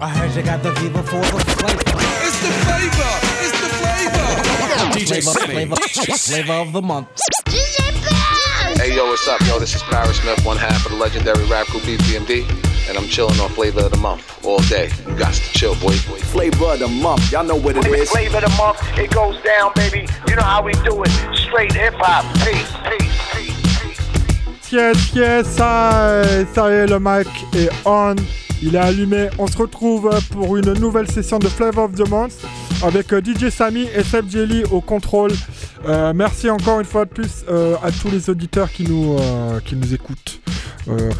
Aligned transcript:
I 0.00 0.08
heard 0.10 0.30
you 0.36 0.44
got 0.44 0.62
the 0.62 0.72
fever 0.76 1.02
for 1.02 1.18
the 1.18 1.42
flavor. 1.58 1.82
It's 2.22 2.38
the 2.38 2.52
flavor. 2.62 3.10
It's 3.42 3.50
the 3.58 3.68
flavor. 3.82 4.94
DJ 4.94 5.24
flavor, 5.24 5.74
flavor, 5.74 6.16
flavor 6.16 6.52
of 6.52 6.72
the 6.72 6.80
month. 6.82 7.08
DJ 7.46 8.78
Hey 8.78 8.94
yo, 8.94 9.06
what's 9.06 9.26
up, 9.26 9.40
yo? 9.40 9.58
This 9.58 9.74
is 9.74 9.82
Parrish 9.82 10.20
Smith, 10.20 10.44
one 10.44 10.56
half 10.56 10.86
of 10.86 10.92
the 10.92 10.98
legendary 10.98 11.44
rap 11.46 11.66
group 11.66 11.82
EPMD, 11.82 12.48
and 12.88 12.96
I'm 12.96 13.08
chilling 13.08 13.40
on 13.40 13.50
Flavor 13.50 13.80
of 13.80 13.90
the 13.90 13.96
Month 13.96 14.46
all 14.46 14.60
day. 14.70 14.88
You 15.08 15.16
got 15.18 15.34
to 15.34 15.40
chill, 15.40 15.74
boy. 15.74 15.98
boy. 16.06 16.20
Flavor 16.30 16.74
of 16.74 16.78
the 16.78 16.86
month, 16.86 17.32
y'all 17.32 17.42
know 17.42 17.56
what 17.56 17.76
it 17.76 17.84
is. 17.86 18.08
Flavor 18.08 18.36
of 18.36 18.44
the 18.44 18.56
month, 18.56 18.78
it 18.96 19.10
goes 19.10 19.42
down, 19.42 19.72
baby. 19.74 20.06
You 20.28 20.36
know 20.36 20.42
how 20.42 20.62
we 20.62 20.74
do 20.74 21.02
it. 21.02 21.10
Straight 21.34 21.72
hip 21.72 21.94
hop. 21.96 22.24
Peace, 22.46 22.70
peace, 22.86 23.18
peace. 23.32 24.72
Yes, 24.72 25.12
yes, 25.12 25.48
ça, 25.56 26.22
ça 26.54 26.70
y 26.70 26.74
est, 26.74 26.86
le 26.86 27.00
mic 27.00 27.26
est 27.56 27.70
on. 27.84 28.14
Il 28.62 28.74
est 28.74 28.78
allumé. 28.78 29.28
On 29.38 29.46
se 29.46 29.56
retrouve 29.56 30.10
pour 30.32 30.56
une 30.56 30.72
nouvelle 30.74 31.10
session 31.10 31.38
de 31.38 31.48
Flavor 31.48 31.84
of 31.84 31.94
the 31.94 32.08
Month 32.08 32.32
avec 32.82 33.12
euh, 33.12 33.20
DJ 33.20 33.50
Samy 33.50 33.86
et 33.94 34.02
Seb 34.02 34.28
Jelly 34.30 34.64
au 34.70 34.80
contrôle. 34.80 35.32
Euh, 35.86 36.12
merci 36.14 36.50
encore 36.50 36.80
une 36.80 36.86
fois 36.86 37.04
de 37.04 37.10
plus 37.10 37.44
euh, 37.48 37.76
à 37.82 37.92
tous 37.92 38.10
les 38.10 38.30
auditeurs 38.30 38.70
qui 38.72 38.84
nous, 38.84 39.16
euh, 39.18 39.60
qui 39.60 39.76
nous 39.76 39.94
écoutent 39.94 40.40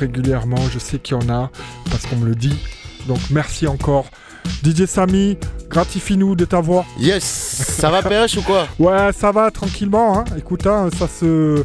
régulièrement. 0.00 0.56
Je 0.72 0.78
sais 0.78 0.98
qu'il 0.98 1.16
y 1.16 1.22
en 1.22 1.28
a 1.28 1.50
parce 1.90 2.06
qu'on 2.06 2.16
me 2.16 2.26
le 2.26 2.34
dit. 2.34 2.58
Donc 3.06 3.18
merci 3.30 3.66
encore. 3.66 4.06
DJ 4.64 4.86
Samy, 4.86 5.36
gratifie-nous 5.68 6.34
de 6.34 6.46
ta 6.46 6.60
voix. 6.60 6.86
Yes, 6.98 7.22
ça 7.22 7.90
va 7.90 8.02
PH 8.02 8.38
ou 8.38 8.42
quoi? 8.42 8.66
Ouais, 8.78 9.12
ça 9.12 9.30
va 9.30 9.50
tranquillement. 9.50 10.18
Hein. 10.18 10.24
Écoute, 10.38 10.66
hein, 10.66 10.88
ça 10.98 11.06
se, 11.06 11.64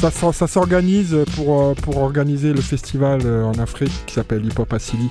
ça, 0.00 0.10
s'or- 0.10 0.34
ça 0.34 0.46
s'organise 0.46 1.16
pour, 1.36 1.62
euh, 1.62 1.74
pour 1.74 1.98
organiser 1.98 2.52
le 2.52 2.60
festival 2.60 3.20
euh, 3.24 3.44
en 3.44 3.52
Afrique 3.58 3.92
qui 4.06 4.14
s'appelle 4.14 4.44
Hip 4.44 4.58
Hop 4.58 4.72
Assili 4.72 5.08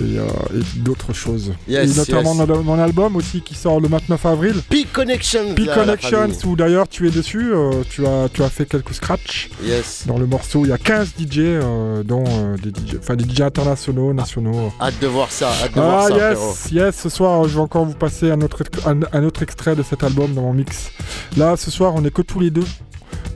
et, 0.00 0.18
euh, 0.18 0.24
et 0.54 0.78
d'autres 0.80 1.12
choses. 1.12 1.52
Yes, 1.68 1.92
et 1.94 1.98
notamment 1.98 2.34
yes. 2.34 2.46
mon, 2.48 2.62
mon 2.62 2.78
album 2.78 3.16
aussi 3.16 3.40
qui 3.42 3.54
sort 3.54 3.80
le 3.80 3.88
29 3.88 4.26
avril. 4.26 4.54
Peak 4.68 4.92
Connections. 4.92 5.54
Peak 5.54 5.72
Connections, 5.72 6.28
où 6.46 6.56
d'ailleurs 6.56 6.88
tu 6.88 7.06
es 7.06 7.10
dessus, 7.10 7.52
euh, 7.52 7.82
tu, 7.88 8.06
as, 8.06 8.28
tu 8.32 8.42
as 8.42 8.48
fait 8.48 8.66
quelques 8.66 8.94
scratchs 8.94 9.50
Yes. 9.64 10.04
dans 10.06 10.18
le 10.18 10.26
morceau. 10.26 10.64
Il 10.64 10.68
y 10.68 10.72
a 10.72 10.78
15 10.78 11.14
DJ, 11.18 11.38
euh, 11.40 12.02
dont 12.02 12.24
des 12.62 12.70
DJ, 12.70 12.96
enfin 12.98 13.16
des 13.16 13.24
DJ 13.24 13.40
internationaux, 13.42 14.12
nationaux. 14.12 14.72
Hâte 14.80 14.94
de 15.00 15.06
voir 15.06 15.30
ça, 15.30 15.50
hâte 15.62 15.74
de 15.74 15.80
voir 15.80 16.04
Ah 16.04 16.08
ça, 16.08 16.14
yes, 16.30 16.38
frérot. 16.38 16.86
yes, 16.86 16.96
ce 16.96 17.08
soir 17.08 17.44
je 17.48 17.54
vais 17.54 17.60
encore 17.60 17.84
vous 17.84 17.94
passer 17.94 18.30
un 18.30 18.40
autre, 18.40 18.62
un, 18.86 19.00
un 19.12 19.24
autre 19.24 19.42
extrait 19.42 19.76
de 19.76 19.82
cet 19.82 20.02
album 20.02 20.32
dans 20.34 20.42
mon 20.42 20.52
mix. 20.54 20.90
Là 21.36 21.56
ce 21.56 21.70
soir 21.70 21.92
on 21.94 22.04
est 22.04 22.10
que 22.12 22.22
tous 22.22 22.40
les 22.40 22.50
deux. 22.50 22.64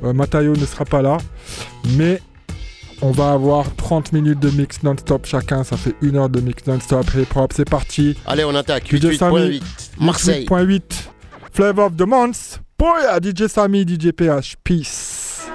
Euh, 0.04 0.12
Matayo 0.12 0.54
ne 0.54 0.66
sera 0.66 0.84
pas 0.84 1.02
là, 1.02 1.18
mais 1.96 2.20
on 3.00 3.10
va 3.10 3.32
avoir 3.32 3.74
30 3.76 4.12
minutes 4.12 4.38
de 4.38 4.50
mix 4.50 4.82
non-stop 4.82 5.26
chacun, 5.26 5.64
ça 5.64 5.76
fait 5.76 5.94
une 6.02 6.16
heure 6.16 6.28
de 6.28 6.40
mix 6.40 6.66
non-stop 6.66 7.06
hip-hop, 7.14 7.52
c'est 7.54 7.68
parti. 7.68 8.16
Allez, 8.26 8.44
on 8.44 8.54
attaque. 8.54 8.94
DJ 8.94 9.16
Samy, 9.16 9.60
88.8. 9.60 9.62
Marseille. 10.00 10.44
8.8, 10.46 10.82
Flavor 11.52 11.86
of 11.86 11.96
the 11.96 12.06
Month, 12.06 12.58
Boya, 12.78 13.18
DJ 13.18 13.48
Samy, 13.48 13.84
DJ 13.84 14.12
PH, 14.12 14.56
peace. 14.62 15.46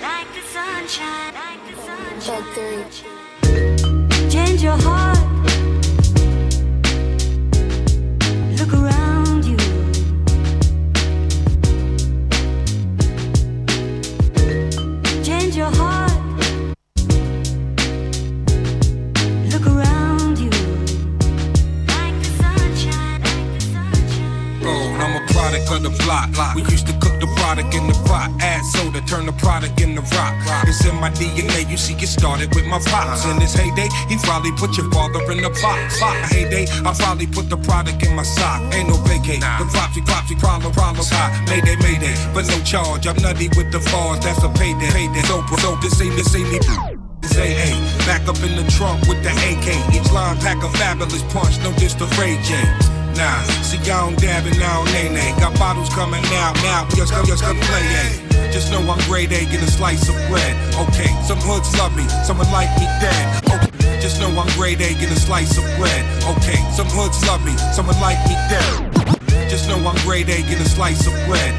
Like 0.00 0.28
the 0.34 0.42
sunshine, 0.52 1.34
like 1.34 1.60
the 1.66 1.74
sunshine. 2.22 2.84
Change 4.30 4.62
your 4.62 4.76
heart. 4.82 5.18
Turn 29.10 29.26
the 29.26 29.32
product 29.42 29.80
into 29.80 30.00
rock. 30.14 30.34
It's 30.70 30.86
in 30.86 30.94
my 31.02 31.10
DNA. 31.10 31.68
You 31.68 31.76
see, 31.76 31.94
it 31.94 32.06
started 32.06 32.54
with 32.54 32.64
my 32.66 32.78
pops. 32.78 33.26
In 33.26 33.40
his 33.40 33.52
heyday, 33.52 33.90
he 34.06 34.16
probably 34.22 34.52
put 34.52 34.78
your 34.78 34.86
father 34.94 35.18
in 35.34 35.42
the 35.42 35.50
box. 35.50 35.98
Heyday, 36.30 36.70
I 36.86 36.94
probably 36.94 37.26
put 37.26 37.50
the 37.50 37.56
product 37.56 38.06
in 38.06 38.14
my 38.14 38.22
sock. 38.22 38.62
Ain't 38.72 38.88
no 38.88 38.94
vacate. 39.10 39.42
The 39.42 39.66
propsy, 39.74 40.00
propsy, 40.06 40.38
problem, 40.38 40.72
problems 40.72 41.10
high. 41.10 41.34
Mayday, 41.50 41.74
mayday, 41.82 42.14
but 42.32 42.46
no 42.46 42.56
charge. 42.62 43.08
I'm 43.08 43.16
nutty 43.16 43.48
with 43.58 43.72
the 43.74 43.82
bars. 43.90 44.22
That's 44.22 44.44
a 44.46 44.48
payday. 44.54 44.90
Payday. 44.94 45.26
So, 45.26 45.42
so 45.58 45.74
this 45.82 46.00
ain't 46.00 46.14
this 46.14 46.30
ain't 46.36 46.48
me. 46.52 46.58
Hey, 47.34 47.74
back 48.06 48.22
up 48.28 48.38
in 48.46 48.54
the 48.54 48.64
trunk 48.70 49.06
with 49.08 49.22
the 49.26 49.32
AK. 49.34 49.66
Each 49.94 50.10
line 50.12 50.38
pack 50.38 50.62
a 50.62 50.70
fabulous 50.78 51.22
punch, 51.34 51.58
no 51.64 51.72
diss 51.74 51.94
to 51.94 52.06
Ray 52.14 52.38
J. 52.42 52.99
Nah, 53.16 53.42
see 53.62 53.78
y'all 53.78 54.10
don't 54.10 54.18
dab 54.18 54.46
and 54.46 54.58
now 54.58 54.84
nay 54.92 55.08
nay. 55.08 55.34
Got 55.38 55.58
bottles 55.58 55.88
coming 55.90 56.24
out 56.40 56.54
now, 56.62 56.88
just 56.94 57.12
come 57.12 57.26
just 57.26 57.42
come 57.42 57.58
play 57.60 57.82
hey. 57.82 58.30
Just 58.52 58.70
know 58.72 58.80
I'm 58.80 58.98
grade 59.06 59.32
A, 59.32 59.44
get 59.46 59.62
a 59.62 59.70
slice 59.70 60.08
of 60.08 60.16
bread. 60.28 60.56
Okay, 60.88 61.10
some 61.26 61.38
hoods 61.38 61.70
love 61.78 61.94
me, 61.96 62.06
someone 62.24 62.50
like 62.50 62.70
me 62.78 62.86
dead. 62.98 63.44
Okay, 63.46 64.00
just 64.00 64.20
know 64.20 64.28
I'm 64.28 64.48
grade 64.56 64.80
A, 64.80 64.94
get 64.94 65.10
a 65.10 65.20
slice 65.20 65.56
of 65.58 65.64
bread. 65.78 66.02
Okay, 66.36 66.58
some 66.74 66.88
hoods 66.90 67.20
love 67.26 67.44
me, 67.44 67.56
someone 67.72 67.98
like 68.00 68.18
me 68.26 68.34
dead. 68.48 68.90
Just 69.50 69.68
know 69.68 69.76
I'm 69.86 69.96
grade 70.06 70.28
A, 70.28 70.42
get 70.42 70.60
a 70.60 70.68
slice 70.68 71.06
of 71.06 71.14
bread. 71.26 71.54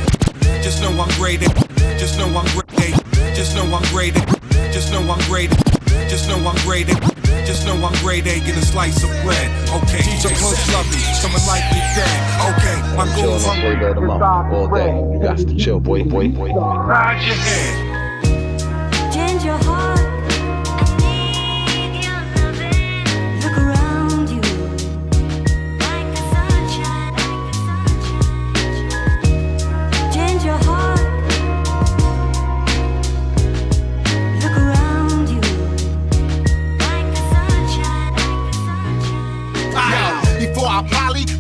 Just 0.64 0.82
know 0.82 0.90
I'm 0.90 1.10
grade 1.18 1.44
A, 1.44 1.50
just 1.98 2.18
know 2.18 2.28
I'm 2.28 2.46
grade 2.56 2.80
A, 2.80 3.36
just 3.36 3.56
know 3.56 3.66
I'm 3.76 3.84
grade 3.94 4.16
A, 4.16 4.26
just 4.72 4.92
know 4.92 5.02
I'm 5.12 5.20
grade 5.30 5.52
A, 5.52 6.10
just 6.10 6.28
know 6.30 6.38
I'm 6.48 6.56
grade 6.66 6.90
A, 6.90 7.11
just 7.52 7.68
know 7.68 7.76
I'm 7.86 7.94
grade 8.02 8.28
A, 8.28 8.40
get 8.40 8.56
a 8.56 8.66
slice 8.66 9.04
of 9.04 9.10
bread. 9.24 9.52
Okay, 9.84 10.02
some 10.20 10.32
hoods 10.36 10.72
love 10.72 10.88
me, 10.90 11.02
someone 11.20 11.46
like 11.48 11.64
me 11.74 11.80
dead. 11.96 12.16
Okay, 12.56 12.96
my 12.96 13.06
Chilling 13.14 13.26
goals 13.26 13.46
on 13.46 13.60
Flavor 13.60 13.88
of 13.90 13.96
the 13.96 14.56
all 14.56 14.68
day. 14.74 15.14
You 15.14 15.22
got 15.22 15.38
to 15.38 15.56
chill, 15.58 15.80
boy, 15.82 16.04
boy, 16.04 16.30
boy. 16.30 16.48
Nod 16.48 17.22
your 17.22 17.36
head. 17.36 17.91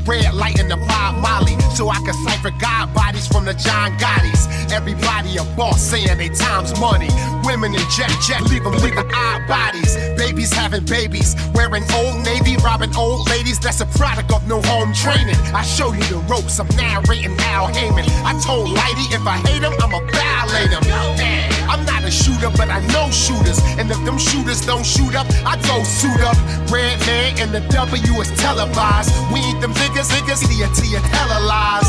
Red 0.05 0.33
light 0.33 0.59
in 0.59 0.67
the 0.67 0.77
Bob 0.77 1.21
Molly. 1.21 1.57
So 1.75 1.89
I 1.89 1.97
can 2.05 2.13
cipher 2.25 2.51
God 2.59 2.93
bodies 2.93 3.27
from 3.27 3.45
the 3.45 3.53
John 3.53 3.97
Gottis. 3.97 4.47
Everybody 4.71 5.37
a 5.37 5.43
boss 5.55 5.81
saying 5.81 6.17
they 6.17 6.29
time's 6.29 6.77
money. 6.79 7.09
Women 7.43 7.73
in 7.73 7.85
jet 7.89 8.11
jet, 8.27 8.41
leave 8.49 8.63
them 8.63 8.73
leaving 8.79 9.09
odd 9.13 9.47
bodies. 9.47 9.95
Babies 10.17 10.53
having 10.53 10.85
babies, 10.85 11.35
wearing 11.53 11.83
old 11.93 12.23
navy, 12.23 12.57
robbing 12.63 12.95
old 12.95 13.29
ladies. 13.29 13.59
That's 13.59 13.81
a 13.81 13.85
product 13.97 14.31
of 14.31 14.47
no 14.47 14.61
home 14.61 14.93
training. 14.93 15.35
I 15.53 15.63
show 15.63 15.91
you 15.93 16.03
the 16.03 16.23
ropes, 16.29 16.59
I'm 16.59 16.67
narrating 16.75 17.35
Al 17.39 17.67
Haymon. 17.67 18.05
I 18.23 18.39
told 18.45 18.69
Lighty 18.69 19.13
if 19.13 19.25
I 19.25 19.37
hate 19.47 19.63
him, 19.63 19.73
I'ma 19.81 19.99
violate 20.11 20.71
him. 20.71 21.51
I'm 21.71 21.85
not 21.85 22.03
a 22.03 22.11
shooter, 22.11 22.49
but 22.51 22.69
I 22.69 22.85
know 22.91 23.09
shooters. 23.11 23.59
And 23.79 23.89
if 23.89 24.03
them 24.03 24.17
shooters 24.17 24.65
don't 24.65 24.85
shoot 24.85 25.15
up, 25.15 25.27
I 25.45 25.55
go 25.67 25.83
suit 25.83 26.19
up. 26.21 26.35
Red 26.69 26.99
man 27.07 27.39
and 27.39 27.51
the 27.51 27.61
W 27.71 28.13
is 28.19 28.29
televised. 28.35 29.11
We 29.31 29.39
ain't 29.39 29.61
them 29.61 29.73
niggas, 29.91 30.09
niggas, 30.11 30.43
idiot 30.45 30.73
to 30.75 30.87
your 30.87 31.01
hella 31.01 31.39
lies. 31.45 31.87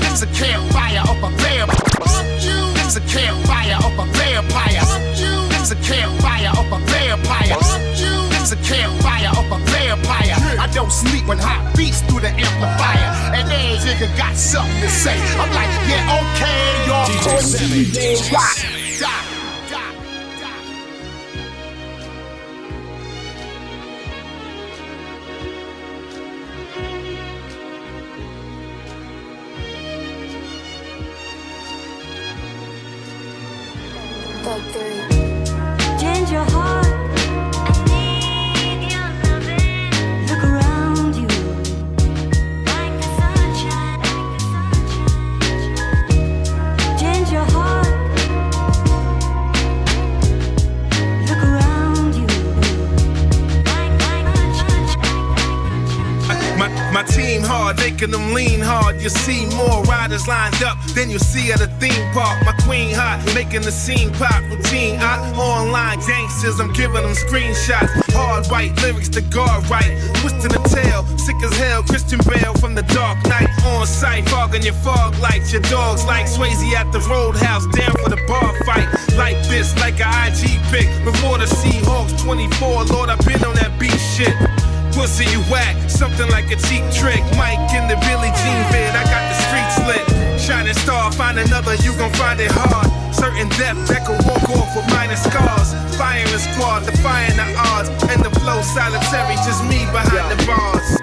This 0.00 0.22
a 0.22 0.26
campfire 0.26 1.02
of 1.10 1.18
a 1.22 1.30
vampire. 1.42 1.76
This 2.74 2.96
a 2.96 3.00
campfire 3.00 3.76
of 3.82 3.98
a 3.98 4.06
vampire. 4.12 4.84
This 5.50 5.70
a 5.72 5.76
campfire 5.76 6.50
of 6.58 6.72
a 6.72 6.78
vampire. 6.86 7.56
This 8.30 8.52
a 8.52 8.56
campfire 8.56 9.30
of 9.36 9.50
a 9.50 9.58
vampire. 9.70 10.36
I 10.58 10.68
don't 10.72 10.92
sleep 10.92 11.26
when 11.26 11.38
hot 11.38 11.74
beats 11.76 12.00
through 12.02 12.20
the 12.20 12.30
amplifier. 12.30 13.34
And 13.34 13.50
every 13.50 13.90
nigga 13.90 14.16
got 14.16 14.36
something 14.36 14.80
to 14.80 14.88
say. 14.88 15.18
I'm 15.38 15.50
like, 15.50 15.70
yeah, 15.90 16.20
okay, 16.22 16.86
y'all. 16.86 17.06
DJ 17.06 18.32
Rock. 18.32 18.56
Sammy. 18.56 19.31
You 59.02 59.08
see 59.08 59.46
more 59.56 59.82
riders 59.82 60.28
lined 60.28 60.62
up 60.62 60.78
than 60.94 61.10
you 61.10 61.18
see 61.18 61.50
at 61.50 61.60
a 61.60 61.66
theme 61.82 62.06
park. 62.12 62.38
My 62.46 62.52
queen 62.62 62.94
hot, 62.94 63.18
making 63.34 63.62
the 63.62 63.72
scene 63.72 64.12
pop. 64.12 64.40
Routine 64.48 64.94
hot, 64.94 65.18
online 65.36 65.98
gangsters, 66.06 66.60
I'm 66.60 66.72
giving 66.72 67.02
them 67.02 67.10
screenshots. 67.10 67.90
Hard 68.14 68.46
white 68.46 68.80
lyrics 68.80 69.08
to 69.18 69.20
guard 69.22 69.68
right. 69.68 69.90
Twisting 70.22 70.54
the 70.54 70.62
tail, 70.70 71.02
sick 71.18 71.34
as 71.42 71.50
hell. 71.58 71.82
Christian 71.82 72.20
Bale 72.30 72.54
from 72.54 72.76
the 72.76 72.86
Dark 72.94 73.18
Knight. 73.26 73.50
On 73.74 73.84
site, 73.88 74.28
fogging 74.28 74.62
your 74.62 74.78
fog 74.86 75.18
lights. 75.18 75.50
Your 75.52 75.62
dogs 75.62 76.04
like 76.06 76.26
Swayze 76.26 76.62
at 76.70 76.92
the 76.92 77.00
roadhouse, 77.10 77.66
down 77.74 77.90
for 77.98 78.08
the 78.08 78.22
bar 78.28 78.54
fight. 78.62 78.86
Like 79.18 79.34
this, 79.50 79.74
like 79.82 79.98
a 79.98 80.06
IG 80.30 80.62
pic. 80.70 80.86
Before 81.02 81.38
the 81.38 81.46
Seahawks 81.46 82.22
24, 82.22 82.84
Lord, 82.94 83.10
I've 83.10 83.18
been 83.26 83.42
on 83.42 83.56
that 83.56 83.74
beat 83.80 83.98
shit. 84.14 84.36
Pussy, 84.94 85.24
you 85.24 85.40
whack, 85.50 85.74
something 85.90 86.28
like 86.28 86.52
a 86.52 86.56
cheap 86.68 86.84
trick. 86.92 87.24
Mike 87.34 87.58
in 87.74 87.88
the 87.88 87.96
Billie 87.96 88.11
another, 91.62 91.82
you 91.82 91.96
gon' 91.96 92.12
find 92.12 92.40
it 92.40 92.50
hard. 92.50 92.86
Certain 93.14 93.48
depth 93.50 93.88
that 93.88 94.06
could 94.06 94.18
walk 94.26 94.42
off 94.50 94.76
with 94.76 94.88
minor 94.90 95.16
scars. 95.16 95.74
Firing 95.96 96.26
squad, 96.38 96.84
defying 96.84 97.36
the 97.36 97.54
odds. 97.56 97.88
And 98.10 98.22
the 98.22 98.30
flow 98.40 98.62
solitary, 98.62 99.36
just 99.46 99.64
me 99.64 99.84
behind 99.92 100.38
the 100.38 100.46
bars. 100.46 101.01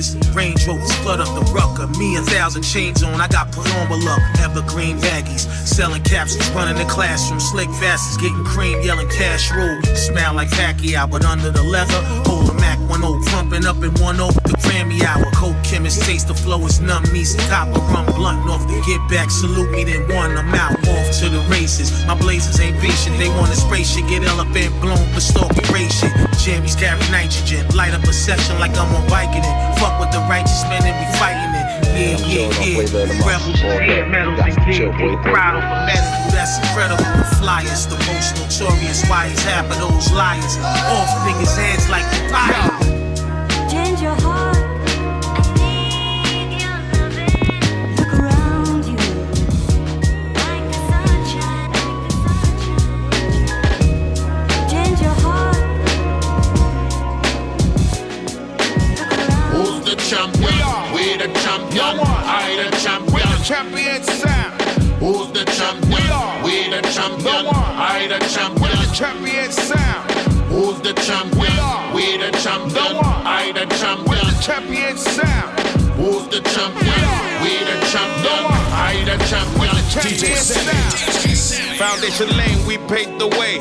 Pole. 0.00 0.32
Range 0.32 0.66
Rovers 0.66 0.92
flood 0.96 1.20
up 1.20 1.28
the 1.36 1.44
rucker. 1.52 1.86
Me 1.98 2.16
a 2.16 2.22
thousand 2.22 2.62
chains 2.62 3.02
on, 3.02 3.20
I 3.20 3.28
got 3.28 3.52
put 3.52 3.68
on 3.76 3.90
with 3.90 4.02
luck. 4.04 4.20
Evergreen 4.40 4.98
baggies, 4.98 5.44
selling 5.66 6.02
capsules, 6.02 6.48
running 6.50 6.76
the 6.76 6.90
classroom. 6.90 7.40
Slick 7.40 7.68
fastest, 7.80 8.20
getting 8.20 8.44
cream, 8.44 8.80
yelling 8.82 9.08
cash 9.08 9.50
roll. 9.52 9.82
Smell 9.96 10.34
like 10.34 10.48
Pacquiao, 10.48 11.10
but 11.10 11.24
under 11.24 11.50
the 11.50 11.62
leather, 11.62 12.00
hold 12.24 12.48
a 12.50 12.54
Mac 12.54 12.78
1 12.88 13.00
0, 13.00 13.20
pumping 13.26 13.66
up 13.66 13.76
in 13.82 13.92
1 14.00 14.16
0. 14.16 14.28
The 14.28 14.59
Grammy 14.70 15.02
hour, 15.02 15.26
coke 15.34 15.58
chemist, 15.66 16.06
taste 16.06 16.28
the 16.28 16.34
flow 16.34 16.64
is 16.64 16.78
numb. 16.78 17.02
Me 17.10 17.24
some 17.24 17.42
copper 17.50 17.82
rum 17.90 18.06
blunt 18.14 18.46
off 18.46 18.62
the 18.70 18.78
get 18.86 19.02
back. 19.10 19.28
Salute 19.28 19.68
me, 19.72 19.82
then 19.82 20.06
one, 20.14 20.30
I'm 20.38 20.54
out 20.54 20.78
off 20.86 21.10
to 21.18 21.26
the 21.26 21.42
races. 21.50 21.90
My 22.06 22.14
blazers 22.14 22.60
ain't 22.60 22.78
patient, 22.78 23.18
they 23.18 23.26
want 23.34 23.50
to 23.50 23.58
spray 23.58 23.82
shit, 23.82 24.06
get 24.06 24.22
elephant 24.22 24.70
blown 24.80 25.02
for 25.10 25.18
stalking 25.18 25.66
shit. 25.90 26.14
Jammies 26.38 26.78
carry 26.78 27.02
nitrogen, 27.10 27.66
light 27.74 27.94
up 27.94 28.04
a 28.04 28.12
section 28.12 28.60
like 28.60 28.70
I'm 28.78 28.94
on 28.94 29.02
biking 29.10 29.42
it. 29.42 29.56
Fuck 29.82 29.98
with 29.98 30.14
the 30.14 30.22
righteous 30.30 30.62
men 30.70 30.86
and 30.86 30.94
we 31.02 31.06
fighting 31.18 31.50
it. 31.50 31.66
Yeah, 31.90 32.14
yeah, 32.30 32.48
yeah. 32.62 33.26
Rebels, 33.26 33.60
yeah, 33.66 34.06
medals 34.06 34.38
and. 34.38 34.54
Proud 35.26 35.58
of 35.58 35.66
a 35.66 35.78
medal, 35.90 36.30
that's 36.30 36.62
incredible. 36.62 37.02
The 37.02 37.42
flyers, 37.42 37.90
the 37.90 37.98
most 38.06 38.38
notorious. 38.38 39.02
Why 39.10 39.26
is 39.26 39.42
half 39.42 39.66
of 39.66 39.82
those 39.82 40.12
liars 40.12 40.54
off 40.94 41.10
niggas' 41.26 41.58
heads 41.58 41.90
like 41.90 42.06
the 42.14 42.30
fire? 42.30 42.89
Who's 65.60 65.76
the 65.76 66.00
champion? 66.00 66.42
We 66.42 66.70
the 66.70 66.80
champion. 66.88 67.46
I 67.46 68.06
the 68.08 68.18
champion. 68.32 68.94
Champion 68.94 69.52
sound. 69.52 70.10
Who's 70.48 70.80
the 70.80 70.94
champion? 70.94 71.94
We 71.94 72.16
the 72.16 72.30
champion. 72.40 72.96
I 73.26 73.52
the 73.52 73.66
champion. 73.76 74.40
Champion 74.40 74.96
sound. 74.96 75.60
Who's 76.00 76.28
the 76.28 76.40
champion? 76.40 77.04
We 77.44 77.60
the 77.68 77.76
champion. 77.92 78.46
I 78.72 79.04
the 79.04 79.16
champion. 79.28 79.76
Champion 79.90 80.36
sound. 80.36 81.76
Foundation 81.76 82.28
lane, 82.36 82.66
we 82.66 82.78
paved 82.88 83.20
the 83.20 83.28
way. 83.28 83.60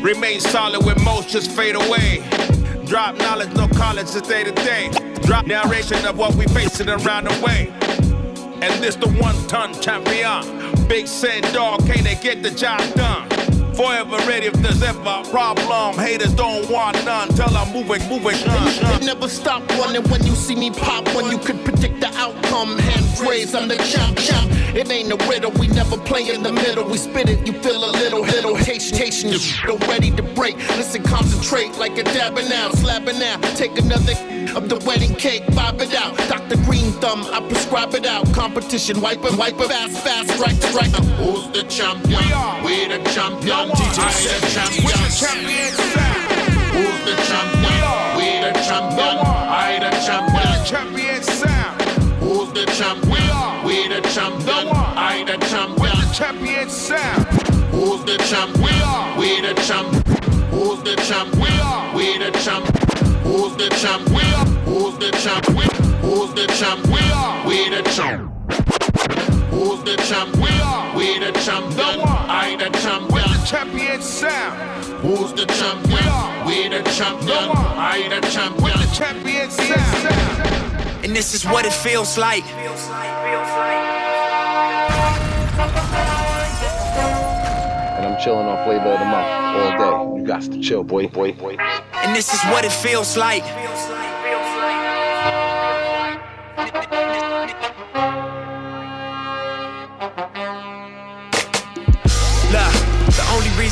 Remain 0.00 0.40
solid 0.40 0.84
when 0.86 1.02
most 1.04 1.28
just 1.28 1.50
fade 1.50 1.74
away. 1.74 2.24
Drop 2.86 3.16
knowledge, 3.16 3.52
no 3.54 3.68
college, 3.68 4.06
it's 4.14 4.22
day 4.22 4.44
to 4.44 4.52
day. 4.52 4.90
Drop 5.22 5.46
narration 5.46 6.04
of 6.06 6.16
what 6.16 6.34
we 6.34 6.46
facing 6.46 6.88
around 6.88 7.24
the 7.24 7.44
way. 7.44 7.72
And 8.62 8.82
this 8.82 8.96
the 8.96 9.08
one 9.20 9.36
ton 9.48 9.74
champion. 9.80 10.88
Big 10.88 11.06
Sen 11.06 11.42
dog, 11.52 11.86
can't 11.86 12.04
they 12.04 12.14
get 12.14 12.42
the 12.42 12.50
job 12.50 12.80
done? 12.94 13.25
Forever 13.76 14.16
ready 14.26 14.46
if 14.46 14.54
there's 14.54 14.82
ever 14.82 15.00
a 15.00 15.22
problem. 15.30 15.98
Haters 15.98 16.32
don't 16.32 16.68
want 16.70 16.96
none. 17.04 17.28
Tell 17.28 17.54
I'm 17.54 17.70
moving, 17.74 18.08
moving, 18.08 18.34
shun. 18.34 19.04
Never 19.04 19.28
stop 19.28 19.68
running 19.72 20.02
when 20.10 20.24
you 20.24 20.34
see 20.34 20.56
me 20.56 20.70
pop. 20.70 21.06
When 21.14 21.30
you 21.30 21.36
could 21.36 21.62
predict 21.62 22.00
the 22.00 22.08
outcome. 22.14 22.78
Hands 22.78 23.20
raised, 23.20 23.54
I'm 23.54 23.68
the 23.68 23.76
champ, 23.76 24.16
champ. 24.16 24.50
It 24.74 24.90
ain't 24.90 25.12
a 25.12 25.16
riddle, 25.28 25.50
we 25.52 25.68
never 25.68 25.98
play 25.98 26.28
in 26.34 26.42
the 26.42 26.52
middle. 26.52 26.84
We 26.84 26.96
spit 26.96 27.28
it, 27.28 27.46
you 27.46 27.52
feel 27.52 27.84
a 27.84 27.92
little, 27.92 28.22
little 28.22 28.54
hating, 28.54 29.30
you 29.30 29.38
feel 29.38 29.78
ready 29.88 30.10
to 30.10 30.22
break. 30.22 30.56
Listen, 30.76 31.02
concentrate 31.02 31.76
like 31.78 31.98
a 31.98 32.02
dabbing 32.02 32.50
out, 32.52 32.74
slapping 32.76 33.22
out. 33.22 33.42
Take 33.56 33.78
another 33.78 34.12
of 34.56 34.70
the 34.70 34.82
wedding 34.86 35.14
cake, 35.14 35.44
vibe 35.48 35.80
it 35.82 35.94
out. 35.94 36.16
Dr. 36.28 36.56
Green 36.64 36.92
Thumb, 37.00 37.26
I 37.32 37.40
prescribe 37.48 37.94
it 37.94 38.06
out. 38.06 38.32
Competition, 38.32 39.00
wipe 39.00 39.22
it, 39.24 39.36
wipe 39.36 39.60
it, 39.60 39.68
fast, 39.68 39.98
fast, 40.04 40.30
strike, 40.30 40.62
strike. 40.62 40.94
Who's 41.20 41.46
the 41.52 41.64
champion? 41.68 42.64
We 42.64 42.88
the 42.88 43.02
champion. 43.12 43.65
I 43.66 44.14
the 44.22 44.46
champion. 44.54 44.96
Champion 45.16 45.72
sound. 45.74 46.30
Who's 46.76 47.00
the 47.04 47.14
champion? 47.26 47.82
We 48.16 48.26
the 48.44 48.52
champion. 48.62 49.16
I 49.26 49.78
the 49.80 49.90
champion. 50.06 50.64
Champion 50.64 51.22
sound. 51.22 51.82
Who's 52.20 52.52
the 52.52 52.66
champion? 52.66 53.64
We 53.66 53.86
are 53.86 54.00
the 54.00 54.08
champion. 54.08 54.68
I 54.96 55.24
the 55.26 55.36
champion. 55.46 56.12
Champion 56.12 56.68
sound. 56.70 57.26
Who's 57.72 58.04
the 58.04 58.16
champion? 58.28 59.18
We 59.18 59.38
are 59.40 59.54
the 59.54 59.60
champion. 59.62 60.02
Who's 60.50 60.82
the 60.82 60.96
champion? 60.96 61.94
We 61.94 62.16
are 62.16 62.30
the 62.30 62.38
champion. 62.38 62.86
Who's 63.24 63.56
the 63.56 63.68
champion? 63.82 64.46
Who's 64.64 64.98
the 64.98 65.10
champion? 65.10 65.70
Who's 66.02 66.34
the 66.34 66.46
champion? 66.54 67.46
We 67.46 67.66
are 67.66 67.82
the 67.82 67.90
champion. 67.90 68.95
Who's 69.56 69.82
the 69.84 69.96
champion? 69.96 70.96
We 70.96 71.18
the 71.18 71.32
champion. 71.40 72.00
I 72.28 72.56
the 72.58 72.68
champion. 72.78 73.24
Champion 73.46 74.02
sound. 74.02 74.84
Who's 75.00 75.32
the 75.32 75.46
champion? 75.46 76.46
We 76.46 76.68
the 76.68 76.82
champion. 76.90 77.56
I 77.56 78.06
the 78.10 78.20
champion. 78.28 78.76
Champion 78.92 79.50
sound. 79.50 81.04
And 81.06 81.16
this 81.16 81.32
is 81.32 81.46
what 81.46 81.64
it 81.64 81.72
feels 81.72 82.18
like. 82.18 82.44
And 87.96 88.04
I'm 88.04 88.20
chilling 88.22 88.46
on 88.46 88.62
flavor 88.66 88.92
of 88.92 88.98
the 88.98 89.06
month 89.06 89.28
all 89.56 89.70
day. 89.78 90.20
You 90.20 90.26
got 90.26 90.42
to 90.42 90.60
chill, 90.60 90.84
boy, 90.84 91.08
boy, 91.08 91.32
boy. 91.32 91.56
And 91.94 92.14
this 92.14 92.34
is 92.34 92.42
what 92.50 92.66
it 92.66 92.72
feels 92.72 93.16
like. 93.16 93.42
Look, 93.42 94.05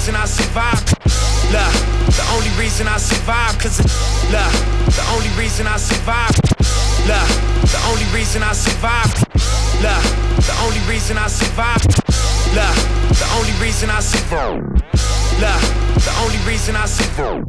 reason 0.04 0.20
I 0.20 0.26
survive. 0.26 0.84
Look, 1.49 1.73
the 2.12 2.25
only 2.37 2.50
reason 2.61 2.87
I 2.87 2.99
survive. 2.99 3.58
Cause 3.58 3.80
it, 3.80 3.88
look, 4.28 4.52
the 4.92 5.04
only 5.16 5.30
reason 5.40 5.66
I 5.66 5.78
survive. 5.78 6.37
Look, 7.08 7.28
the 7.73 7.80
only 7.88 8.04
reason 8.12 8.42
I 8.42 8.52
survive. 8.52 9.08
Look, 9.80 10.04
the 10.44 10.54
only 10.61 10.80
reason 10.92 11.16
I 11.16 11.26
survive. 11.28 11.80
Look, 12.52 12.76
the 13.16 13.28
only 13.32 13.52
reason 13.64 13.88
I 13.88 14.00
survive. 14.00 14.61
Look, 15.40 15.62
the 16.04 16.12
only 16.20 16.38
reason 16.44 16.76
I 16.76 16.84
survive. 16.84 17.44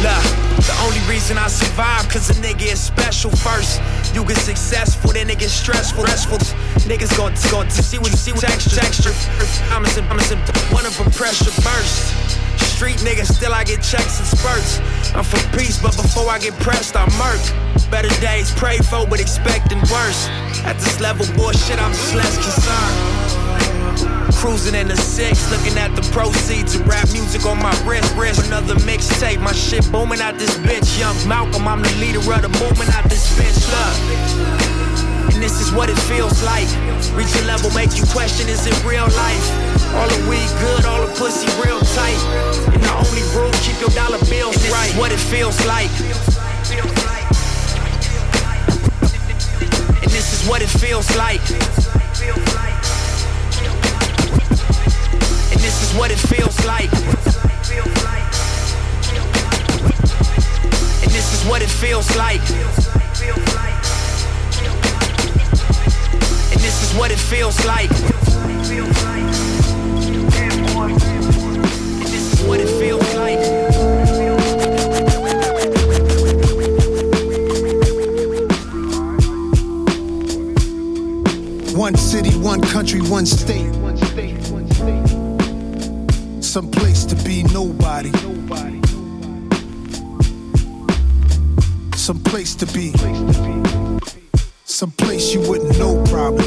Look, 0.00 0.24
the 0.64 0.76
only 0.88 1.00
reason 1.06 1.36
I 1.36 1.48
survive, 1.48 2.08
cause 2.08 2.30
a 2.30 2.34
nigga 2.40 2.72
is 2.72 2.80
special 2.80 3.30
first. 3.30 3.82
You 4.14 4.24
get 4.24 4.38
successful, 4.38 5.12
then 5.12 5.28
it 5.28 5.40
gets 5.40 5.52
stressful. 5.52 6.06
Stressful. 6.06 6.38
Niggas 6.86 7.16
gon' 7.18 7.34
gon' 7.50 7.68
see 7.70 7.98
what 7.98 8.10
you 8.12 8.16
see 8.16 8.32
what 8.32 8.44
extra 8.44 8.78
texture. 8.78 9.10
I'm 9.74 9.84
I'm 9.84 10.18
one 10.72 10.86
of 10.86 10.96
them 10.96 11.10
pressure 11.10 11.50
burst. 11.62 12.14
Street 12.74 12.98
nigga, 12.98 13.24
still 13.26 13.52
I 13.52 13.64
get 13.64 13.82
checks 13.82 14.18
and 14.18 14.26
spurts. 14.26 14.78
I'm 15.14 15.24
for 15.24 15.42
peace, 15.58 15.78
but 15.82 15.96
before 15.96 16.30
I 16.30 16.38
get 16.38 16.54
pressed, 16.60 16.94
I 16.96 17.06
murk. 17.18 17.42
Better 17.90 18.08
days 18.20 18.52
pray 18.52 18.78
for, 18.78 19.06
but 19.06 19.20
expecting 19.20 19.78
worse. 19.90 20.28
At 20.62 20.74
this 20.78 21.00
level, 21.00 21.26
bullshit, 21.34 21.82
I'm 21.82 21.92
just 21.92 22.14
less 22.14 22.34
concerned. 22.36 23.33
Cruising 24.44 24.74
in 24.74 24.88
the 24.88 24.96
six, 24.98 25.50
looking 25.50 25.72
at 25.80 25.96
the 25.96 26.04
proceeds 26.12 26.74
of 26.76 26.86
rap 26.86 27.08
music 27.16 27.46
on 27.46 27.56
my 27.64 27.72
wrist. 27.88 28.12
wrist. 28.14 28.44
Another 28.44 28.74
mixtape, 28.84 29.40
my 29.40 29.56
shit 29.56 29.80
booming 29.90 30.20
out 30.20 30.36
this 30.36 30.52
bitch. 30.58 31.00
Young 31.00 31.16
Malcolm, 31.26 31.66
I'm 31.66 31.80
the 31.80 31.88
leader 31.96 32.20
of 32.20 32.42
the 32.44 32.52
movement 32.60 32.92
out 32.92 33.08
this 33.08 33.24
bitch. 33.40 33.56
Look. 33.72 33.96
And 35.32 35.42
this 35.42 35.64
is 35.64 35.72
what 35.72 35.88
it 35.88 35.96
feels 36.12 36.44
like. 36.44 36.68
Reach 37.16 37.32
a 37.40 37.44
level, 37.48 37.72
make 37.72 37.96
you 37.96 38.04
question, 38.12 38.44
is 38.52 38.68
it 38.68 38.76
real 38.84 39.08
life? 39.16 39.46
All 39.96 40.08
the 40.12 40.20
weed 40.28 40.52
good, 40.60 40.84
all 40.84 41.00
the 41.00 41.12
pussy 41.16 41.48
real 41.64 41.80
tight. 41.96 42.20
And 42.68 42.84
the 42.84 42.92
only 43.00 43.24
rule, 43.32 43.48
keep 43.64 43.80
your 43.80 43.96
dollar 43.96 44.20
bills 44.28 44.60
and 44.60 44.64
this 44.68 44.76
right. 44.76 44.92
Is 44.92 44.96
what 45.00 45.08
it 45.10 45.24
feels 45.24 45.56
like. 45.64 45.88
And 50.04 50.12
this 50.12 50.36
is 50.36 50.44
what 50.46 50.60
it 50.60 50.68
feels 50.68 51.08
like. 51.16 51.40
What 55.96 56.10
it 56.10 56.18
feels 56.18 56.66
like. 56.66 56.90
And 61.02 61.12
this 61.12 61.32
is 61.32 61.44
what 61.48 61.62
it 61.62 61.68
feels 61.68 62.16
like. 62.16 62.40
And 66.50 66.60
this 66.60 66.82
is 66.82 66.94
what 66.98 67.10
it 67.12 67.18
feels 67.18 67.64
like. 67.64 67.90
And 72.00 72.08
this 72.10 72.32
is 72.32 72.42
what 72.48 72.60
it 72.60 72.68
feels 72.68 73.14
like. 73.14 73.44
One 81.76 81.96
city, 81.96 82.30
one 82.38 82.60
country, 82.62 83.00
one 83.00 83.26
state. 83.26 83.70
Some 86.54 86.70
place 86.70 87.04
to 87.06 87.16
be 87.24 87.42
nobody. 87.42 88.12
Some 91.96 92.20
place 92.22 92.54
to 92.54 92.66
be. 92.66 92.92
Some 94.62 94.92
place 94.92 95.34
you 95.34 95.40
wouldn't 95.48 95.76
know 95.80 96.00
probably. 96.04 96.46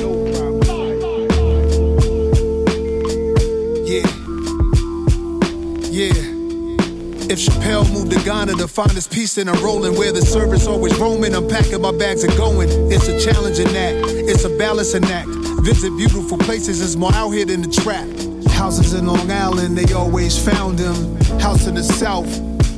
Yeah. 3.84 4.08
Yeah. 5.92 6.14
If 7.30 7.40
Chappelle 7.40 7.92
moved 7.92 8.14
to 8.14 8.24
Ghana 8.24 8.54
to 8.54 8.68
find 8.70 8.92
his 8.92 9.10
peace 9.10 9.38
and 9.38 9.50
I'm 9.50 9.62
rolling 9.62 9.98
where 9.98 10.14
the 10.14 10.22
service 10.22 10.68
always 10.68 10.98
roaming, 10.98 11.36
I'm 11.36 11.50
packing 11.50 11.82
my 11.82 11.92
bags 11.92 12.24
and 12.24 12.34
going. 12.38 12.70
It's 12.90 13.10
a 13.10 13.20
challenging 13.20 13.68
act, 13.76 14.08
it's 14.08 14.46
a 14.46 14.58
balancing 14.58 15.04
act. 15.04 15.28
Visit 15.66 15.90
beautiful 15.98 16.38
places, 16.38 16.82
it's 16.82 16.96
more 16.96 17.14
out 17.14 17.32
here 17.32 17.44
than 17.44 17.62
the 17.62 17.68
trap. 17.70 18.08
Houses 18.58 18.94
in 18.94 19.06
Long 19.06 19.30
Island, 19.30 19.78
they 19.78 19.94
always 19.94 20.36
found 20.44 20.80
him. 20.80 21.16
House 21.40 21.68
in 21.68 21.76
the 21.76 21.84
South, 21.84 22.28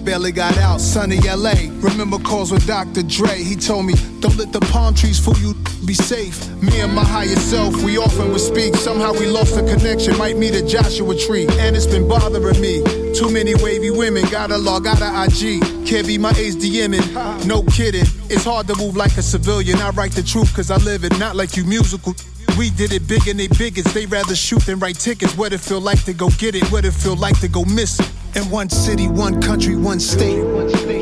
barely 0.04 0.34
got 0.34 0.58
out. 0.58 0.82
Sunny 0.82 1.20
LA, 1.22 1.54
remember 1.80 2.20
calls 2.20 2.52
with 2.52 2.68
Dr. 2.68 3.02
Dre. 3.02 3.42
He 3.42 3.56
told 3.56 3.86
me, 3.86 3.94
don't 4.20 4.36
let 4.36 4.52
the 4.52 4.60
palm 4.60 4.94
trees 4.94 5.18
fool 5.18 5.38
you, 5.38 5.56
be 5.86 5.94
safe. 5.94 6.38
Me 6.62 6.82
and 6.82 6.94
my 6.94 7.06
higher 7.06 7.36
self, 7.38 7.82
we 7.82 7.98
often 7.98 8.30
would 8.32 8.42
speak. 8.42 8.76
Somehow 8.76 9.14
we 9.14 9.26
lost 9.28 9.56
the 9.56 9.62
connection, 9.62 10.18
might 10.18 10.38
meet 10.38 10.54
a 10.54 10.62
Joshua 10.68 11.16
tree. 11.16 11.48
And 11.60 11.78
it's 11.78 11.88
been 11.88 12.08
bothering 12.10 12.60
me. 12.60 12.84
Too 13.14 13.30
many 13.32 13.56
wavy 13.56 13.90
women, 13.90 14.26
gotta 14.30 14.58
log 14.58 14.86
out 14.86 15.02
of 15.02 15.12
IG. 15.28 15.62
Can't 15.88 16.06
be 16.06 16.18
my 16.18 16.34
DMing, 16.34 17.46
no 17.46 17.64
kidding. 17.64 18.06
It's 18.30 18.44
hard 18.44 18.68
to 18.68 18.76
move 18.76 18.98
like 18.98 19.16
a 19.18 19.22
civilian. 19.22 19.80
I 19.80 19.92
write 19.92 20.12
the 20.12 20.24
truth 20.24 20.54
cause 20.54 20.70
I 20.72 20.78
live 20.78 21.06
it, 21.06 21.18
not 21.18 21.38
like 21.38 21.56
you 21.56 21.64
musical. 21.64 22.14
We 22.60 22.70
did 22.72 22.92
it 22.92 23.08
big 23.08 23.26
and 23.30 23.40
they 23.40 23.48
biggest. 23.48 23.94
They 23.94 24.06
rather 24.06 24.36
shoot 24.36 24.62
than 24.64 24.80
write 24.80 25.00
tickets. 25.00 25.34
What 25.38 25.54
it 25.54 25.62
feel 25.62 25.80
like 25.80 26.04
to 26.04 26.14
go 26.14 26.28
get 26.38 26.56
it? 26.56 26.70
What 26.70 26.84
it 26.84 26.92
feel 26.92 27.16
like 27.16 27.40
to 27.40 27.48
go 27.48 27.64
miss 27.64 28.02
it? 28.02 28.12
In 28.36 28.50
one 28.52 28.70
city, 28.70 29.08
one 29.08 29.42
country, 29.42 29.78
one 29.78 30.02
state. 30.02 30.44
Some 30.44 30.99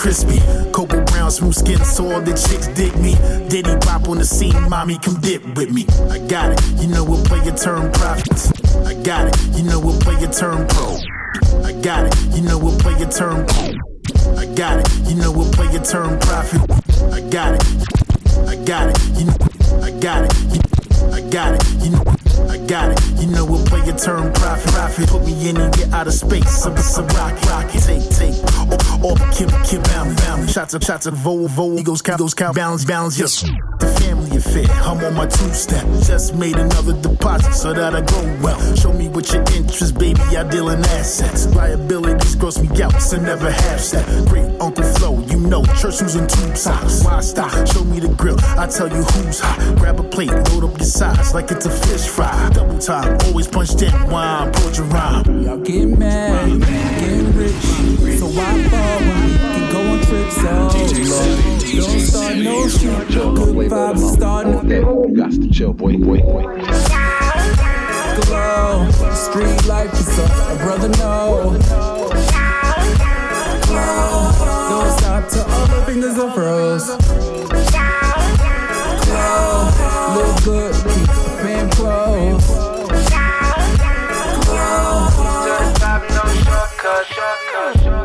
crispy. 0.00 0.40
Cocoa 0.72 1.04
brown, 1.04 1.30
smooth 1.30 1.54
skin, 1.54 1.84
so 1.84 2.10
all 2.10 2.22
the 2.22 2.32
chicks 2.32 2.68
dig 2.68 2.96
me. 2.96 3.14
Diddy 3.48 3.76
pop 3.84 4.08
on 4.08 4.16
the 4.16 4.24
scene, 4.24 4.56
mommy, 4.68 4.98
come 4.98 5.20
dip 5.20 5.44
with 5.54 5.70
me. 5.70 5.84
I 6.10 6.18
got 6.26 6.52
it, 6.52 6.60
you 6.80 6.88
know 6.88 7.04
we'll 7.04 7.22
play 7.24 7.44
your 7.44 7.54
turn 7.54 7.92
profits. 7.92 8.50
I 8.86 8.94
got 9.02 9.28
it, 9.28 9.36
you 9.54 9.62
know 9.62 9.78
we'll 9.78 10.00
play 10.00 10.18
your 10.18 10.32
turn 10.32 10.66
pro. 10.68 10.96
I 11.62 11.72
got 11.82 12.06
it, 12.06 12.16
you 12.34 12.40
know 12.40 12.58
we'll 12.58 12.78
play 12.78 12.98
your 12.98 13.10
turn 13.10 13.46
pro. 13.46 13.76
I 14.40 14.46
got 14.56 14.80
it, 14.80 14.88
you 15.06 15.16
know 15.16 15.30
we'll 15.30 15.52
play 15.52 15.70
your 15.70 15.84
turn 15.84 16.18
profit. 16.18 16.62
I 17.12 17.20
got 17.28 17.52
it, 17.54 17.64
I 18.48 18.56
got 18.64 18.88
it, 18.88 18.98
you 19.18 19.26
know, 19.28 19.36
I 19.84 19.90
got 20.00 20.24
it, 20.24 20.32
you, 20.48 20.60
I 21.12 21.20
got 21.28 21.52
it, 21.54 21.84
you 21.84 21.90
know, 21.90 22.02
I 22.50 22.58
got 22.66 22.90
it, 22.90 23.20
you 23.20 23.28
know 23.28 23.44
we'll 23.44 23.64
play 23.64 23.84
your 23.86 23.96
turn 23.96 24.32
profit. 24.32 24.72
Profit, 24.72 25.08
put 25.08 25.24
me 25.24 25.48
in 25.48 25.56
and 25.56 25.72
get 25.72 25.92
out 25.92 26.08
of 26.08 26.12
space. 26.12 26.66
I'm 26.66 26.72
a 26.72 27.06
rocket, 27.14 27.46
rocket, 27.46 27.80
take, 27.80 28.10
take, 28.10 28.34
or, 28.66 29.12
or 29.12 29.16
Kim, 29.30 29.48
Kim, 29.62 29.82
bounce, 29.82 30.20
bounce. 30.20 30.52
Shots 30.52 30.74
up, 30.74 30.82
shots 30.82 31.06
up, 31.06 31.14
Volvo, 31.14 31.78
Eagles, 31.78 32.02
count, 32.02 32.18
those 32.18 32.34
count, 32.34 32.56
balance, 32.56 32.84
balance, 32.84 33.16
yes. 33.20 33.44
The 34.20 34.26
family 34.26 34.36
affair, 34.36 34.76
I'm 34.84 35.04
on 35.04 35.14
my 35.14 35.26
two 35.26 35.52
step. 35.52 35.86
Just 36.04 36.34
made 36.34 36.56
another 36.56 36.92
deposit 37.00 37.54
so 37.54 37.72
that 37.72 37.94
I 37.94 38.00
go 38.00 38.42
well. 38.42 38.60
Show 38.76 38.92
me 38.92 39.08
what 39.08 39.32
your 39.32 39.42
interest, 39.54 39.98
baby. 39.98 40.20
I 40.20 40.44
deal 40.48 40.68
in 40.70 40.80
assets. 40.80 41.46
Liabilities 41.54 42.34
gross 42.34 42.58
me 42.58 42.68
out, 42.82 43.00
so 43.00 43.16
never 43.16 43.50
have 43.50 43.80
step. 43.80 44.06
Great 44.28 44.50
Uncle 44.60 44.84
Flo, 44.84 45.20
you 45.26 45.38
know, 45.38 45.64
church 45.80 45.98
shoes 45.98 46.16
and 46.16 46.28
tube 46.28 46.56
socks. 46.56 47.04
Why 47.04 47.20
stop? 47.20 47.50
Show 47.68 47.84
me 47.84 48.00
the 48.00 48.08
grill, 48.08 48.36
I 48.58 48.66
tell 48.66 48.88
you 48.88 49.02
who's 49.02 49.40
hot. 49.40 49.58
Grab 49.78 50.00
a 50.00 50.04
plate, 50.04 50.32
load 50.50 50.64
up 50.64 50.78
your 50.78 50.86
sides 50.86 51.32
like 51.32 51.50
it's 51.50 51.66
a 51.66 51.70
fish 51.70 52.06
fry. 52.06 52.50
Double 52.52 52.78
time, 52.78 53.16
always 53.26 53.48
punched 53.48 53.80
in 53.82 53.92
while 54.10 54.44
I 54.44 54.48
approach 54.48 54.78
a 54.78 54.82
rhyme. 54.84 55.42
Y'all 55.42 55.58
get 55.58 55.86
mad, 55.86 56.60
get 56.60 57.34
rich. 57.34 58.18
So 58.18 58.26
why 58.26 58.68
fall 58.68 58.98
when 59.00 59.24
we 59.24 59.36
can 59.38 59.72
go 59.72 59.80
on 59.80 60.00
trips 60.02 60.36
solo? 60.36 61.59
Don't 61.76 62.00
start 62.00 62.36
no 62.36 62.68
shit. 62.68 63.08
Good 63.08 63.70
vibes 63.70 64.14
starting. 64.14 64.70
You 64.70 65.16
got 65.16 65.30
to 65.30 65.50
chill, 65.50 65.72
boy, 65.72 65.96
boy, 65.98 66.20
boy. 66.20 66.42
Glow. 68.22 68.90
Street 69.14 69.66
life 69.66 69.92
is 69.92 70.18
a, 70.18 70.26
brother 70.62 70.88
know. 70.98 71.56
Glow. 73.66 74.32
Don't 74.68 74.98
stop 74.98 75.28
till 75.28 75.44
all 75.44 75.66
the 75.68 75.82
fingers 75.86 76.18
are 76.18 76.32
froze. 76.32 76.86
Glow. 79.04 79.70
Look 80.16 80.44
good, 80.44 80.74
keep 80.74 81.10
being 81.44 81.70
close. 81.70 82.70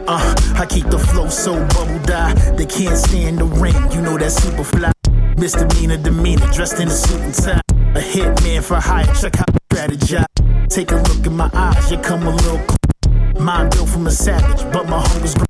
Uh, 0.08 0.45
I 0.58 0.66
keep 0.66 0.90
the 0.90 0.98
flow 1.00 1.28
so 1.30 1.54
bubble 1.70 2.00
dye. 2.06 2.34
They 2.56 2.66
can't 2.66 2.98
stand 2.98 3.40
the 3.40 3.46
rain. 3.46 3.76
You 3.92 4.02
know 4.02 4.18
that 4.18 4.32
super 4.32 4.64
fly. 4.64 4.92
Misdemeanor 5.38 5.98
demeanor, 5.98 6.48
dressed 6.54 6.80
in 6.80 6.88
a 6.88 6.92
suit 6.92 7.20
and 7.22 7.34
tie. 7.34 7.62
A 7.96 8.00
hitman 8.00 8.64
for 8.64 8.76
hire. 8.76 9.06
Check 9.16 9.40
I 9.40 9.46
strategize. 9.72 10.70
Take 10.70 10.92
a 10.92 10.96
look 10.96 11.26
in 11.26 11.36
my 11.36 11.50
eyes. 11.54 11.92
You 11.92 11.98
come 11.98 12.24
a 12.24 12.32
little 12.32 12.60
close. 12.60 13.40
Mind 13.40 13.72
built 13.72 13.90
from 13.90 14.08
a 14.08 14.12
savage, 14.12 14.64
but 14.72 14.88
my 14.88 15.00
hunger's 15.00 15.34
great. 15.34 15.45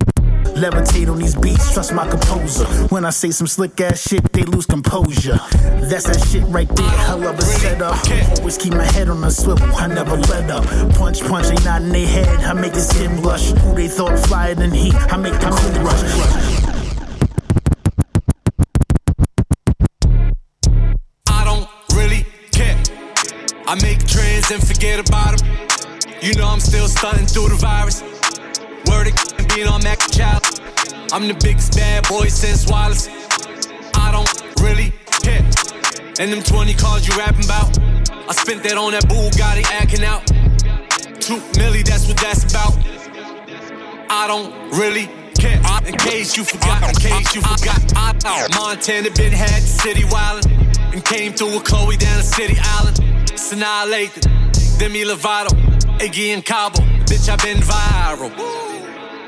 Levitate 0.55 1.11
on 1.11 1.19
these 1.19 1.35
beats, 1.35 1.73
trust 1.73 1.93
my 1.93 2.07
composer. 2.07 2.63
When 2.87 3.03
I 3.03 3.09
say 3.09 3.29
some 3.31 3.45
slick 3.45 3.81
ass 3.81 3.99
shit, 4.07 4.31
they 4.31 4.43
lose 4.43 4.65
composure. 4.65 5.37
That's 5.89 6.05
that 6.05 6.25
shit 6.29 6.43
right 6.47 6.69
there, 6.69 6.89
hell 6.89 7.27
of 7.27 7.37
a 7.37 7.41
setup. 7.41 7.97
Always 8.39 8.57
keep 8.57 8.71
my 8.71 8.85
head 8.85 9.09
on 9.09 9.21
a 9.21 9.29
swivel, 9.31 9.67
I 9.75 9.87
never 9.87 10.15
let 10.15 10.49
up. 10.49 10.63
Punch, 10.95 11.21
punch, 11.23 11.47
ain't 11.47 11.65
not 11.65 11.81
in 11.81 11.89
their 11.89 12.07
head, 12.07 12.27
I 12.45 12.53
make 12.53 12.73
his 12.73 12.87
skin 12.87 13.21
blush. 13.21 13.51
Who 13.51 13.75
they 13.75 13.89
thought 13.89 14.17
flyer 14.27 14.55
than 14.55 14.71
he, 14.71 14.91
I 14.93 15.17
make 15.17 15.37
them 15.41 15.51
cool 15.51 15.83
rush. 15.83 16.03
I 21.27 21.43
don't 21.43 21.67
really 21.93 22.25
care. 22.53 22.81
I 23.67 23.75
make 23.81 24.07
trends 24.07 24.51
and 24.51 24.65
forget 24.65 25.05
about 25.05 25.37
them. 25.37 25.49
You 26.21 26.33
know 26.35 26.47
I'm 26.47 26.61
still 26.61 26.87
stunting 26.87 27.25
through 27.25 27.49
the 27.49 27.55
virus. 27.55 28.03
Word 28.87 29.07
of 29.07 29.34
on 29.63 29.81
Mac 29.83 29.99
Child. 30.11 30.43
I'm 31.13 31.27
the 31.27 31.37
biggest 31.41 31.75
bad 31.77 32.07
boy 32.09 32.27
since 32.27 32.67
Wallace. 32.67 33.07
I 33.95 34.11
don't 34.11 34.27
really 34.59 34.91
care. 35.23 35.45
And 36.19 36.31
them 36.31 36.43
20 36.43 36.73
cars 36.73 37.07
you 37.07 37.15
rapping 37.15 37.45
about, 37.45 37.79
I 38.27 38.33
spent 38.33 38.63
that 38.63 38.77
on 38.77 38.91
that 38.91 39.05
Bugatti 39.05 39.63
acting 39.71 40.03
out. 40.03 40.25
Two 41.21 41.39
milli, 41.55 41.83
that's 41.85 42.07
what 42.07 42.17
that's 42.17 42.43
about. 42.51 42.75
I 44.09 44.27
don't 44.27 44.51
really 44.77 45.07
care. 45.39 45.61
In 45.87 45.95
case 45.95 46.35
you 46.35 46.43
forgot, 46.43 46.83
in 46.89 46.95
case 46.95 47.35
you 47.35 47.41
forgot, 47.41 47.79
I 47.95 48.47
Montana 48.59 49.09
been 49.11 49.31
had 49.31 49.63
the 49.63 49.67
city 49.67 50.03
wildin' 50.03 50.93
and 50.93 51.05
came 51.05 51.31
through 51.31 51.53
with 51.53 51.63
Chloe 51.63 51.95
down 51.95 52.17
the 52.17 52.23
city 52.23 52.57
island. 52.61 52.97
Sanaa 53.39 53.87
Lathan, 53.87 54.79
Demi 54.79 55.05
Lovato, 55.05 55.49
Iggy 55.99 56.33
and 56.33 56.43
Cabo. 56.43 56.79
Bitch, 57.05 57.29
I 57.29 57.37
been 57.37 57.61
viral. 57.61 58.74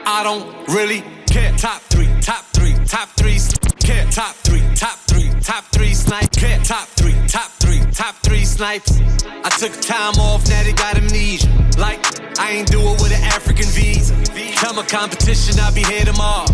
I 0.09 0.23
don't 0.23 0.47
really 0.69 1.03
care. 1.25 1.51
Top 1.57 1.81
three, 1.81 2.07
top 2.21 2.45
three, 2.53 2.73
top 2.85 3.09
three. 3.19 3.37
Care. 3.77 4.05
Top 4.09 4.35
three, 4.37 4.63
top 4.73 4.97
three, 4.99 5.29
top 5.41 5.65
three 5.65 5.93
snipe. 5.93 6.31
Care. 6.31 6.59
Top 6.63 6.87
three, 6.95 7.13
top 7.27 7.51
three, 7.59 7.81
top 7.91 8.15
three 8.23 8.45
snipes. 8.45 9.01
I 9.43 9.49
took 9.59 9.73
time 9.81 10.15
off, 10.15 10.47
now 10.47 10.63
they 10.63 10.71
got 10.71 10.95
amnesia. 10.95 11.49
Like 11.77 11.99
I 12.39 12.51
ain't 12.51 12.71
do 12.71 12.79
it 12.79 13.01
with 13.01 13.11
an 13.11 13.21
African 13.21 13.65
visa. 13.65 14.15
Tell 14.55 14.73
my 14.73 14.85
competition 14.85 15.59
I'll 15.59 15.75
be 15.75 15.83
here 15.83 16.05
tomorrow. 16.05 16.47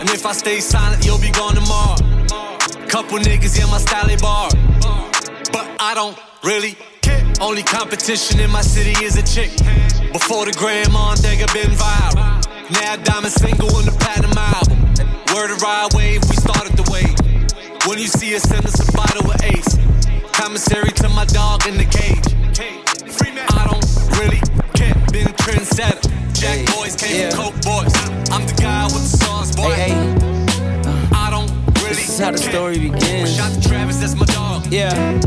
And 0.00 0.08
if 0.08 0.24
I 0.24 0.32
stay 0.32 0.60
silent, 0.60 1.04
you'll 1.04 1.20
be 1.20 1.30
gone 1.30 1.56
tomorrow. 1.56 2.00
Couple 2.88 3.18
niggas 3.18 3.62
in 3.62 3.68
my 3.68 3.78
style 3.84 4.16
bar. 4.16 4.48
But 5.52 5.68
I 5.78 5.92
don't 5.94 6.18
really 6.42 6.74
care. 7.02 7.22
Only 7.38 7.64
competition 7.64 8.40
in 8.40 8.50
my 8.50 8.62
city 8.62 9.04
is 9.04 9.16
a 9.18 9.22
chick. 9.22 9.50
Before 10.10 10.46
the 10.46 10.54
grandma 10.56 11.14
nigga 11.16 11.52
been 11.52 11.76
viral. 11.76 12.53
Now 12.70 12.96
diamond 12.96 13.32
single 13.32 13.68
on 13.76 13.84
the 13.84 13.92
platinum 13.92 14.32
album. 14.38 14.78
Word 15.34 15.50
of 15.50 15.60
ride 15.60 15.92
wave, 15.92 16.22
we 16.30 16.36
started 16.36 16.72
the 16.76 16.88
wave. 16.88 17.12
When 17.86 17.98
you 17.98 18.06
see 18.06 18.34
us, 18.34 18.42
send 18.42 18.64
us 18.64 18.80
a 18.80 18.92
bottle 18.92 19.30
of 19.30 19.42
ace. 19.44 19.76
Commissary 20.32 20.90
to 20.92 21.10
my 21.10 21.26
dog 21.26 21.66
in 21.66 21.76
the 21.76 21.84
cage. 21.84 22.24
I 23.52 23.68
don't 23.68 23.84
really 24.18 24.40
care. 24.72 24.94
Been 25.12 25.28
trendsetter. 25.44 26.08
Jack 26.32 26.64
boys 26.74 26.96
came 26.96 27.30
from 27.30 27.52
Coke 27.52 27.60
boys. 27.62 27.92
I'm 28.32 28.46
the 28.46 28.56
guy 28.56 28.84
with 28.84 29.12
the 29.12 29.18
sauce, 29.18 29.54
boy. 29.54 29.76
I 31.12 31.28
don't 31.28 31.50
really 31.84 31.96
This 31.96 32.08
is 32.08 32.18
how 32.18 32.30
the 32.30 32.38
story 32.38 32.78
begins. 32.78 33.36
Shout 33.36 33.52
to 33.52 33.68
Travis, 33.68 33.98
that's 33.98 34.14
my 34.14 34.24
dog. 34.26 34.66
Yeah. 34.72 35.20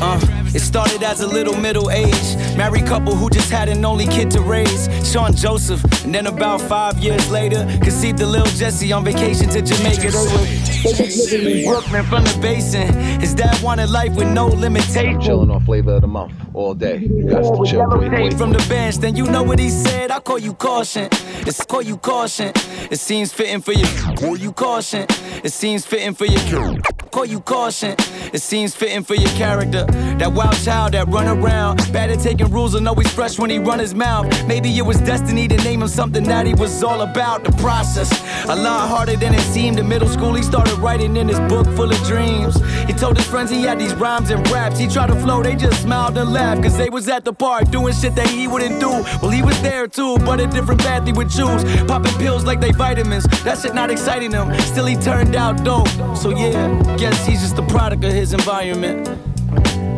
Uh, 0.00 0.20
it 0.54 0.60
started 0.60 1.02
as 1.02 1.20
a 1.20 1.26
little 1.26 1.56
middle 1.56 1.90
age 1.90 2.36
married 2.56 2.86
couple 2.86 3.14
who 3.14 3.28
just 3.30 3.50
had 3.50 3.68
an 3.68 3.84
only 3.84 4.06
kid 4.06 4.30
to 4.30 4.40
raise, 4.40 4.88
Sean 5.10 5.34
Joseph. 5.34 5.82
And 6.04 6.14
then 6.14 6.26
about 6.26 6.60
five 6.60 6.98
years 6.98 7.30
later, 7.30 7.64
conceived 7.82 8.18
the 8.18 8.26
little 8.26 8.46
Jesse 8.54 8.92
on 8.92 9.04
vacation 9.04 9.48
to 9.50 9.62
Jamaica. 9.62 10.10
They 10.10 10.18
were 10.18 10.92
they 10.96 11.04
was 11.04 11.32
living 11.32 11.58
in 11.58 11.64
Brooklyn 11.68 12.04
from 12.04 12.24
the 12.24 12.38
basin. 12.40 12.92
His 13.20 13.34
dad 13.34 13.60
wanted 13.62 13.90
life 13.90 14.14
with 14.14 14.28
no 14.28 14.46
limitations. 14.46 15.24
Chilling 15.24 15.50
on 15.50 15.64
flavor 15.64 15.94
of 15.94 16.02
the 16.02 16.08
month 16.08 16.32
all 16.58 16.74
day. 16.74 16.98
You 16.98 17.24
got 17.24 17.42
to 17.42 17.70
chill. 17.70 17.88
Wait, 17.98 18.10
wait. 18.10 18.34
From 18.34 18.52
the 18.52 18.64
bench, 18.68 18.96
then 18.96 19.14
you 19.14 19.24
know 19.24 19.42
what 19.42 19.58
he 19.58 19.70
said. 19.70 20.10
I 20.10 20.18
call 20.18 20.38
you 20.38 20.54
caution. 20.54 21.08
It's 21.46 21.64
call 21.64 21.82
you 21.82 21.96
caution. 21.96 22.52
It 22.90 22.98
seems 22.98 23.32
fitting 23.32 23.60
for 23.60 23.72
you. 23.72 23.86
Call 24.16 24.36
you 24.36 24.52
caution. 24.52 25.06
It 25.44 25.52
seems 25.52 25.86
fitting 25.86 26.14
for 26.14 26.26
you. 26.26 26.80
Call 27.12 27.24
you 27.24 27.40
caution. 27.40 27.94
It 28.32 28.42
seems 28.42 28.74
fitting 28.74 29.04
for 29.04 29.14
your 29.14 29.30
character. 29.30 29.84
That 30.18 30.32
wild 30.32 30.56
child 30.64 30.92
that 30.94 31.06
run 31.08 31.28
around. 31.28 31.76
Bad 31.92 32.10
at 32.10 32.20
taking 32.20 32.50
rules 32.50 32.74
and 32.74 32.86
always 32.88 33.10
fresh 33.12 33.38
when 33.38 33.50
he 33.50 33.58
run 33.58 33.78
his 33.78 33.94
mouth. 33.94 34.26
Maybe 34.46 34.76
it 34.76 34.82
was 34.82 34.98
destiny 34.98 35.46
to 35.48 35.56
name 35.58 35.82
him 35.82 35.88
something 35.88 36.24
that 36.24 36.46
he 36.46 36.54
was 36.54 36.82
all 36.82 37.02
about. 37.02 37.44
The 37.44 37.52
process. 37.52 38.10
A 38.48 38.56
lot 38.56 38.88
harder 38.88 39.16
than 39.16 39.32
it 39.32 39.40
seemed. 39.54 39.78
In 39.78 39.88
middle 39.88 40.08
school, 40.08 40.34
he 40.34 40.42
started 40.42 40.76
writing 40.78 41.16
in 41.16 41.28
his 41.28 41.40
book 41.40 41.66
full 41.76 41.90
of 41.90 42.02
dreams. 42.04 42.60
He 42.86 42.92
told 42.92 43.16
his 43.16 43.26
friends 43.26 43.50
he 43.50 43.62
had 43.62 43.78
these 43.78 43.94
rhymes 43.94 44.30
and 44.30 44.46
raps. 44.50 44.78
He 44.78 44.88
tried 44.88 45.08
to 45.08 45.16
flow, 45.20 45.42
they 45.42 45.54
just 45.54 45.82
smiled 45.82 46.18
and 46.18 46.32
laughed. 46.32 46.47
Cause 46.56 46.76
they 46.76 46.88
was 46.88 47.08
at 47.08 47.24
the 47.24 47.32
park 47.32 47.70
doing 47.70 47.92
shit 47.92 48.14
that 48.14 48.28
he 48.28 48.48
wouldn't 48.48 48.80
do. 48.80 48.90
Well, 49.20 49.30
he 49.30 49.42
was 49.42 49.60
there 49.62 49.86
too, 49.86 50.18
but 50.18 50.40
a 50.40 50.46
different 50.46 50.80
path 50.80 51.06
he 51.06 51.12
would 51.12 51.30
choose. 51.30 51.62
Popping 51.84 52.12
pills 52.14 52.44
like 52.44 52.60
they 52.60 52.72
vitamins. 52.72 53.24
That 53.44 53.58
shit 53.58 53.74
not 53.74 53.90
exciting 53.90 54.32
him. 54.32 54.58
Still, 54.60 54.86
he 54.86 54.96
turned 54.96 55.36
out 55.36 55.62
dope. 55.62 55.88
So, 56.16 56.30
yeah, 56.30 56.96
guess 56.96 57.26
he's 57.26 57.40
just 57.42 57.58
a 57.58 57.66
product 57.66 58.02
of 58.04 58.12
his 58.12 58.32
environment. 58.32 59.08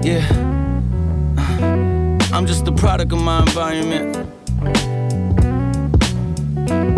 Yeah. 0.05 0.27
I'm 2.33 2.47
just 2.47 2.65
the 2.65 2.73
product 2.73 3.13
of 3.13 3.19
my 3.21 3.41
environment. 3.41 4.17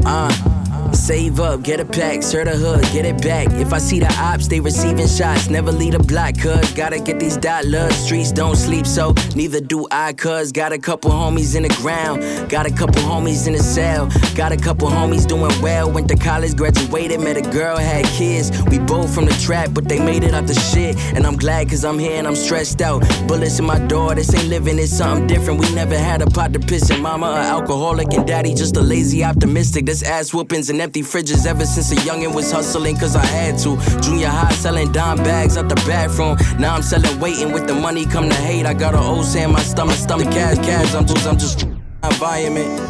Uh, 0.05 0.62
save 1.03 1.41
up, 1.41 1.63
get 1.63 1.81
a 1.81 1.85
pack, 1.85 2.23
serve 2.23 2.47
the 2.47 2.57
hood, 2.57 2.83
get 2.93 3.05
it 3.05 3.21
back. 3.21 3.49
If 3.65 3.73
I 3.73 3.79
see 3.79 3.99
the 3.99 4.13
ops, 4.21 4.47
they 4.47 4.61
receiving 4.61 5.09
shots. 5.09 5.49
Never 5.51 5.73
lead 5.73 5.95
a 5.95 5.99
block, 5.99 6.39
cuz 6.39 6.73
gotta 6.75 7.01
get 7.01 7.19
these 7.19 7.37
dollars. 7.37 7.95
Streets 7.97 8.31
don't 8.31 8.55
sleep, 8.55 8.87
so 8.87 9.13
neither 9.35 9.61
do 9.61 9.87
I, 9.91 10.13
cuz 10.13 10.53
got 10.53 10.73
a 10.73 10.79
couple 10.79 11.11
homies 11.11 11.57
in 11.57 11.65
the 11.65 11.75
ground, 11.83 12.23
got 12.49 12.67
a 12.67 12.71
couple 12.71 13.03
homies 13.03 13.49
in 13.49 13.55
the 13.55 13.63
cell, 13.63 14.09
got 14.37 14.53
a 14.53 14.57
couple 14.57 14.89
homies 14.89 15.27
doing 15.27 15.55
well. 15.61 15.91
Went 15.91 16.09
to 16.09 16.17
college, 16.17 16.55
graduated, 16.55 17.21
met 17.21 17.37
a 17.37 17.47
girl, 17.59 17.77
had 17.77 18.05
kids. 18.19 18.53
We 18.71 18.79
both 18.79 19.13
from 19.13 19.25
the 19.25 19.37
trap, 19.47 19.71
but 19.75 19.89
they 19.89 19.99
made 19.99 20.23
it 20.23 20.35
out 20.35 20.47
the 20.47 20.55
shit. 20.55 20.97
And 21.17 21.27
I'm 21.27 21.37
glad, 21.37 21.69
cuz 21.69 21.85
I'm 21.85 21.99
here 21.99 22.17
and 22.21 22.29
I'm 22.29 22.37
stressed 22.37 22.81
out. 22.81 23.01
Bullets 23.27 23.59
in 23.59 23.65
my 23.65 23.81
door, 23.89 24.15
this 24.15 24.33
ain't 24.35 24.49
living, 24.49 24.79
it's 24.79 24.93
something 24.93 25.27
different. 25.27 25.59
We 25.59 25.69
never 25.75 25.99
had 25.99 26.23
a 26.23 26.27
pot 26.27 26.53
to 26.53 26.61
piss 26.61 26.91
in. 26.91 27.01
Mama, 27.03 27.27
a 27.27 27.43
alcoholic, 27.57 28.13
and 28.13 28.25
daddy 28.25 28.55
just 28.55 28.77
a 28.77 28.81
lazy 28.81 29.25
optimistic. 29.25 29.87
This 29.87 30.03
ass 30.05 30.33
whoopings 30.33 30.71
and 30.71 30.81
empty 30.81 30.92
fridges 31.01 31.47
ever 31.47 31.65
since 31.65 31.91
a 31.93 31.97
youngin' 31.97 32.35
was 32.35 32.53
hustling, 32.53 32.97
cause 32.97 33.17
I 33.17 33.25
had 33.25 33.59
to. 33.61 33.79
Junior 34.03 34.29
high 34.29 34.53
selling 34.53 34.93
dime 34.93 35.17
bags 35.19 35.57
out 35.57 35.69
the 35.69 35.75
bathroom. 35.87 36.37
Now 36.59 36.75
I'm 36.75 36.83
selling 36.83 37.19
waiting 37.19 37.53
with 37.53 37.67
the 37.67 37.75
money 37.75 38.05
come 38.05 38.29
to 38.29 38.35
hate. 38.35 38.67
I 38.67 38.75
got 38.75 38.95
a 38.95 38.99
OC 38.99 39.37
in 39.37 39.53
my 39.53 39.63
stomach, 39.63 39.97
stomach, 39.97 40.31
cash, 40.31 40.59
cash. 40.59 40.95
I'm 40.95 41.07
just, 41.07 41.27
I'm 41.27 41.39
just 41.39 41.63
environment. 42.05 42.81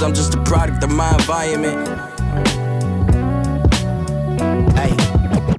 I'm 0.00 0.14
just 0.14 0.34
a 0.34 0.42
product 0.44 0.84
of 0.84 0.92
my 0.92 1.12
environment. 1.14 1.88
Hey. 4.76 4.94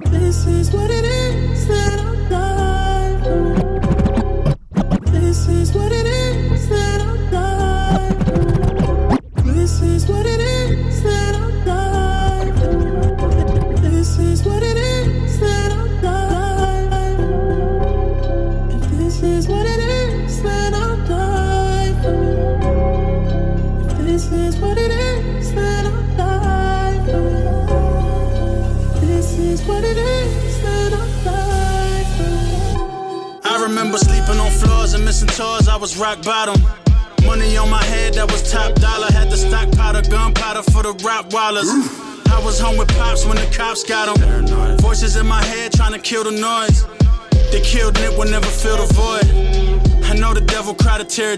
This 0.08 0.46
is 0.46 0.72
what 0.72 0.90
it 0.90 1.04
is 1.04 1.66
that 1.68 2.00
I'm 2.00 2.15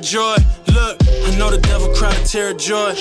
joy. 0.01 0.37
Look, 0.69 0.99
I 1.27 1.37
know 1.39 1.51
the 1.51 1.59
devil 1.63 1.89
cried 1.95 2.15
a 2.15 2.25
tear 2.25 2.51
of 2.51 2.59
joy. 2.59 2.95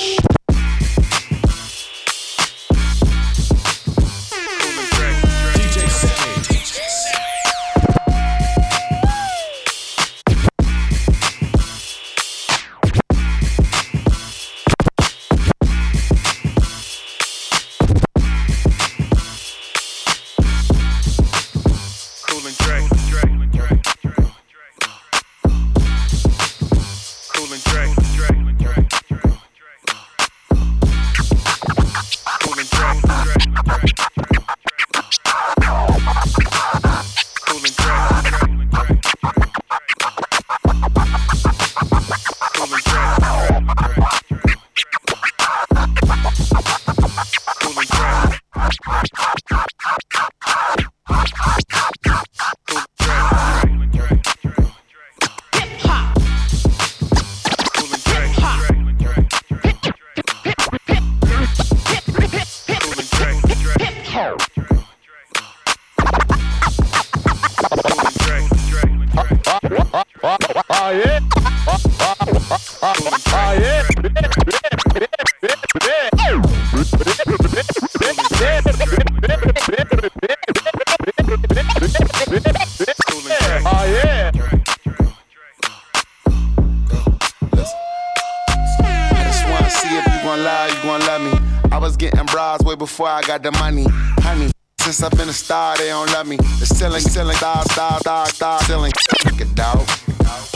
Before 92.87 93.09
I 93.09 93.21
got 93.21 93.43
the 93.43 93.51
money, 93.51 93.85
honey. 94.23 94.49
Since 94.79 95.03
I've 95.03 95.11
been 95.11 95.29
a 95.29 95.33
star, 95.33 95.77
they 95.77 95.89
don't 95.89 96.09
love 96.13 96.27
me. 96.27 96.37
The 96.37 96.65
ceiling, 96.65 97.01
ceiling, 97.01 97.35
star, 97.35 97.63
star, 97.65 97.99
star, 97.99 98.27
star. 98.29 98.59
Stick 98.61 99.41
it 99.41 99.59
out, 99.59 99.85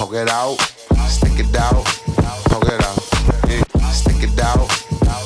poke 0.01 0.15
it 0.15 0.29
out, 0.29 0.57
stick 1.07 1.37
it 1.37 1.55
out, 1.55 1.85
poke 2.49 2.65
it 2.65 2.81
out, 2.81 2.97
yeah. 3.47 3.61
Stick 3.91 4.23
it 4.23 4.39
out, 4.39 4.67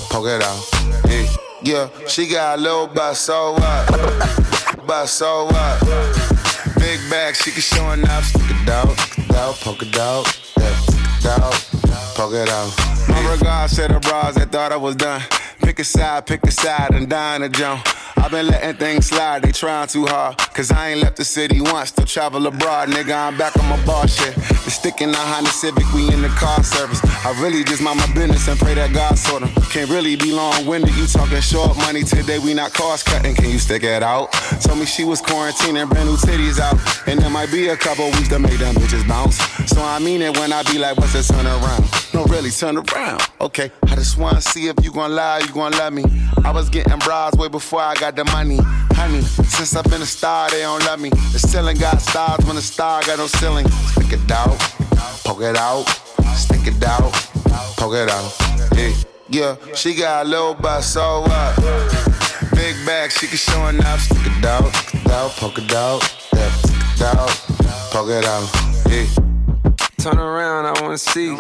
poke 0.10 0.28
it 0.28 0.44
out, 0.44 0.70
yeah. 1.08 1.26
Yeah, 1.64 2.08
she 2.08 2.28
got 2.28 2.60
a 2.60 2.62
little 2.62 2.88
butt, 2.88 3.16
so 3.16 3.54
what? 3.54 4.86
Butt, 4.86 5.08
so 5.08 5.46
what? 5.46 5.80
Big 6.78 7.00
bag, 7.10 7.36
she 7.36 7.52
can 7.52 7.62
show 7.62 7.90
enough. 7.92 8.26
Stick 8.26 8.42
it 8.50 8.68
out, 8.68 8.92
stick 9.00 9.30
it 9.30 9.36
out, 9.38 9.56
poke 9.62 9.82
it 9.82 9.98
out, 9.98 10.26
yeah. 10.58 10.76
Stick 10.76 11.00
it 11.22 11.26
out, 11.26 11.54
poke 12.16 12.34
it 12.34 12.50
out. 12.50 12.74
My 13.08 13.32
regards 13.32 13.78
to 13.78 13.88
the 13.88 14.02
bras 14.02 14.36
that 14.36 14.52
thought 14.52 14.74
I 14.74 14.76
was 14.76 14.98
done. 14.98 15.22
Pick 15.62 15.80
a 15.80 15.86
side, 15.86 16.26
pick 16.26 16.44
a 16.44 16.52
side, 16.52 16.92
and 16.92 17.10
dine 17.10 17.44
a 17.44 17.50
jump. 17.50 17.88
I've 18.26 18.32
been 18.32 18.48
letting 18.48 18.74
things 18.78 19.06
slide, 19.06 19.44
they 19.44 19.52
trying 19.52 19.88
too 19.88 20.08
hard. 20.08 20.40
Cause 20.56 20.72
I 20.72 20.90
ain't 20.90 21.02
left 21.02 21.18
the 21.18 21.24
city 21.24 21.62
once 21.62 21.92
to 21.92 22.04
travel 22.06 22.48
abroad. 22.48 22.90
Nigga, 22.90 23.16
I'm 23.16 23.38
back 23.38 23.56
on 23.56 23.70
my 23.70 23.86
bar 23.86 24.08
shit. 24.08 24.34
The 24.34 24.72
stick 24.72 24.98
the 24.98 25.14
Honda 25.14 25.52
Civic, 25.52 25.86
we 25.94 26.12
in 26.12 26.24
the 26.24 26.30
car 26.30 26.64
service. 26.64 27.00
I 27.24 27.40
really 27.40 27.64
just 27.64 27.84
mind 27.84 28.00
my 28.00 28.12
business 28.16 28.48
and 28.48 28.58
pray 28.58 28.74
that 28.74 28.94
God 28.94 29.16
sort 29.16 29.44
'em. 29.44 29.50
Can't 29.70 29.92
really 29.92 30.16
be 30.16 30.32
long 30.32 30.66
winded, 30.66 30.96
you 30.96 31.06
talking 31.06 31.40
short 31.40 31.78
money 31.78 32.02
today, 32.02 32.40
we 32.40 32.56
not 32.56 32.74
cost 32.74 33.06
cutting. 33.06 33.36
Can 33.36 33.52
you 33.52 33.60
stick 33.60 33.84
it 33.84 34.02
out? 34.02 34.32
Told 34.62 34.80
me 34.80 34.88
she 34.88 35.04
was 35.04 35.22
quarantining, 35.22 35.88
brand 35.88 36.10
new 36.10 36.18
titties 36.18 36.60
out. 36.60 36.80
And 37.06 37.20
there 37.20 37.30
might 37.30 37.52
be 37.52 37.68
a 37.68 37.78
couple 37.78 38.06
weeks 38.06 38.30
to 38.30 38.40
make 38.40 38.58
them 38.58 38.74
bitches 38.74 39.08
bounce. 39.08 39.38
So 39.68 39.84
I 39.84 40.00
mean 40.00 40.24
it 40.24 40.36
when 40.40 40.52
I 40.52 40.64
be 40.64 40.80
like, 40.80 40.98
what's 40.98 41.14
the 41.14 41.22
turn 41.22 41.46
around? 41.46 41.86
No, 42.12 42.24
really, 42.26 42.50
turn 42.50 42.78
around. 42.78 43.22
Okay, 43.40 43.72
I 43.88 43.96
just 43.96 44.18
wanna 44.18 44.42
see 44.42 44.68
if 44.68 44.78
you 44.84 44.92
gon' 44.92 45.14
lie, 45.14 45.40
you 45.40 45.54
gon' 45.54 45.74
love 45.74 45.94
me. 45.94 46.06
I 46.44 46.52
was 46.52 46.70
getting 46.70 46.98
bras 47.00 47.34
way 47.36 47.50
before 47.50 47.82
I 47.82 47.96
got 47.96 48.15
the 48.16 48.26
money. 48.26 48.58
Honey, 48.94 49.22
since 49.22 49.76
I've 49.76 49.86
been 49.86 50.02
a 50.02 50.06
star, 50.06 50.50
they 50.50 50.62
don't 50.62 50.84
love 50.86 51.00
me. 51.00 51.10
The 51.10 51.40
ceiling 51.40 51.78
got 51.78 52.02
stars 52.02 52.46
when 52.46 52.56
the 52.56 52.62
star 52.62 53.02
got 53.04 53.18
no 53.18 53.28
ceiling. 53.28 53.68
Stick 53.68 54.14
it 54.14 54.32
out, 54.32 54.58
poke 55.24 55.42
it 55.42 55.58
out, 55.58 55.84
stick 56.36 56.66
it 56.66 56.84
out, 56.84 57.12
poke 57.78 57.96
it 57.96 58.10
out. 58.10 58.36
Yeah, 58.74 58.94
yeah, 59.30 59.56
she 59.76 59.96
got 59.96 60.26
a 60.26 60.30
little 60.30 60.54
butt, 60.54 60.84
so 60.84 61.22
what? 61.22 61.56
Big 62.56 62.76
bag, 62.86 63.12
she 63.12 63.28
can 63.28 63.38
show 63.38 63.68
enough. 63.68 64.02
Stick 64.02 64.26
it 64.26 64.46
out, 64.46 64.74
stick 64.74 65.06
it 65.06 65.12
out, 65.12 65.32
poke 65.32 65.58
it 65.58 65.74
out, 65.74 66.02
stick 66.02 66.96
it 66.96 67.02
out, 67.02 67.30
poke 67.92 68.10
it 68.10 68.26
out. 68.26 68.50
Yeah. 68.90 69.25
Turn 70.06 70.20
around, 70.20 70.68
I 70.68 70.82
wanna 70.84 71.00
see. 71.00 71.36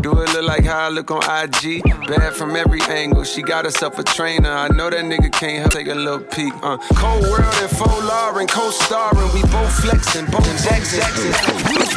Do 0.00 0.22
it 0.22 0.32
look 0.32 0.44
like 0.44 0.64
how 0.64 0.86
I 0.86 0.88
look 0.88 1.10
on 1.10 1.18
IG? 1.18 1.82
Bad 2.06 2.32
from 2.32 2.54
every 2.54 2.80
angle. 2.82 3.24
She 3.24 3.42
got 3.42 3.64
herself 3.64 3.98
a 3.98 4.04
trainer. 4.04 4.52
I 4.52 4.68
know 4.68 4.88
that 4.88 5.04
nigga 5.04 5.32
can't 5.32 5.58
help 5.58 5.72
take 5.72 5.88
a 5.88 5.96
little 5.96 6.20
peek. 6.20 6.54
Uh, 6.62 6.78
cold 6.94 7.24
world 7.24 7.54
and 7.60 7.70
faux 7.76 8.04
Lauren, 8.04 8.46
co-starring. 8.46 9.34
We 9.34 9.42
both 9.50 9.72
flexing, 9.80 10.26
both 10.26 10.46
Jackson. 10.62 11.88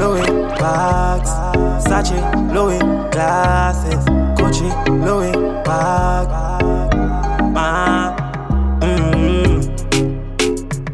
Louis, 0.00 0.26
bags, 0.58 1.30
Sachi, 1.84 2.16
Louis, 2.54 2.78
glasses, 3.10 4.02
Gucci, 4.34 4.70
Louis, 5.04 5.32
bag, 5.62 6.28
man. 7.52 8.16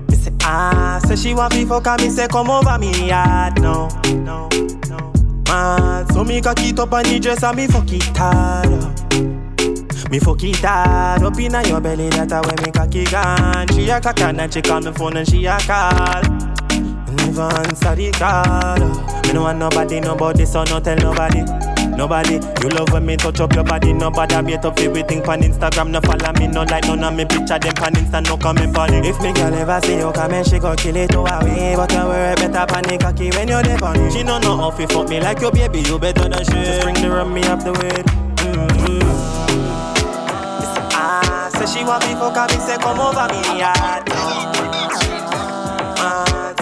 Me 0.09 0.17
say 0.17 0.33
ah, 0.43 1.01
say 1.07 1.15
she 1.15 1.35
want 1.35 1.55
me 1.55 1.65
fuck 1.65 1.87
her, 1.87 1.97
me 1.99 2.11
say 2.11 2.27
come 2.27 2.51
over 2.51 2.77
me 2.81 3.07
yard 3.07 3.61
now. 3.61 3.89
No, 4.09 4.49
no, 4.89 5.13
man. 5.47 6.09
So 6.09 6.25
me 6.25 6.41
cock 6.41 6.59
it 6.63 6.81
up 6.81 6.93
on 6.93 7.05
the 7.05 7.21
dress 7.21 7.45
and 7.45 7.57
me 7.57 7.69
fuck 7.69 7.93
it 7.93 8.17
hard 8.17 8.73
up. 8.73 10.11
Me 10.11 10.19
fuck 10.19 10.43
it 10.43 10.57
hard 10.57 11.23
up 11.23 11.39
inna 11.39 11.63
your 11.69 11.81
belly, 11.81 12.09
that 12.09 12.33
a 12.33 12.41
when 12.43 12.57
me 12.65 12.73
cocky 12.73 13.05
gone. 13.05 13.69
She 13.69 13.89
a 13.89 14.01
cock 14.01 14.21
and 14.21 14.53
she 14.53 14.63
call 14.63 14.81
me 14.81 14.91
phone 14.91 15.17
and 15.17 15.29
she 15.29 15.47
a 15.47 15.57
call. 15.61 16.46
Never 17.37 17.55
answer 17.69 17.95
the 17.95 18.11
call. 18.13 18.81
Me 19.27 19.33
no 19.35 19.43
want 19.43 19.59
nobody, 19.59 20.01
nobody, 20.01 20.47
so 20.47 20.65
no 20.65 20.81
tell 20.81 20.97
nobody. 20.97 21.45
Nobody, 21.93 22.41
you 22.63 22.69
love 22.71 22.91
when 22.93 23.05
me 23.05 23.17
touch 23.19 23.41
up 23.41 23.53
your 23.53 23.63
body. 23.63 23.93
Nobody 23.93 24.41
be 24.41 24.55
up 24.55 24.81
everything 24.81 25.23
pan 25.23 25.43
Instagram. 25.43 25.91
No 25.91 26.01
follow 26.01 26.33
me, 26.41 26.47
no 26.47 26.63
like 26.63 26.85
none 26.85 27.05
of 27.05 27.13
me 27.13 27.27
picture 27.27 27.59
them 27.59 27.75
pan 27.75 27.93
Insta. 27.93 28.25
No 28.25 28.39
comment 28.39 28.75
on 28.79 28.95
it. 28.95 29.05
If 29.05 29.21
me 29.21 29.35
girl 29.35 29.53
ever 29.53 29.81
see 29.85 29.99
you 29.99 30.11
come 30.13 30.33
and 30.33 30.47
she 30.47 30.59
go 30.59 30.75
kill 30.77 30.97
it 30.97 31.15
away. 31.15 31.75
But 31.77 31.93
you 31.93 31.99
worry 31.99 32.35
better 32.37 32.65
panic 32.73 33.01
cocky 33.01 33.29
when 33.33 33.49
you're 33.49 33.63
there 33.63 33.85
on 33.85 34.01
it. 34.01 34.13
She 34.15 34.23
no 34.23 34.39
know 34.39 34.57
how 34.57 34.71
fi 34.71 34.87
fuck 34.87 35.11
me 35.11 35.21
like 35.21 35.39
your 35.41 35.53
baby. 35.53 35.81
You 35.81 35.99
better 35.99 36.31
than 36.31 36.43
she. 36.43 36.53
Just 36.53 36.81
bring 36.81 36.95
the 36.95 37.11
rum 37.11 37.35
me 37.35 37.43
up 37.43 37.63
the 37.63 37.73
way. 37.73 38.01
Mm-hmm. 38.49 39.03
Ah, 40.97 41.51
say 41.53 41.67
she 41.67 41.85
want 41.85 42.03
me 42.07 42.15
fuck 42.15 42.51
me 42.51 42.57
say 42.65 42.79
come 42.79 42.99
over 42.99 43.29
me 43.29 43.59
yard. 43.61 44.09
Ah, 44.09 44.66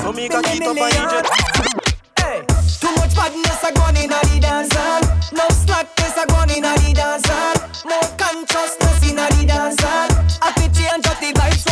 so 0.05 0.13
me 0.13 0.29
cocky 0.29 0.61
up 0.61 0.69
on 0.69 0.77
the 0.77 0.89
jet. 1.11 1.25
Too 2.81 2.93
much 2.97 3.17
badness 3.17 3.65
a 3.65 3.73
gone 3.73 3.97
inna 3.97 4.21
the 4.29 4.39
dance 4.41 4.75
hall. 4.77 5.01
No 5.33 5.49
slackness 5.49 6.17
a 6.21 6.27
gone 6.27 6.51
inna 6.51 6.75
the 6.77 6.93
dance 6.93 7.27
hall. 7.27 7.57
More 7.89 8.09
consciousness 8.21 9.11
inna 9.11 9.27
the 9.33 9.47
dance 9.47 9.81
hall. 9.81 10.09
Fi 10.57 10.69
change 10.77 11.07
up 11.07 11.19
the 11.21 11.33
vibes, 11.33 11.64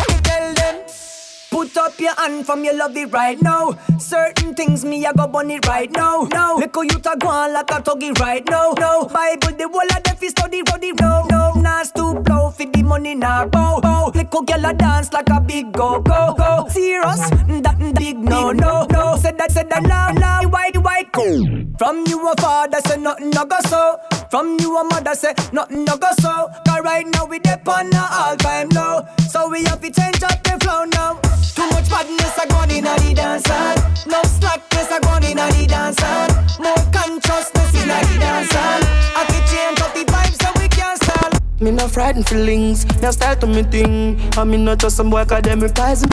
up 1.83 1.99
your 1.99 2.15
hand 2.15 2.45
from 2.45 2.63
your 2.63 2.75
love 2.75 2.95
it 2.95 3.11
right 3.11 3.41
now. 3.41 3.77
Certain 3.99 4.53
things 4.55 4.85
me 4.85 5.05
a 5.05 5.13
go 5.13 5.27
bun 5.27 5.51
it 5.51 5.67
right 5.67 5.91
now. 5.91 6.27
No, 6.31 6.59
how 6.59 6.81
you 6.81 6.99
ta 6.99 7.15
go 7.15 7.27
on 7.27 7.53
like 7.53 7.71
a 7.71 7.81
tuggy 7.81 8.17
right 8.19 8.47
now. 8.49 8.73
No, 8.79 9.05
Bible 9.05 9.55
the 9.57 9.67
whole 9.67 9.97
of 9.97 10.03
them 10.03 10.15
fi 10.15 10.27
study 10.27 10.61
the 10.61 10.93
no 11.01 11.25
no. 11.29 11.51
Nas 11.61 11.91
to 11.91 12.13
blow 12.21 12.51
fi 12.51 12.65
the 12.65 12.83
money 12.83 13.15
now 13.15 13.45
bow 13.45 13.79
bow. 13.81 14.11
How 14.13 14.23
gyal 14.23 14.69
a 14.69 14.73
dance 14.73 15.11
like 15.11 15.29
a 15.29 15.41
big 15.41 15.73
go 15.73 15.99
go 15.99 16.33
go. 16.37 16.67
Serious, 16.69 17.19
that 17.65 17.93
big 17.97 18.17
no 18.17 18.51
no 18.51 18.85
no. 18.89 19.17
Said 19.17 19.37
that 19.39 19.51
said 19.51 19.69
that 19.69 19.83
now 19.83 20.11
now 20.11 20.41
white 20.49 20.77
white 20.77 21.11
go. 21.11 21.25
From 21.77 22.05
you 22.07 22.27
a 22.29 22.35
father 22.41 22.79
say 22.87 22.97
nothing 22.97 23.31
no 23.31 23.45
go 23.45 23.57
so. 23.67 23.99
From 24.31 24.57
you 24.59 24.77
a 24.77 24.83
mother 24.85 25.15
say 25.15 25.33
nothing 25.51 25.83
no 25.83 25.97
go 25.97 26.07
so. 26.19 26.49
Cause 26.65 26.81
right 26.83 27.05
now 27.07 27.25
we 27.25 27.39
dep 27.39 27.67
on 27.67 27.93
all 27.95 28.37
time 28.37 28.69
low. 28.69 29.05
So 29.29 29.49
we 29.49 29.63
have 29.65 29.81
to 29.81 29.91
change 29.91 30.23
up 30.23 30.41
the 30.43 30.57
flow 30.63 30.85
now. 30.85 31.19
Too 31.55 31.69
much 31.73 31.89
badness 31.89 32.37
a 32.37 32.47
gone 32.47 32.71
inna 32.71 32.95
the 32.99 33.13
dance. 33.13 33.47
No 34.05 34.21
slackness 34.23 34.91
a 34.91 34.99
gone 35.01 35.23
inna 35.23 35.47
the 35.51 35.67
dance. 35.67 35.99
More 36.59 36.83
consciousness 36.93 37.73
inna 37.75 37.99
the 38.07 38.15
dance. 38.19 38.53
Have 38.53 39.27
to 39.27 39.39
change 39.51 39.81
up 39.81 39.93
the 39.93 40.05
vibes 40.05 40.37
so 40.41 40.49
we 40.61 40.67
can 40.69 40.95
stall. 40.97 41.31
Me 41.59 41.71
no 41.71 41.87
frightened 41.87 42.27
feelings, 42.27 42.85
now 43.01 43.11
style 43.11 43.35
to 43.37 43.47
me 43.47 43.63
thing. 43.63 44.19
I 44.37 44.43
me 44.43 44.57
not 44.57 44.79
just 44.79 44.97
some 44.97 45.09
boy 45.09 45.21
academic 45.21 45.75
pies. 45.75 46.05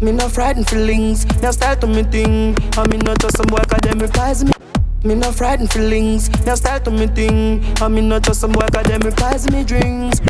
Me 0.00 0.10
no 0.10 0.28
frightened 0.28 0.68
feelings, 0.68 1.24
now 1.42 1.52
style 1.52 1.76
to 1.76 1.86
me 1.86 2.02
thing. 2.02 2.56
I 2.76 2.86
me 2.88 2.96
not 2.96 3.20
just 3.20 3.36
some 3.36 3.46
boy 3.46 3.58
academic 3.58 4.12
pies. 4.12 4.44
Me. 4.44 4.52
No 5.04 5.32
frightened 5.32 5.72
feelings, 5.72 6.30
now 6.46 6.54
style 6.54 6.78
to 6.80 6.90
me 6.92 7.08
thing. 7.08 7.64
I 7.82 7.88
me 7.88 8.00
not 8.00 8.22
just 8.22 8.40
some 8.40 8.52
boy 8.52 8.62
academic 8.62 9.16
pies. 9.16 9.50
Me 9.50 9.64
drinks. 9.64 10.20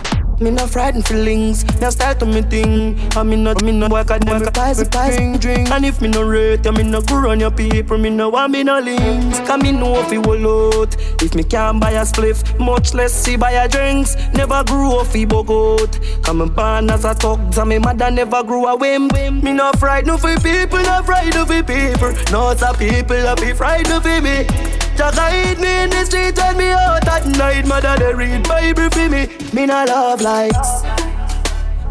Me 0.42 0.50
no 0.50 0.66
frightened 0.66 1.06
feelings, 1.06 1.62
now 1.80 1.88
style 1.90 2.16
to 2.16 2.26
me 2.26 2.42
thing. 2.42 2.98
I 3.16 3.22
me 3.22 3.36
not, 3.36 3.62
me 3.62 3.70
no 3.70 3.88
boy 3.88 3.98
academic 3.98 4.52
pies. 4.52 4.82
Pies 4.88 5.14
drink, 5.14 5.40
drink. 5.40 5.70
And 5.70 5.84
if 5.84 6.00
me 6.00 6.08
no 6.08 6.22
rate, 6.22 6.64
you 6.64 6.72
me 6.72 6.82
no 6.82 7.00
go 7.00 7.20
run 7.20 7.38
your 7.38 7.52
people. 7.52 7.96
Me 7.96 8.10
no 8.10 8.28
want 8.28 8.50
me 8.50 8.64
no 8.64 8.80
links. 8.80 9.38
Cause 9.40 9.62
me 9.62 9.70
know 9.70 10.00
if 10.00 10.10
you 10.10 10.20
will 10.20 10.80
out. 10.80 10.96
If 11.22 11.36
me 11.36 11.44
can't 11.44 11.80
buy 11.80 11.92
a 11.92 12.02
spliff, 12.02 12.58
much 12.58 12.92
less 12.92 13.12
see 13.12 13.36
buy 13.36 13.52
a 13.52 13.68
drinks. 13.68 14.16
Never 14.34 14.64
grew 14.64 14.98
up 14.98 15.06
fi 15.06 15.24
bogot. 15.24 16.24
Come 16.24 16.40
and 16.40 16.52
born 16.56 16.90
as 16.90 17.04
a 17.04 17.14
thugs 17.14 17.58
and 17.58 17.68
me 17.68 17.78
mother 17.78 18.10
never 18.10 18.42
grew 18.42 18.66
a 18.66 18.76
whim. 18.76 19.06
Me 19.44 19.52
no 19.52 19.70
frightened 19.78 20.20
for 20.20 20.34
people, 20.40 20.82
no 20.82 21.04
frightened 21.04 21.46
for 21.46 21.62
people. 21.62 22.12
No 22.32 22.50
it's 22.50 22.62
a 22.62 22.74
people 22.74 23.22
that 23.22 23.40
be 23.40 23.52
frightened 23.52 24.02
for 24.02 24.20
me. 24.20 24.81
Just 24.96 25.18
hide 25.18 25.58
me 25.58 25.84
in 25.84 25.90
the 25.90 26.04
street 26.04 26.36
when 26.38 26.56
me 26.56 26.70
out 26.70 27.06
at 27.08 27.26
night. 27.38 27.66
Mother 27.66 27.96
they 27.98 28.14
read 28.14 28.48
Bible 28.48 28.90
for 28.90 29.08
me. 29.08 29.28
Me 29.52 29.66
no 29.66 29.84
love 29.84 30.20
likes. 30.20 30.82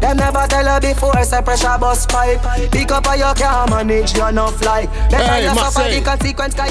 Them 0.02 0.16
never 0.16 0.44
tell 0.48 0.66
her 0.66 0.80
before, 0.80 1.22
say 1.22 1.40
pressure 1.42 1.78
bus 1.78 2.06
pipe. 2.06 2.40
Pick 2.72 2.90
up 2.90 3.06
how 3.06 3.14
you 3.14 3.32
can 3.36 3.70
manage 3.70 4.16
your 4.16 4.30
enough 4.30 4.60
like. 4.64 4.90
Better 5.08 5.24
Hey 5.24 5.46
Marseille, 5.54 6.02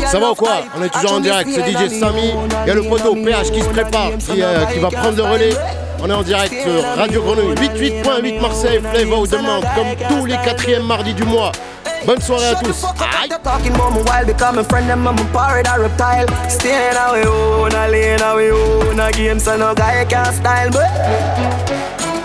ça 0.07 0.19
va 0.19 0.31
ou 0.31 0.35
quoi? 0.35 0.63
On 0.77 0.83
est 0.83 0.89
toujours 0.89 1.13
en 1.13 1.19
direct, 1.21 1.49
c'est 1.49 1.71
DJ 1.71 1.97
Samy. 1.97 2.33
Il 2.65 2.67
y 2.67 2.71
a 2.71 2.75
le 2.75 2.83
poteau 2.83 3.15
PH 3.15 3.51
qui 3.51 3.61
se 3.61 3.69
prépare, 3.69 4.09
qui, 4.19 4.43
euh, 4.43 4.65
qui 4.65 4.79
va 4.79 4.89
prendre 4.89 5.15
le 5.15 5.23
relais. 5.23 5.55
On 6.03 6.09
est 6.09 6.13
en 6.13 6.23
direct 6.23 6.53
sur 6.61 6.83
Radio 6.97 7.21
Grenouille 7.21 7.55
88.8 7.55 8.41
Marseille, 8.41 8.81
Flavor 8.91 9.27
demande 9.27 9.63
comme 9.75 10.07
tous 10.09 10.25
les 10.25 10.37
quatrièmes 10.37 10.83
mardis 10.83 11.13
du 11.13 11.23
mois. 11.23 11.53
Bonne 12.05 12.21
soirée 12.21 12.47
à 12.47 12.55
tous. 12.55 12.85
Aïe. 13.21 13.29
Talking 13.43 13.73
about 13.73 13.91
my 13.93 14.01
wild, 14.03 14.27
becoming 14.27 14.63
friend 14.65 14.87
them, 14.87 15.07
I'm 15.07 15.17
a 15.17 15.23
pirate 15.33 15.67
or 15.67 15.81
reptile. 15.81 16.27
Staying 16.47 16.95
away, 16.95 17.25
own 17.25 17.73
a 17.73 17.87
lane 17.87 18.21
away, 18.21 18.51
own 18.51 18.99
a 18.99 19.11
game, 19.11 19.39
so 19.39 19.57
no 19.57 19.73
guy 19.73 20.05
can 20.05 20.31
style, 20.33 20.69
but 20.69 20.89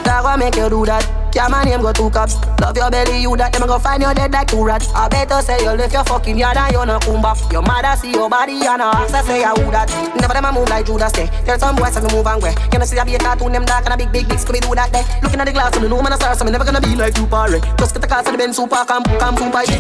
that 0.05 0.23
what 0.23 0.39
make 0.39 0.57
you 0.57 0.69
do 0.69 0.85
that. 0.85 1.15
Yeah, 1.37 1.49
my 1.49 1.64
name 1.64 1.83
go 1.83 1.92
two 1.92 2.09
cops. 2.09 2.40
Love 2.64 2.79
your 2.79 2.90
belly, 2.90 3.20
you 3.20 3.37
that 3.37 3.53
them 3.53 3.68
go 3.68 3.79
find 3.79 4.01
your 4.01 4.14
dead 4.14 4.33
like 4.33 4.49
two 4.49 4.64
rats. 4.64 4.88
I 4.94 5.07
better 5.07 5.42
say 5.42 5.61
you 5.61 5.77
left 5.77 5.92
your 5.92 6.03
fucking 6.05 6.38
yard 6.38 6.57
and 6.57 6.72
you 6.72 6.87
no 6.87 6.99
come 6.99 7.20
back. 7.20 7.37
Your 7.53 7.61
mother 7.61 7.92
see 8.01 8.12
your 8.12 8.31
body 8.31 8.64
and 8.64 8.81
no 8.81 8.88
ask 8.88 9.12
her 9.12 9.22
say 9.22 9.44
I 9.44 9.53
who 9.53 9.70
that. 9.70 9.85
Never 10.16 10.33
them 10.33 10.46
a 10.46 10.53
move 10.53 10.70
like 10.70 10.87
Judas 10.87 11.12
say. 11.12 11.29
Tell 11.44 11.59
some 11.59 11.77
boys 11.77 11.92
to 11.92 12.09
move 12.09 12.27
and 12.27 12.42
way. 12.42 12.55
You 12.72 12.79
know 12.79 12.87
see 12.87 12.99
I 12.99 13.05
be 13.05 13.16
a 13.16 13.18
cartoon 13.18 13.53
them 13.53 13.66
dark 13.66 13.85
and 13.85 13.92
a 13.92 13.99
big 13.99 14.11
big 14.11 14.27
big 14.27 14.38
scooby 14.38 14.64
do 14.64 14.75
that 14.75 14.90
day. 14.90 15.05
Looking 15.20 15.40
at 15.40 15.44
the 15.44 15.53
glass 15.53 15.77
and 15.77 15.85
the 15.85 15.90
room 15.90 16.07
and 16.07 16.14
a 16.14 16.16
star, 16.16 16.35
so 16.35 16.42
me 16.42 16.53
never 16.53 16.64
gonna 16.64 16.81
be 16.81 16.96
like 16.96 17.14
you 17.18 17.27
parry. 17.27 17.61
Just 17.77 17.92
get 17.92 18.01
the 18.01 18.09
car 18.09 18.22
to 18.22 18.33
the 18.33 18.38
Benz 18.38 18.57
super 18.57 18.83
come 18.88 19.05
come 19.05 19.37
super 19.37 19.61
you. 19.61 19.77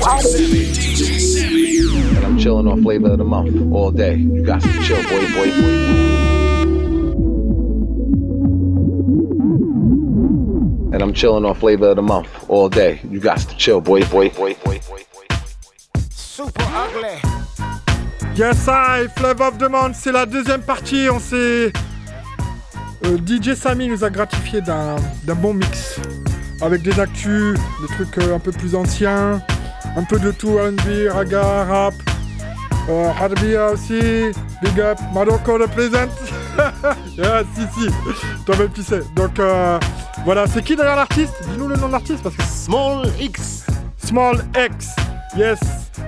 And 2.20 2.26
I'm 2.26 2.36
chilling 2.36 2.68
on 2.68 2.82
flavor 2.82 3.12
of 3.12 3.16
the 3.16 3.24
month 3.24 3.72
all 3.72 3.90
day. 3.90 4.16
You 4.16 4.44
got 4.44 4.60
to 4.60 4.68
chill, 4.84 5.00
boy, 5.08 5.24
boy, 5.32 5.48
boy. 5.56 6.45
And 10.92 11.02
I'm 11.02 11.12
chilling 11.12 11.44
on 11.44 11.54
flavor 11.54 11.88
of 11.90 11.96
the 11.96 12.02
month 12.02 12.28
all 12.48 12.68
day. 12.68 13.00
You 13.10 13.20
got 13.20 13.38
to 13.38 13.56
chill, 13.56 13.80
boy, 13.80 14.04
boy, 14.04 14.30
boy, 14.30 14.54
boy, 14.64 14.80
boy. 14.88 15.00
Super 16.10 16.64
ugly. 16.72 17.18
Yes, 18.36 18.68
I, 18.68 19.08
Flavor 19.16 19.44
of 19.44 19.58
the 19.58 19.68
Month, 19.68 19.96
c'est 19.96 20.12
la 20.12 20.26
deuxième 20.26 20.62
partie. 20.62 21.08
On 21.10 21.18
s'est. 21.18 21.72
euh, 23.04 23.18
DJ 23.26 23.54
Samy 23.54 23.88
nous 23.88 24.04
a 24.04 24.10
gratifié 24.10 24.60
d'un 24.60 24.96
d'un 25.24 25.34
bon 25.34 25.54
mix. 25.54 25.98
Avec 26.62 26.82
des 26.82 26.98
actus, 27.00 27.58
des 27.80 27.94
trucs 27.94 28.18
euh, 28.18 28.36
un 28.36 28.38
peu 28.38 28.52
plus 28.52 28.74
anciens, 28.74 29.42
un 29.96 30.04
peu 30.04 30.18
de 30.18 30.30
tout, 30.30 30.56
RB, 30.56 31.08
raga, 31.10 31.64
rap, 31.64 31.94
euh, 32.88 33.10
Harbia 33.10 33.72
aussi, 33.72 34.32
big 34.62 34.80
up, 34.80 34.98
Madoko 35.12 35.58
the 35.58 35.68
Yeah, 37.16 37.42
si, 37.54 37.62
si, 37.80 37.90
toi-même 38.44 38.70
tu 38.72 38.82
sais. 38.82 39.00
Donc 39.14 39.38
euh, 39.38 39.78
voilà, 40.24 40.46
c'est 40.46 40.62
qui 40.62 40.76
derrière 40.76 40.96
l'artiste? 40.96 41.34
Dis-nous 41.50 41.68
le 41.68 41.76
nom 41.76 41.86
de 41.88 41.92
l'artiste 41.92 42.22
parce 42.22 42.34
que. 42.36 42.42
Small 42.42 43.08
X. 43.20 43.66
Small 44.04 44.44
X, 44.56 44.88
yes. 45.36 45.58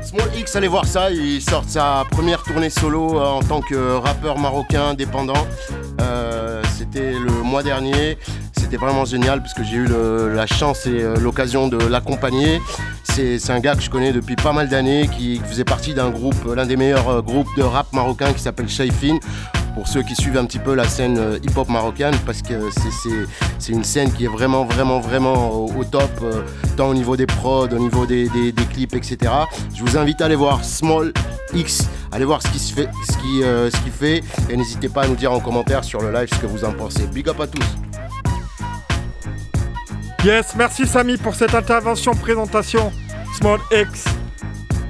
Small 0.03 0.29
X, 0.39 0.55
allez 0.57 0.69
voir 0.69 0.85
ça, 0.85 1.11
il 1.11 1.43
sort 1.43 1.65
sa 1.67 2.05
première 2.11 2.43
tournée 2.43 2.71
solo 2.71 3.19
euh, 3.19 3.25
en 3.27 3.41
tant 3.41 3.61
que 3.61 3.97
rappeur 3.97 4.39
marocain 4.39 4.91
indépendant. 4.91 5.47
Euh, 6.01 6.63
C'était 6.77 7.13
le 7.13 7.43
mois 7.43 7.63
dernier, 7.63 8.17
c'était 8.69 8.85
vraiment 8.85 9.07
génial 9.07 9.41
parce 9.41 9.55
que 9.55 9.65
j'ai 9.65 9.77
eu 9.77 9.87
la 9.89 10.47
chance 10.47 10.85
et 10.85 11.01
euh, 11.03 11.17
l'occasion 11.17 11.69
de 11.69 11.79
l'accompagner. 11.79 12.61
C'est 13.03 13.51
un 13.51 13.61
gars 13.61 13.75
que 13.75 13.81
je 13.81 13.89
connais 13.89 14.13
depuis 14.13 14.37
pas 14.37 14.53
mal 14.53 14.69
d'années, 14.69 15.09
qui 15.09 15.41
faisait 15.41 15.65
partie 15.65 15.95
d'un 15.95 16.11
groupe, 16.11 16.37
l'un 16.55 16.67
des 16.67 16.77
meilleurs 16.77 17.09
euh, 17.09 17.23
groupes 17.23 17.49
de 17.57 17.63
rap 17.63 17.91
marocain 17.95 18.31
qui 18.35 18.41
s'appelle 18.43 18.69
Shaifin. 18.69 19.21
Pour 19.75 19.89
ceux 19.89 20.03
qui 20.03 20.15
suivent 20.15 20.37
un 20.37 20.45
petit 20.45 20.59
peu 20.59 20.75
la 20.75 20.85
scène 20.85 21.17
euh, 21.17 21.39
hip-hop 21.43 21.71
marocaine, 21.71 22.15
parce 22.27 22.43
que 22.43 22.55
c'est- 23.59 23.73
une 23.73 23.85
scène 23.85 24.13
qui 24.13 24.25
est 24.27 24.29
vraiment, 24.29 24.65
vraiment, 24.67 25.01
vraiment 25.01 25.51
au, 25.51 25.85
top, 25.85 26.11
euh, 26.23 26.43
tant 26.77 26.89
au 26.89 26.95
niveau 26.95 27.17
des 27.17 27.27
prods, 27.27 27.69
au 27.73 27.79
niveau 27.79 28.05
des, 28.05 28.29
clips, 28.71 28.95
etc. 28.95 29.33
Je 29.75 29.83
vous 29.83 29.97
invite 29.97 30.21
à 30.21 30.27
aller 30.27 30.37
voir 30.37 30.63
Small 30.63 31.13
X, 31.55 31.89
allez 32.13 32.27
voir 32.27 32.41
euh, 32.41 33.71
ce 33.71 33.81
qu'il 33.83 33.93
fait, 33.93 34.23
et 34.51 34.57
n'hésitez 34.57 34.91
pas 34.91 35.05
à 35.05 35.09
nous 35.09 35.17
dire 35.17 35.33
en 35.33 35.41
commentaire 35.41 35.85
sur 35.85 36.03
le 36.03 36.13
live 36.13 36.29
ce 36.31 36.39
que 36.39 36.47
vous 36.47 36.65
en 36.67 36.73
pensez. 36.73 37.07
Big 37.07 37.27
up 37.29 37.41
à 37.41 37.47
tous. 37.47 37.65
Yes, 40.25 40.55
merci 40.57 40.85
Samy 40.87 41.17
pour 41.17 41.35
cette 41.35 41.55
intervention, 41.55 42.13
présentation. 42.13 42.93
Small 43.37 43.61
X, 43.71 44.05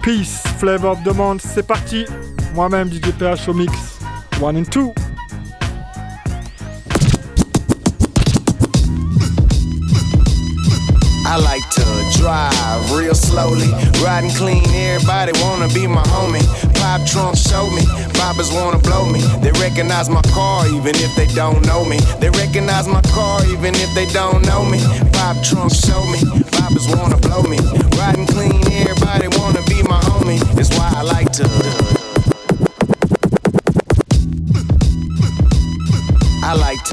Peace, 0.03 0.43
Flavor 0.59 0.93
of 0.93 1.03
the 1.05 1.14
Month. 1.14 1.43
C'est 1.45 1.67
parti. 1.67 2.07
Moi-même, 2.55 2.91
DJ 2.91 3.12
PH 3.19 3.49
au 3.49 3.55
mix. 3.55 3.73
One 4.41 4.57
and 4.57 4.64
two. 4.64 4.95
I 11.27 11.37
like 11.37 11.69
to 11.73 11.98
drive 12.12 12.92
real 12.92 13.14
slowly, 13.14 13.71
riding 14.03 14.31
clean. 14.31 14.64
Everybody 14.75 15.33
wanna 15.42 15.68
be 15.68 15.87
my 15.87 16.03
homie. 16.14 16.44
Pop 16.75 17.05
trunk 17.07 17.37
show 17.37 17.68
me, 17.71 17.83
boppers 18.16 18.55
wanna 18.55 18.79
blow 18.79 19.05
me. 19.07 19.21
They 19.42 19.53
recognize 19.61 20.09
my 20.09 20.23
car 20.35 20.66
even 20.68 20.94
if 20.97 21.14
they 21.16 21.27
don't 21.35 21.64
know 21.66 21.85
me. 21.85 21.99
They 22.21 22.31
recognize 22.31 22.87
my 22.88 23.03
car 23.14 23.44
even 23.47 23.75
if 23.75 23.94
they 23.94 24.07
don't 24.12 24.44
know 24.47 24.64
me. 24.64 24.81
Pop 25.12 25.37
trunk 25.42 25.73
show 25.75 26.03
me, 26.12 26.21
boppers 26.55 26.87
wanna 26.97 27.16
blow 27.18 27.42
me. 27.42 27.59
Riding 27.99 28.27
clean, 28.27 28.61
everybody 28.73 29.29
wanna 29.38 29.62
be 29.66 29.83
my 29.83 30.01
homie. 30.11 30.40
That's 30.55 30.71
why 30.77 30.92
I 30.97 31.03
like 31.03 31.33
to. 31.33 31.47
I 36.42 36.55
like 36.55 36.88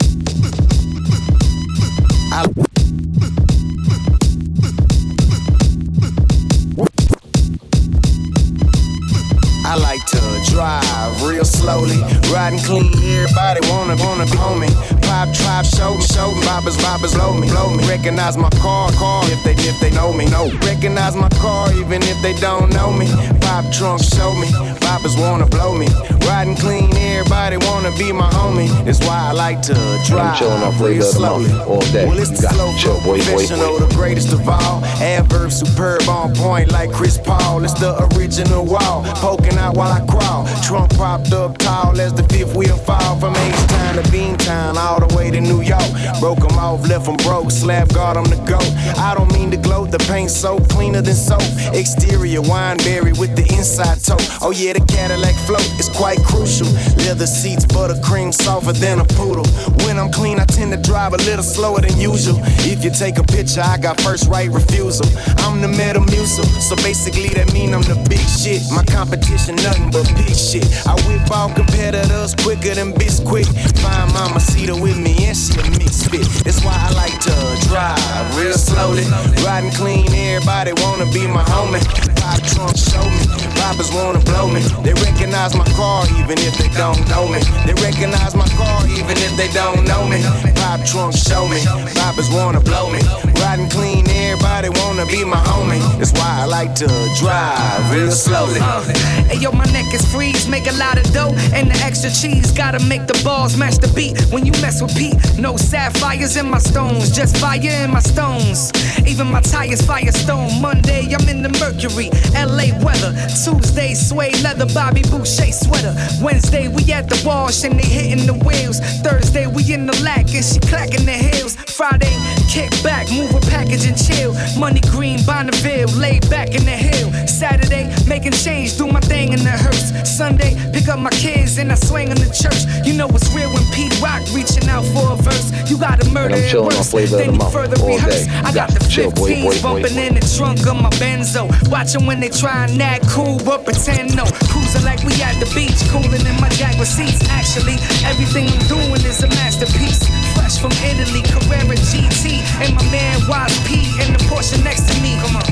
Recognize 17.95 18.36
my 18.36 18.49
car, 18.49 18.91
car 18.91 19.25
if 19.36 19.43
they 19.43 19.56
if 19.69 19.80
they 19.80 19.91
know 19.91 20.13
me. 20.13 20.26
No, 20.26 20.50
recognize 20.65 21.15
my 21.15 21.30
car 21.43 21.71
even 21.74 22.02
if 22.04 22.17
they 22.21 22.34
don't 22.39 22.71
know 22.74 22.91
me. 22.91 23.08
Pop 23.41 23.65
trunk 23.71 24.02
show 24.04 24.34
me. 24.36 24.48
Boppers 24.84 25.19
wanna 25.19 25.45
blow 25.45 25.76
me. 25.76 25.88
Riding 26.28 26.56
clean. 26.56 26.89
Everybody 26.95 27.58
wanna 27.58 27.91
be 27.98 28.12
my 28.12 28.30
homie. 28.30 28.69
That's 28.86 29.00
why 29.08 29.30
I 29.30 29.32
like 29.32 29.62
to 29.63 29.74
And 29.76 30.00
I'm 30.00 30.06
drive 30.06 30.38
chilling 30.39 30.63
off 30.63 30.80
real 30.80 31.02
flavor 31.02 31.04
slowly. 31.04 31.52
all 31.67 31.82
day. 31.91 32.06
Well, 32.08 32.19
it's 32.19 32.32
You 32.32 32.38
the 32.38 32.50
slow 32.54 32.71
chill, 32.78 32.95
boy, 33.02 33.17
boy, 33.17 33.24
professional, 33.24 33.80
boy. 33.80 33.86
the 33.86 33.95
greatest 33.95 34.32
of 34.34 34.48
all. 34.48 34.84
Adverb 35.02 35.52
superb 35.52 36.08
on 36.10 36.34
point 36.36 36.71
like 36.71 36.91
Chris 36.91 37.17
Paul. 37.17 37.63
It's 37.63 37.74
the 37.74 37.91
original 38.15 38.65
wall, 38.65 39.04
poking 39.26 39.58
out 39.58 39.76
while 39.76 39.91
I 39.91 40.02
crawl. 40.06 40.48
Trunk 40.63 40.93
propped 40.95 41.34
up 41.34 41.58
tall 41.58 42.00
as 42.00 42.13
the 42.13 42.24
fifth 42.34 42.56
wheel 42.56 42.78
fall 42.78 43.19
from 43.19 43.36
H 43.36 43.56
Town 43.67 43.95
to 43.95 44.04
Beantown 44.12 44.76
all 44.78 45.00
the 45.06 45.13
way 45.15 45.30
to 45.32 45.41
New 45.41 45.62
York. 45.62 45.89
Broke 46.19 46.39
'em 46.50 46.58
off, 46.58 46.88
left 46.88 47.08
'em 47.08 47.17
broke. 47.17 47.52
Slab 47.52 47.91
guard 47.93 48.17
on 48.17 48.26
the 48.30 48.38
go. 48.52 48.60
I 48.98 49.13
don't 49.15 49.25
mean 49.34 49.52
to 49.52 49.58
gloat, 49.58 49.92
the 49.92 50.00
paint 50.00 50.32
so 50.32 50.60
cleaner 50.60 51.02
than 51.02 51.16
soap. 51.16 51.42
Exterior 51.74 52.42
wine 52.42 52.78
wineberry 52.78 53.18
with 53.20 53.36
the 53.36 53.46
inside 53.56 54.02
toe. 54.04 54.18
Oh 54.42 54.52
yeah, 54.52 54.74
the 54.74 54.84
Cadillac 54.86 55.36
float 55.46 55.68
is 55.80 55.90
quite 55.90 56.20
crucial. 56.24 56.68
Leather 57.06 57.28
seats, 57.28 57.66
buttercream 57.66 58.34
softer 58.34 58.74
than 58.74 59.00
a 59.00 59.06
poodle. 59.06 59.46
When 59.86 60.00
I'm 60.00 60.12
clean, 60.12 60.40
I 60.40 60.46
tend 60.46 60.72
to 60.74 60.82
drive 60.82 61.14
a 61.14 61.18
little 61.18 61.44
slower 61.44 61.82
than 61.82 61.98
usual. 61.98 62.40
If 62.66 62.84
you 62.84 62.92
take 62.92 63.18
a 63.18 63.24
picture, 63.24 63.62
I 63.62 63.78
got 63.78 64.00
first 64.02 64.28
right 64.30 64.50
refusal. 64.50 65.08
I'm 65.46 65.62
the 65.62 65.68
metal 65.68 65.96
Metamucil, 65.96 66.46
so 66.62 66.76
basically 66.78 67.30
that 67.30 67.54
mean 67.54 67.74
I'm 67.74 67.84
the 67.84 67.96
big 68.10 68.26
shit. 68.26 68.62
My 68.74 68.84
competition, 68.84 69.56
nothing 69.58 69.92
but 69.92 70.08
big 70.16 70.36
shit. 70.36 70.66
I 70.86 70.94
whip 71.08 71.30
all 71.32 71.50
competitors 71.54 72.36
quicker 72.36 72.76
than 72.76 72.94
Bisquick. 72.94 73.48
Find 73.80 74.12
Mama 74.14 74.40
Cedar 74.40 74.76
with 74.76 74.98
me, 74.98 75.14
and 75.26 75.38
she 75.38 75.54
a 75.60 75.64
misfit. 75.78 76.26
That's 76.44 76.64
why 76.66 76.76
I 76.76 76.92
like 76.94 77.18
to 77.30 77.36
drive 77.70 78.26
real 78.38 78.58
slowly, 78.58 79.06
riding 79.45 79.71
clean. 79.71 80.08
Everybody 80.13 80.73
wanna 80.84 81.06
be 81.12 81.28
my 81.28 81.43
homie. 81.43 81.84
Pop 82.19 82.41
trunk 82.41 82.75
show 82.75 83.06
me, 83.06 83.21
boppers 83.54 83.93
wanna 83.93 84.19
blow 84.19 84.47
me. 84.49 84.62
They 84.84 84.93
recognize 85.06 85.56
my 85.56 85.65
car 85.78 86.06
even 86.17 86.39
if 86.39 86.58
they 86.58 86.69
don't 86.69 86.99
know 87.10 87.28
me. 87.28 87.39
They 87.65 87.73
recognize 87.82 88.36
my 88.36 88.47
car 88.58 88.82
even 88.88 89.17
if 89.17 89.38
they 89.38 89.49
don't 89.54 89.86
know 89.86 90.08
me. 90.08 90.23
Pop 90.56 90.82
trunk 90.86 91.15
show 91.15 91.47
me, 91.47 91.62
boppers 91.93 92.34
wanna 92.34 92.62
blow 92.62 92.89
me. 92.89 92.99
Riding 93.41 93.69
clean, 93.69 94.08
everybody 94.10 94.69
wanna 94.69 95.06
be 95.06 95.23
my 95.23 95.38
homie. 95.38 95.80
That's 95.99 96.13
why 96.13 96.41
I 96.41 96.45
like 96.45 96.73
to 96.75 96.88
drive 97.19 97.91
real 97.93 98.12
slowly. 98.12 98.60
Uh, 98.62 98.82
hey 99.30 99.38
yo, 99.38 99.51
my 99.51 99.65
neck 99.65 99.93
is 99.93 100.04
freeze, 100.12 100.47
make 100.47 100.67
a 100.67 100.73
lot 100.73 100.97
of 100.97 101.06
dough, 101.13 101.36
and 101.54 101.69
the 101.69 101.78
extra 101.86 102.10
cheese 102.10 102.51
gotta 102.51 102.80
make 102.86 103.06
the 103.08 103.21
balls 103.23 103.56
match 103.56 103.78
the 103.78 103.91
beat. 103.95 104.19
When 104.34 104.45
you 104.45 104.51
mess 104.63 104.82
with 104.82 104.95
Pete, 104.97 105.15
no 105.38 105.58
sapphires 105.58 106.38
in 106.38 106.49
my 106.49 106.60
stones, 106.60 107.12
just 107.15 107.38
fire 107.38 107.62
in 107.62 107.91
my 107.91 107.99
stones. 107.99 108.71
Even 109.15 109.32
my 109.32 109.39
tires 109.39 109.82
firestone. 109.82 110.62
Monday, 110.62 111.08
I'm 111.15 111.30
in 111.30 111.41
the 111.41 111.47
Mercury, 111.63 112.12
LA 112.36 112.75
weather. 112.84 113.15
Tuesday, 113.32 113.93
suede 113.93 114.43
leather, 114.43 114.65
Bobby 114.73 115.04
Boucher 115.04 115.54
sweater. 115.56 115.95
Wednesday, 116.21 116.67
we 116.67 116.84
at 116.91 117.08
the 117.08 117.15
wash 117.25 117.63
and 117.63 117.80
they 117.80 117.88
hitting 117.88 118.28
the 118.28 118.34
wheels. 118.43 118.82
Thursday, 119.08 119.47
we 119.47 119.63
in 119.71 119.86
the 119.86 119.95
lack 120.04 120.28
and 120.36 120.43
she 120.43 120.60
clacking 120.60 121.06
the 121.06 121.15
heels. 121.15 121.56
Friday, 121.56 122.12
kick 122.51 122.67
back, 122.84 123.10
move 123.10 123.32
a 123.34 123.39
package 123.47 123.88
and 123.88 123.95
chill. 123.95 124.36
Money 124.60 124.82
green, 124.91 125.23
Bonneville, 125.23 125.88
lay 125.95 126.19
back 126.28 126.51
in 126.51 126.65
the 126.65 126.75
hill. 126.75 127.08
Saturday, 127.25 127.88
making 128.10 128.34
change, 128.34 128.75
do 128.78 128.86
my 128.86 128.99
thing 128.99 129.32
in 129.32 129.39
the 129.39 129.56
hearse. 129.56 129.95
Sunday, 130.04 130.60
pick 130.73 130.89
up 130.89 130.99
my 130.99 131.12
kids 131.12 131.58
and 131.58 131.71
I 131.71 131.75
swing 131.75 132.10
in 132.10 132.19
the 132.19 132.28
church. 132.36 132.67
You 132.86 132.91
know 132.91 133.08
it's 133.15 133.32
real 133.34 133.47
when 133.54 133.63
Pete 133.71 133.95
Rock 134.01 134.28
reaching 134.36 134.67
out 134.67 134.84
for 134.91 135.13
a 135.13 135.15
verse. 135.15 135.56
You 135.71 135.78
gotta 135.78 136.04
murder 136.12 136.36
And 136.36 136.43
I'm 136.43 136.49
chilling 136.51 136.75
on 136.75 136.84
worse. 136.91 137.12
Then 137.12 137.38
the 137.38 137.45
you 137.45 137.51
further 137.51 137.80
all 137.80 137.88
rehearse. 137.95 138.28
day. 138.28 138.32
I 138.43 138.51
got 138.51 138.65
got 138.67 138.80
the 138.80 138.88
chill, 138.89 139.05
15s 139.12 139.44
boy, 139.44 139.52
boy, 139.52 139.62
bumping 139.62 139.98
in 139.98 140.13
the 140.15 140.26
trunk 140.38 140.65
of 140.68 140.82
my 140.82 140.89
Benzo. 140.98 141.50
Watching 141.70 142.06
when 142.06 142.20
they 142.20 142.30
try 142.30 142.65
and 142.65 142.82
act 142.82 143.08
cool, 143.10 143.38
but 143.46 143.65
pretend 143.65 144.15
no. 144.15 144.26
Cruising 144.50 144.84
like 144.84 145.04
we 145.04 145.13
at 145.22 145.38
the 145.39 145.50
beach, 145.54 145.78
cooling 145.91 146.26
in 146.26 146.38
my 146.41 146.50
Jaguar 146.50 146.86
seats. 146.86 147.22
Actually, 147.30 147.78
everything 148.06 148.50
I'm 148.50 148.65
doing 148.68 149.02
is 149.06 149.22
a 149.24 149.30
masterpiece. 149.30 150.02
Fresh 150.34 150.58
from 150.60 150.74
Italy, 150.82 151.22
Carrera 151.30 151.78
GT, 151.91 152.41
and 152.62 152.74
my 152.74 152.86
man 152.89 153.18
Wise 153.28 153.56
P 153.68 153.86
in 154.02 154.13
the 154.13 154.22
Porsche 154.26 154.58
next 154.63 154.89
to 154.89 154.96
me. 155.02 155.18
Come 155.22 155.38
on, 155.38 155.50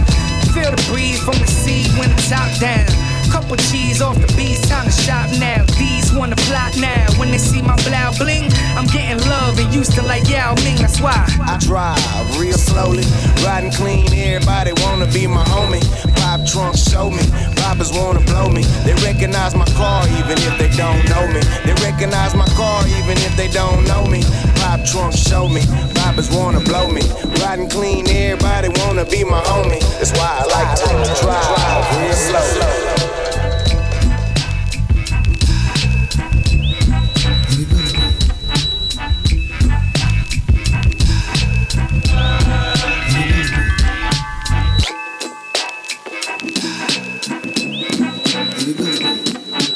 feel 0.54 0.72
the 0.72 0.82
breeze 0.90 1.22
from 1.22 1.38
the 1.38 1.48
sea 1.48 1.90
when 2.00 2.10
it's 2.12 2.32
out 2.32 2.50
down. 2.60 3.13
Couple 3.34 3.58
G's 3.58 4.00
off 4.00 4.14
the 4.22 4.30
beats, 4.38 4.62
time 4.70 4.86
to 4.86 4.92
shop 4.92 5.26
now. 5.42 5.66
These 5.82 6.14
wanna 6.14 6.36
plot 6.46 6.78
now. 6.78 7.10
When 7.18 7.32
they 7.32 7.40
see 7.40 7.64
my 7.64 7.76
blow 7.82 8.14
bling, 8.22 8.46
I'm 8.78 8.86
getting 8.86 9.18
love 9.28 9.58
and 9.58 9.74
used 9.74 9.94
to 9.94 10.04
like 10.04 10.30
Yao 10.30 10.54
Ming. 10.62 10.78
That's 10.78 11.02
why 11.02 11.18
I 11.42 11.58
drive 11.58 11.98
real 12.38 12.54
slowly, 12.54 13.02
riding 13.44 13.72
clean. 13.72 14.06
Everybody 14.14 14.74
wanna 14.86 15.08
be 15.08 15.26
my 15.26 15.44
homie. 15.46 15.82
Pop 16.22 16.46
trunk 16.46 16.78
show 16.78 17.10
me, 17.10 17.26
boppers 17.58 17.90
wanna 17.90 18.22
blow 18.22 18.50
me. 18.50 18.62
They 18.86 18.94
recognize 19.02 19.56
my 19.56 19.66
car 19.74 20.06
even 20.22 20.38
if 20.38 20.54
they 20.62 20.70
don't 20.78 21.02
know 21.10 21.26
me. 21.34 21.42
They 21.66 21.74
recognize 21.82 22.36
my 22.36 22.46
car 22.54 22.86
even 23.02 23.18
if 23.18 23.36
they 23.36 23.48
don't 23.48 23.84
know 23.90 24.06
me. 24.06 24.22
Pop 24.62 24.86
trunk 24.86 25.18
show 25.18 25.50
me, 25.50 25.62
boppers 25.98 26.30
wanna 26.30 26.60
blow 26.60 26.88
me. 26.88 27.02
Riding 27.42 27.68
clean, 27.68 28.08
everybody 28.08 28.70
wanna 28.86 29.06
be 29.06 29.24
my 29.24 29.42
homie. 29.42 29.82
That's 29.98 30.14
why 30.14 30.30
I 30.38 30.44
like 30.54 30.72
to 30.86 30.86
drive 31.18 31.82
real 31.98 32.14
slowly. 32.14 32.93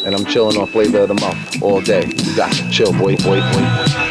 And 0.08 0.16
I'm 0.16 0.24
chilling 0.24 0.56
on 0.56 0.68
flavor 0.68 1.00
of 1.00 1.10
the 1.10 1.16
month 1.16 1.62
all 1.62 1.82
day. 1.82 2.06
You 2.06 2.34
got 2.34 2.54
to 2.54 2.70
chill, 2.70 2.94
boy, 2.94 3.18
boy, 3.18 3.42
boy, 3.42 4.07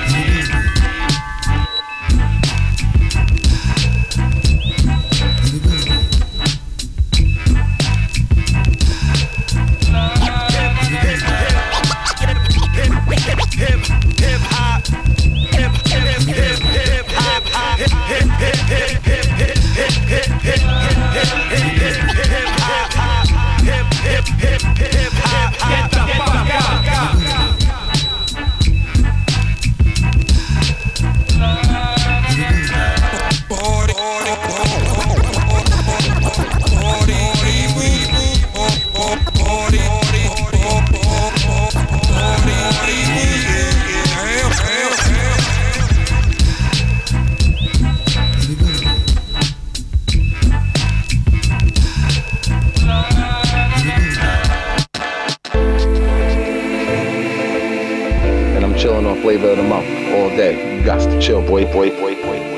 chill, 61.57 61.73
boy, 61.73 61.91
boy, 61.91 61.91
boy, 61.91 62.23
boy. 62.23 62.57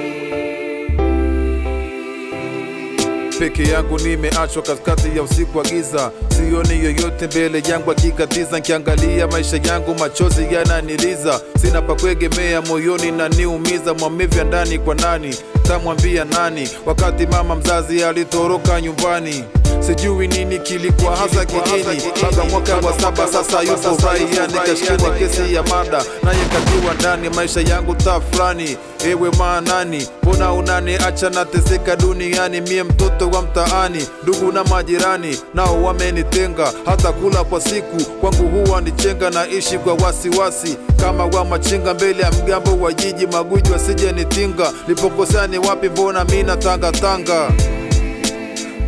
peke 3.39 3.63
yangu 3.63 3.99
nimeachwa 3.99 4.63
katikati 4.63 5.17
ya 5.17 5.23
usiku 5.23 5.59
wa 5.59 5.65
giza, 5.65 6.11
sioni 6.29 6.85
yoyote 6.85 7.27
mbele 7.27 7.63
yangu 7.71 7.91
akikatiza. 7.91 8.59
Nkiangalia 8.59 9.27
maisha 9.27 9.57
yangu 9.57 9.95
machozi 9.95 10.47
yananiliza, 10.55 11.41
sina 11.61 11.83
pa 11.83 11.95
kuegemea, 11.95 12.63
moyoni 12.63 13.11
na 13.13 13.29
niumiza. 13.29 13.95
Maumivu 13.95 14.39
ya 14.39 14.45
ndani 14.45 14.79
kwa 14.79 14.95
nani, 14.95 15.37
tamwambia 15.63 16.25
nani? 16.25 16.69
Wakati 16.87 17.27
mama 17.27 17.55
mzazi 17.55 18.05
alitoroka 18.05 18.81
nyumbani 18.81 19.45
sijui 19.81 20.29
nini 20.29 20.59
kilikuwa 20.59 21.17
hasa 21.17 21.45
kijini 21.45 22.03
baga 22.23 22.45
mwaka 22.45 22.75
wa 22.77 23.01
saba 23.01 23.27
sasa 23.29 23.63
yupo 23.63 24.07
raia 24.07 24.47
nikashikwa 24.47 25.11
kesi 25.11 25.55
ya 25.55 25.63
mada 25.63 26.05
naye 26.23 26.39
katiwa 26.53 26.95
ndani. 26.95 27.29
Maisha 27.37 27.61
yangu 27.61 27.95
tafrani 27.95 28.77
ewe 29.07 29.31
maanani 29.39 30.09
mbona 30.23 30.53
unani 30.53 30.95
acha 30.95 31.31
nateseka 31.31 31.97
duniani? 31.97 32.61
Mie 32.61 32.83
mtoto 32.83 33.31
wa 33.31 33.43
mtaani 33.43 34.07
ndugu 34.23 34.53
na 34.53 34.65
majirani 34.65 35.39
nao 35.55 35.83
wamenitenga. 35.83 36.73
Hata 36.87 37.13
kula 37.13 37.45
kwa 37.45 37.61
siku 37.61 38.05
kwangu 38.21 38.49
huwa 38.49 38.81
nichenga, 38.81 39.31
naishi 39.31 39.79
kwa 39.79 39.95
wasiwasi 39.95 40.77
kama 41.01 41.25
wa 41.25 41.45
machinga. 41.45 41.95
Mbele 41.95 42.23
ya 42.23 42.31
mgambo 42.33 42.85
wa 42.85 42.93
jiji 42.93 43.27
maguji 43.27 43.71
wasije 43.73 44.13
nitinga. 44.13 44.73
Lipokosea 44.89 45.47
ni 45.47 45.59
wapi? 45.59 45.89
Mbona 45.89 46.25
mina 46.25 46.57
tangatanga 46.57 47.51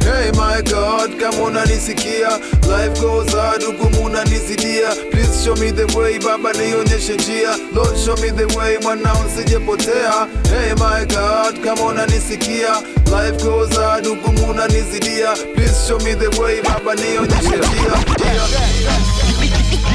Hey 0.05 0.31
my 0.37 0.63
God, 0.63 1.17
kama 1.21 1.43
unanisikia, 1.43 2.29
life 2.69 3.01
goes 3.01 3.33
hard, 3.35 3.63
hukumu 3.65 4.05
unanizidia. 4.05 4.89
Please 5.11 5.45
show 5.45 5.57
me 5.57 5.71
the 5.73 5.85
way, 5.99 6.19
Baba 6.19 6.53
nionyeshe 6.53 7.15
njia. 7.15 7.57
Lord 7.75 7.97
show 8.05 8.17
me 8.17 8.31
the 8.31 8.59
way, 8.59 8.79
mwana 8.83 9.13
usijepotea. 9.27 10.27
Hey 10.51 10.73
my 10.75 11.07
God, 11.07 11.65
kama 11.65 11.83
unanisikia, 11.83 12.81
life 13.07 13.45
goes 13.45 13.71
hard, 13.77 14.07
hukumu 14.07 14.51
unanizidia. 14.51 15.33
Please 15.55 15.87
show 15.89 15.99
me 16.01 16.15
the 16.15 16.41
way, 16.41 16.61
Baba 16.63 16.95
nionyeshe 16.95 17.57
njia. 17.57 19.30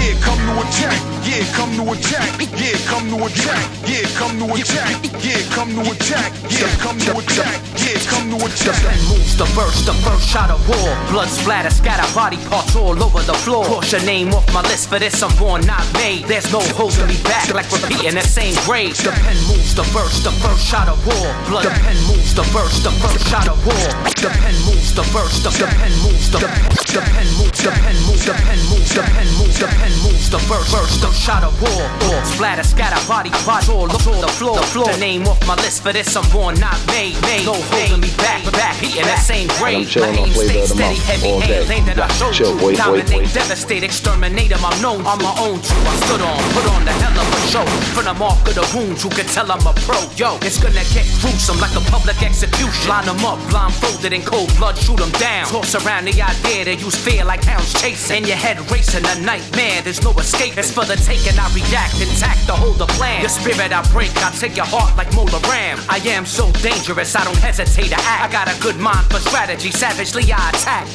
Yeah, 0.06 0.14
come 0.22 0.38
to 0.46 0.62
attack. 0.62 1.02
Yeah, 1.26 1.42
come 1.58 1.74
to 1.82 1.84
attack. 1.90 2.30
Yeah, 2.54 2.78
come 2.86 3.10
to 3.10 3.26
attack. 3.26 3.58
Yeah, 3.90 4.06
come 4.14 4.38
to 4.38 4.46
attack. 4.54 5.02
Yeah, 5.26 5.42
come 5.50 5.74
to 5.74 5.82
attack. 5.82 6.30
Yeah, 6.46 6.70
come 6.78 7.00
to 7.10 7.18
attack. 7.18 7.58
Yeah, 7.82 7.98
come 8.06 8.30
to 8.30 8.38
The 8.38 8.46
attack. 8.46 8.86
pen 8.86 9.02
moves 9.10 9.34
the 9.36 9.46
verse, 9.58 9.82
the 9.82 9.94
first 10.06 10.30
shot 10.30 10.52
of 10.52 10.62
war. 10.70 10.94
Blood 11.10 11.30
splatter, 11.30 11.72
scatter 11.72 12.06
body 12.14 12.38
parts 12.46 12.76
all 12.76 12.94
over 13.02 13.22
the 13.24 13.34
floor. 13.34 13.66
Cross 13.66 13.94
your 13.94 14.06
name 14.06 14.32
off 14.34 14.46
my 14.54 14.62
list 14.62 14.90
for 14.90 15.00
this, 15.00 15.24
I'm 15.24 15.34
born 15.38 15.66
not 15.66 15.82
made. 15.98 16.26
There's 16.26 16.52
no 16.54 16.62
holding 16.78 17.08
me 17.08 17.18
back 17.24 17.50
like 17.54 17.66
repeating 17.74 18.14
the 18.14 18.22
same 18.22 18.54
grade. 18.66 18.94
The 18.94 19.10
pen 19.10 19.38
moves 19.50 19.74
the 19.74 19.84
verse, 19.90 20.22
the 20.22 20.32
first 20.46 20.66
shot 20.70 20.88
of 20.88 21.02
war. 21.02 21.34
Blood. 21.50 21.66
The 21.66 21.74
pen 21.82 21.98
moves 22.06 22.36
the 22.38 22.46
verse, 22.54 22.78
the 22.86 22.94
first 23.02 23.26
shot 23.26 23.50
of 23.50 23.58
war. 23.66 23.90
The 24.22 24.30
pen 24.30 24.54
moves 24.70 24.94
the 24.94 25.02
verse, 25.10 25.42
the, 25.42 25.50
the 25.50 25.66
pen 25.66 25.94
moves 26.06 26.30
the, 26.30 26.38
the 26.38 26.46
pen 26.46 26.62
moves, 26.62 26.94
the 26.94 27.02
pen 27.02 27.28
moves, 27.42 27.58
the 27.66 27.72
pen 27.74 27.98
moves, 28.06 28.26
the 28.26 28.34
pen 28.38 28.60
moves, 28.70 28.94
the 28.94 29.02
pen 29.02 29.28
moves 29.42 29.58
the 29.60 29.68
verse, 30.00 30.68
verse, 30.72 30.98
the 31.02 31.12
shot 31.12 31.44
of 31.44 31.54
war. 31.62 31.86
war. 32.08 32.26
Splatter, 32.26 32.64
scatter 32.64 33.00
body 33.08 33.30
parts 33.46 33.70
all 33.70 33.84
over 33.84 33.94
the 33.94 34.00
floor. 34.00 34.58
The 34.58 34.68
floor. 34.68 34.92
The 34.92 34.98
name 34.98 35.28
off 35.28 35.40
my 35.48 35.56
list 35.56 35.84
for 35.84 35.94
this, 35.94 36.16
I'm 36.16 36.28
born 36.32 36.60
not 36.60 36.78
made. 36.88 37.20
made. 37.22 37.46
No 37.46 37.54
holding 37.54 38.02
me 38.02 38.12
back, 38.18 38.44
back, 38.52 38.80
beating 38.80 39.04
the 39.04 39.18
same 39.18 39.48
grade. 39.60 39.88
chilling 39.88 40.16
My 40.16 40.22
aim 40.22 40.34
the 40.34 40.68
steady, 40.68 40.96
heavy 40.96 41.30
hand, 41.40 41.48
day. 41.48 41.66
lane 41.68 41.86
that 41.86 42.00
I 42.00 42.08
showed 42.20 42.34
chill, 42.34 42.52
you. 42.54 42.60
boy, 42.60 42.72
boy, 42.72 43.02
Dominate, 43.02 43.34
devastate, 43.34 43.84
exterminate 43.84 44.52
'em, 44.52 44.66
I'm 44.66 44.82
known. 44.82 45.06
On 45.06 45.18
my 45.22 45.34
own 45.40 45.62
true, 45.62 45.86
I 45.86 45.96
stood 46.06 46.22
on, 46.22 46.38
put 46.54 46.66
on 46.74 46.86
the 46.86 46.92
hell 46.92 47.16
of 47.20 47.28
a 47.34 47.40
show. 47.52 47.66
From 47.94 48.06
the 48.06 48.14
mark 48.14 48.48
of 48.48 48.56
the 48.56 48.66
wounds, 48.76 49.04
you 49.04 49.10
can 49.10 49.26
tell 49.28 49.52
I'm 49.52 49.66
a 49.66 49.74
pro. 49.86 50.00
Yo, 50.16 50.38
it's 50.42 50.58
gonna 50.60 50.84
get 50.94 51.06
gruesome 51.22 51.60
like 51.60 51.76
a 51.76 51.82
public 51.92 52.22
execution. 52.22 52.90
Line 52.90 53.08
'em 53.08 53.24
up, 53.26 53.40
blindfolded 53.50 54.14
in 54.14 54.22
cold 54.24 54.54
blood, 54.58 54.78
shoot 54.78 55.00
'em 55.00 55.12
down. 55.12 55.46
Toss 55.48 55.76
around 55.76 56.06
the 56.06 56.22
idea 56.22 56.66
to 56.66 56.76
use 56.76 56.96
fear 56.96 57.24
like 57.24 57.44
hounds 57.44 57.74
chasing. 57.82 58.18
In 58.18 58.26
your 58.26 58.38
head 58.38 58.58
racing 58.72 59.06
a 59.06 59.16
nightmare, 59.22 59.82
there's 59.86 60.02
no 60.02 60.12
escape. 60.18 60.58
It's 60.58 60.72
for 60.74 60.84
the 60.84 60.98
taking, 60.98 61.38
I 61.38 61.46
react 61.54 62.02
intact 62.02 62.48
to 62.48 62.54
hold 62.58 62.80
the 62.82 62.88
plan. 62.98 63.22
Your 63.22 63.30
spirit 63.30 63.72
I 63.72 63.86
break, 63.94 64.10
I 64.18 64.32
take 64.34 64.58
your 64.58 64.66
heart 64.66 64.98
like 64.98 65.14
Mola 65.14 65.40
Ram. 65.46 65.80
I 65.88 66.02
am 66.10 66.26
so 66.26 66.52
dangerous, 66.66 67.16
I 67.16 67.24
don't 67.24 67.38
hesitate 67.38 67.90
to 67.94 68.00
act. 68.02 68.26
I 68.26 68.32
got 68.34 68.50
a 68.50 68.58
good 68.60 68.78
mind 68.82 69.06
for 69.14 69.20
strategy, 69.22 69.70
savagely 69.70 70.34
I 70.34 70.50
attack. 70.50 70.90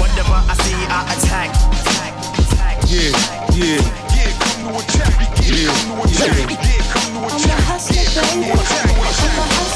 Whatever 0.00 0.40
I 0.48 0.56
see, 0.64 0.80
I 0.88 1.04
attack. 1.12 1.52
Yeah, 2.88 3.12
yeah. 3.52 3.84
Yeah, 4.16 4.32
come 4.40 4.72
to 4.72 4.80
attack. 4.80 5.20
Yeah, 5.44 5.68
come 5.76 6.00
to 6.00 6.08
attack. 6.08 6.40
Yeah, 6.40 6.88
come 6.88 7.12
to 7.12 7.28
attack. 7.36 7.68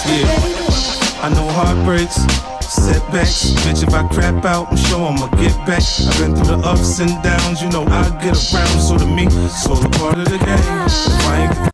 Yeah, 0.08 0.99
I 1.22 1.28
know 1.34 1.46
heartbreaks, 1.52 2.16
setbacks. 2.64 3.50
Bitch, 3.62 3.82
if 3.86 3.92
I 3.92 4.06
crap 4.08 4.44
out, 4.44 4.68
I'm 4.70 4.76
sure 4.76 5.06
I'ma 5.06 5.26
get 5.36 5.54
back. 5.66 5.82
I've 6.00 6.18
been 6.18 6.34
through 6.34 6.56
the 6.56 6.62
ups 6.64 6.98
and 7.00 7.10
downs, 7.22 7.60
you 7.60 7.68
know 7.68 7.84
I 7.84 8.08
get 8.22 8.36
around. 8.54 8.80
So 8.80 8.96
to 8.96 9.06
me, 9.06 9.26
it's 9.26 9.66
all 9.66 9.84
a 9.84 9.88
part 9.90 10.18
of 10.18 10.24
the 10.24 10.38
game. 10.38 10.48
I 10.48 11.70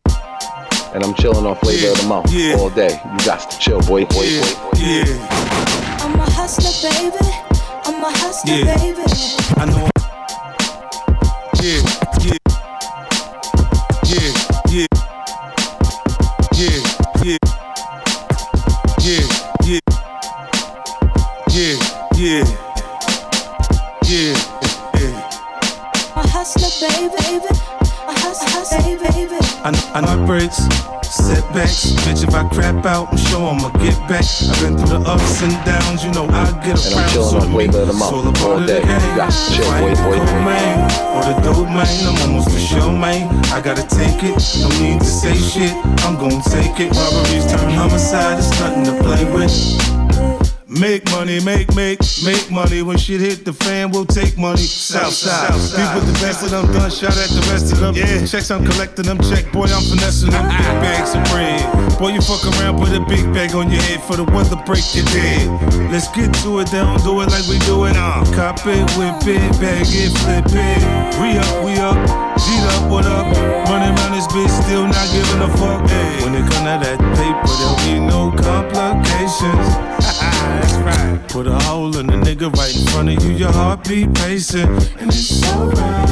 And 0.94 1.04
I'm 1.04 1.14
chilling 1.14 1.46
on 1.46 1.56
flavor 1.56 1.92
of 1.92 2.00
the 2.00 2.06
month 2.08 2.32
all 2.58 2.70
day. 2.70 2.98
You 3.04 3.24
got 3.24 3.48
to 3.50 3.58
chill, 3.58 3.80
boy, 3.82 4.04
boy, 4.06 4.26
boy, 4.26 4.54
boy. 4.62 4.78
Yeah, 4.78 5.98
I'm 6.02 6.18
a 6.18 6.30
hustler, 6.30 6.90
baby. 6.90 7.16
I'm 7.84 8.02
a 8.02 8.10
hustler, 8.18 8.54
Yeah. 8.54 8.76
baby. 8.76 9.02
I 9.58 9.64
know. 9.66 9.95
Setbacks. 31.56 31.92
Bitch, 32.04 32.26
if 32.26 32.34
I 32.34 32.48
crap 32.48 32.84
out, 32.84 33.08
I'm 33.10 33.16
sure 33.16 33.48
I'ma 33.48 33.70
get 33.78 33.96
back. 34.08 34.24
I've 34.24 34.60
been 34.60 34.76
through 34.76 34.98
the 34.98 35.08
ups 35.08 35.42
and 35.42 35.52
downs, 35.64 36.04
you 36.04 36.12
know 36.12 36.26
I 36.28 36.50
get 36.64 36.76
And 36.84 36.94
I'm 36.94 36.98
around. 36.98 37.10
chilling 37.10 37.42
on 37.42 37.50
flavor 37.50 37.80
of 37.80 37.86
the 37.86 37.92
a 37.92 37.96
month 37.96 38.42
all 38.42 38.66
day. 38.66 38.80
You 38.80 39.16
got 39.16 39.32
to 39.32 39.52
chill, 39.52 39.64
boy, 39.80 39.94
boy, 39.94 40.18
boy. 40.18 40.40
man 40.44 41.06
or 41.16 41.22
the 41.24 41.40
dope 41.40 41.68
man, 41.68 41.86
I'm 42.06 42.30
almost 42.30 42.50
for 42.50 42.58
sure, 42.58 42.92
man. 42.92 43.44
I 43.52 43.60
gotta 43.60 43.86
take 43.88 44.22
it, 44.22 44.36
no 44.60 44.68
need 44.80 45.00
to 45.00 45.06
say 45.06 45.34
shit. 45.36 45.72
I'm 46.04 46.16
gonna 46.16 46.42
take 46.44 46.78
it. 46.80 46.92
Robberies 46.92 47.46
turn 47.50 47.70
homicide, 47.70 48.38
it's 48.38 48.50
nothing 48.60 48.84
to 48.84 49.02
play 49.02 49.24
with. 49.32 49.95
Make 50.80 51.06
money, 51.10 51.40
make, 51.40 51.74
make, 51.74 52.00
make 52.22 52.50
money. 52.50 52.82
When 52.82 52.98
shit 52.98 53.20
hit 53.20 53.46
the 53.46 53.52
fan, 53.52 53.90
we'll 53.90 54.04
take 54.04 54.36
money. 54.36 54.60
Southside. 54.60 55.56
Be 55.72 55.84
with 55.96 56.04
the 56.04 56.18
best 56.20 56.44
of 56.44 56.50
them, 56.50 56.66
done 56.72 56.90
shot 56.90 57.16
at 57.16 57.32
the 57.32 57.40
rest 57.48 57.72
of 57.72 57.80
them. 57.80 57.94
Yeah. 57.94 58.26
Checks, 58.26 58.50
I'm 58.50 58.64
collecting 58.64 59.06
them. 59.06 59.16
Check, 59.24 59.50
boy, 59.52 59.72
I'm 59.72 59.80
finessing 59.88 60.30
them. 60.30 60.44
Big 60.44 60.76
bags 60.84 61.14
of 61.14 61.24
bread. 61.32 61.64
Boy, 61.98 62.12
you 62.12 62.20
fuck 62.20 62.44
around, 62.44 62.76
put 62.76 62.92
a 62.92 63.00
big 63.08 63.24
bag 63.32 63.54
on 63.54 63.70
your 63.70 63.80
head 63.88 64.02
for 64.02 64.16
the 64.16 64.24
weather, 64.24 64.60
break 64.68 64.84
your 64.92 65.06
dead. 65.16 65.48
Let's 65.88 66.12
get 66.12 66.34
to 66.44 66.60
it, 66.60 66.68
they 66.68 66.84
don't 66.84 67.00
do 67.00 67.24
it 67.24 67.32
like 67.32 67.48
we 67.48 67.56
do 67.64 67.86
it. 67.88 67.96
Uh. 67.96 68.20
Cop 68.36 68.60
it, 68.68 68.84
whip 69.00 69.24
it, 69.24 69.48
bag 69.56 69.88
it, 69.88 70.12
flip 70.28 70.44
it. 70.52 70.80
We 71.16 71.40
up, 71.40 71.56
we 71.64 71.72
up. 71.80 71.96
G'd 72.36 72.68
up, 72.76 72.90
what 72.92 73.06
up? 73.08 73.24
Running 73.72 73.96
around 73.96 74.12
this 74.12 74.28
bitch, 74.28 74.52
still 74.52 74.84
not 74.84 75.08
giving 75.08 75.40
a 75.40 75.48
fuck. 75.56 75.88
Hey. 75.88 76.20
When 76.20 76.36
it 76.36 76.44
come 76.52 76.68
to 76.68 76.76
that 76.84 77.00
paper, 77.16 77.48
there'll 77.64 77.80
be 77.80 77.96
no 77.96 78.28
complications. 78.36 80.20
That's 80.60 80.76
right. 80.78 81.28
Put 81.28 81.46
a 81.46 81.58
hole 81.64 81.96
in 81.96 82.06
the 82.06 82.14
nigga 82.14 82.52
right 82.54 82.74
in 82.74 82.86
front 82.86 83.08
of 83.10 83.24
you, 83.24 83.32
your 83.32 83.52
heartbeat 83.52 84.14
pacing, 84.14 84.68
and 85.00 85.08
it's 85.08 85.42
alright. 85.52 86.06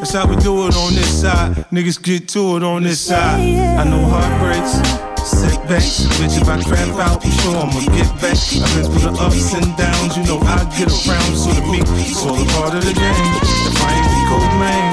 That's 0.00 0.12
how 0.12 0.26
we 0.26 0.36
do 0.36 0.66
it 0.66 0.74
on 0.74 0.94
this 0.94 1.20
side. 1.22 1.54
Niggas 1.70 2.02
get 2.02 2.28
to 2.30 2.56
it 2.56 2.62
on 2.62 2.82
this 2.82 3.00
side. 3.00 3.40
I 3.78 3.84
know 3.84 4.02
heartbreaks, 4.02 4.82
setbacks. 5.22 6.06
Bitch, 6.18 6.40
if 6.40 6.48
I 6.48 6.60
crap 6.62 6.88
out, 6.98 7.24
I'm 7.24 7.30
sure 7.40 7.56
I'ma 7.56 7.80
get 7.94 8.10
back. 8.20 8.34
I've 8.34 8.74
been 8.74 8.90
through 8.90 9.10
the 9.10 9.16
ups 9.20 9.54
and 9.54 9.76
downs, 9.76 10.16
you 10.16 10.24
know 10.24 10.38
I 10.42 10.64
get 10.76 10.90
around. 10.90 11.36
So 11.36 11.54
to 11.54 11.62
me, 11.70 11.80
it's 12.02 12.24
all 12.26 12.34
a 12.34 12.44
part 12.56 12.74
of 12.74 12.84
the 12.84 12.94
game. 12.94 13.30
If 13.70 13.78
I 13.78 13.94
ain't 13.94 14.10
the 14.10 14.22
cold 14.28 14.52
man 14.58 14.91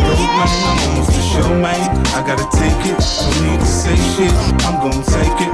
dope 0.00 0.18
man, 0.36 0.48
I'm 0.64 0.78
almost 0.88 1.14
sure, 1.32 1.56
man. 1.56 2.06
I 2.14 2.20
gotta 2.26 2.46
take 2.56 2.82
it. 2.90 2.98
I'm 4.66 4.76
gonna 4.80 5.02
take 5.04 5.40
it. 5.46 5.50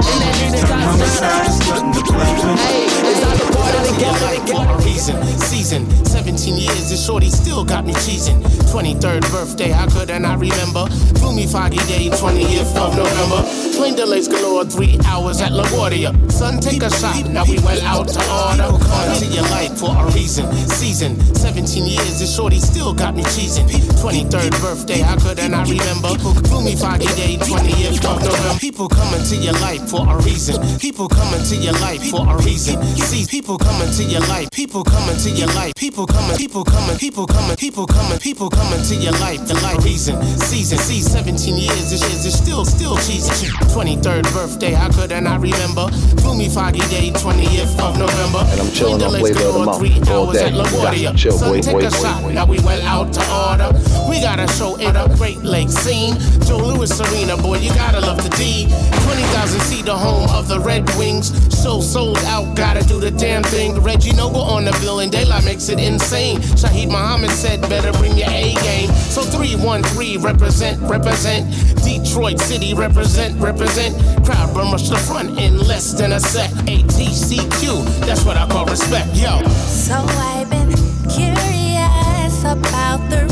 Season, 4.97 5.23
season, 5.39 6.05
17 6.05 6.55
years, 6.57 6.89
this 6.89 7.05
shorty 7.05 7.29
still 7.29 7.63
got 7.63 7.85
me 7.85 7.93
cheesing. 7.93 8.41
23rd 8.71 9.21
birthday, 9.31 9.69
how 9.69 9.87
could 9.87 10.11
I 10.11 10.17
not 10.17 10.39
remember? 10.39 10.87
Gloomy 11.15 11.45
foggy 11.47 11.77
day, 11.87 12.09
20th 12.09 12.75
of 12.75 12.95
November. 12.97 13.47
Plane 13.77 13.95
delays 13.95 14.27
galore, 14.27 14.65
three 14.65 14.99
hours 15.05 15.39
at 15.39 15.51
LaGuardia. 15.51 16.11
Son, 16.31 16.59
take 16.59 16.81
a 16.83 16.89
shot, 16.89 17.29
now 17.29 17.45
we 17.45 17.59
went 17.59 17.83
out 17.83 18.07
to 18.09 18.19
order. 18.19 18.77
Come 18.83 19.17
to 19.19 19.25
your 19.27 19.43
life 19.43 19.77
for 19.77 19.95
a 19.95 20.05
reason. 20.11 20.51
Season, 20.67 21.15
17 21.35 21.85
years, 21.85 22.19
this 22.19 22.35
shorty 22.35 22.59
still 22.59 22.93
got 22.93 23.15
me 23.15 23.23
cheesing. 23.23 23.67
23rd 24.01 24.36
birthday, 24.61 24.99
how 25.01 25.17
could 25.17 25.39
I 25.39 25.47
not 25.47 25.67
remember? 25.67 26.13
Gloomy 26.47 26.75
foggy 26.75 27.07
day, 27.17 27.37
20th 27.37 28.05
of 28.05 28.21
November. 28.23 28.59
People 28.59 28.87
coming 28.87 29.23
to 29.25 29.35
your 29.35 29.53
life 29.53 29.81
for 29.89 30.05
a 30.07 30.17
reason. 30.23 30.61
People 30.79 31.07
coming 31.09 31.43
to 31.45 31.55
your 31.55 31.73
life 31.81 32.03
for 32.09 32.21
a 32.29 32.37
reason. 32.43 32.81
See, 33.01 33.25
people 33.25 33.57
coming 33.57 33.89
to 33.93 34.03
your 34.03 34.21
life. 34.29 34.49
People 34.51 34.83
coming 34.83 35.17
to 35.17 35.29
your 35.31 35.47
life. 35.57 35.73
People 35.75 36.05
coming, 36.05 36.37
people 36.37 36.63
coming, 36.63 36.97
people 36.97 37.25
coming, 37.25 37.57
people 37.57 37.87
coming, 37.87 38.19
people 38.19 38.49
coming 38.49 38.81
to 38.83 38.95
your 38.95 39.13
life. 39.13 39.41
The 39.47 39.55
life 39.65 39.83
reason. 39.83 40.21
Season, 40.37 40.77
see, 40.77 41.01
17 41.01 41.55
years, 41.57 41.89
this 41.89 42.03
is 42.25 42.37
still, 42.37 42.63
still 42.65 42.95
cheesy. 42.97 43.47
23rd 43.73 44.23
birthday, 44.33 44.71
how 44.71 44.91
could 44.91 45.11
I 45.11 45.19
not 45.19 45.41
remember? 45.41 45.89
Gloomy 46.21 46.49
foggy 46.49 46.79
day, 46.93 47.09
20th 47.11 47.79
of 47.81 47.97
November. 47.97 48.45
And 48.51 48.61
I'm 48.61 48.71
chilling 48.71 49.01
on 49.01 49.11
Delays 49.13 49.31
flavor 49.33 49.47
of 49.49 49.53
the 49.53 49.65
month 49.65 50.09
all 50.09 50.31
day. 50.31 50.45
at 50.45 50.53
You 50.53 50.61
LaGuardia. 50.61 51.03
got 51.03 51.11
to 51.13 51.17
chill, 51.17 51.37
Son, 51.37 51.49
boy, 51.49 51.61
take 51.61 51.73
boy, 51.73 51.79
a 51.87 51.89
boy, 51.89 51.97
shot. 51.97 52.21
boy. 52.21 52.33
Now 52.33 52.45
we 52.45 52.59
went 52.59 52.83
out 52.83 53.13
to 53.13 53.21
order. 53.33 53.69
We 54.09 54.21
got 54.21 54.26
a 54.35 54.47
show 54.53 54.75
in 54.75 54.95
a 54.95 55.07
Great 55.15 55.41
Lake 55.41 55.69
scene. 55.69 56.13
Joe 56.45 56.57
Louis 56.57 56.91
Arena, 56.99 57.37
boy, 57.37 57.57
you 57.59 57.69
gotta 57.75 58.01
love 58.01 58.21
the 58.21 58.29
D. 58.35 58.67
20,000 59.03 59.59
seat, 59.61 59.85
the 59.85 59.95
home 59.95 60.29
of 60.31 60.47
the 60.47 60.59
Red 60.59 60.83
Wings. 60.97 61.31
Show 61.63 61.79
sold 61.79 62.17
out, 62.25 62.55
gotta 62.55 62.83
do 62.87 62.99
the 62.99 63.09
damn 63.11 63.41
thing. 63.43 63.79
Reggie 63.79 64.13
Noble 64.13 64.41
on 64.41 64.65
the 64.65 64.71
bill 64.81 64.99
and 64.99 65.11
Daylight 65.11 65.45
makes 65.45 65.69
it 65.69 65.79
insane. 65.79 66.39
Shaheed 66.59 66.87
Muhammad 66.87 67.31
said, 67.31 67.61
better 67.61 67.91
bring 67.93 68.17
your 68.17 68.29
A 68.29 68.53
game. 68.55 68.89
So 68.89 69.21
313, 69.23 70.21
represent, 70.21 70.81
represent. 70.81 71.49
Detroit 71.83 72.39
City, 72.39 72.73
represent, 72.73 73.39
represent. 73.39 73.95
Crowd 74.25 74.55
run 74.55 74.71
rush 74.71 74.89
the 74.89 74.97
front 74.97 75.39
in 75.39 75.57
less 75.57 75.93
than 75.93 76.11
a 76.11 76.19
sec. 76.19 76.51
ATCQ, 76.67 77.85
that's 78.05 78.25
what 78.25 78.35
I 78.35 78.45
call 78.47 78.65
respect. 78.65 79.07
Yo. 79.15 79.41
So 79.47 79.95
I've 79.95 80.49
been 80.49 80.71
curious 81.09 82.43
about 82.43 83.09
the 83.09 83.26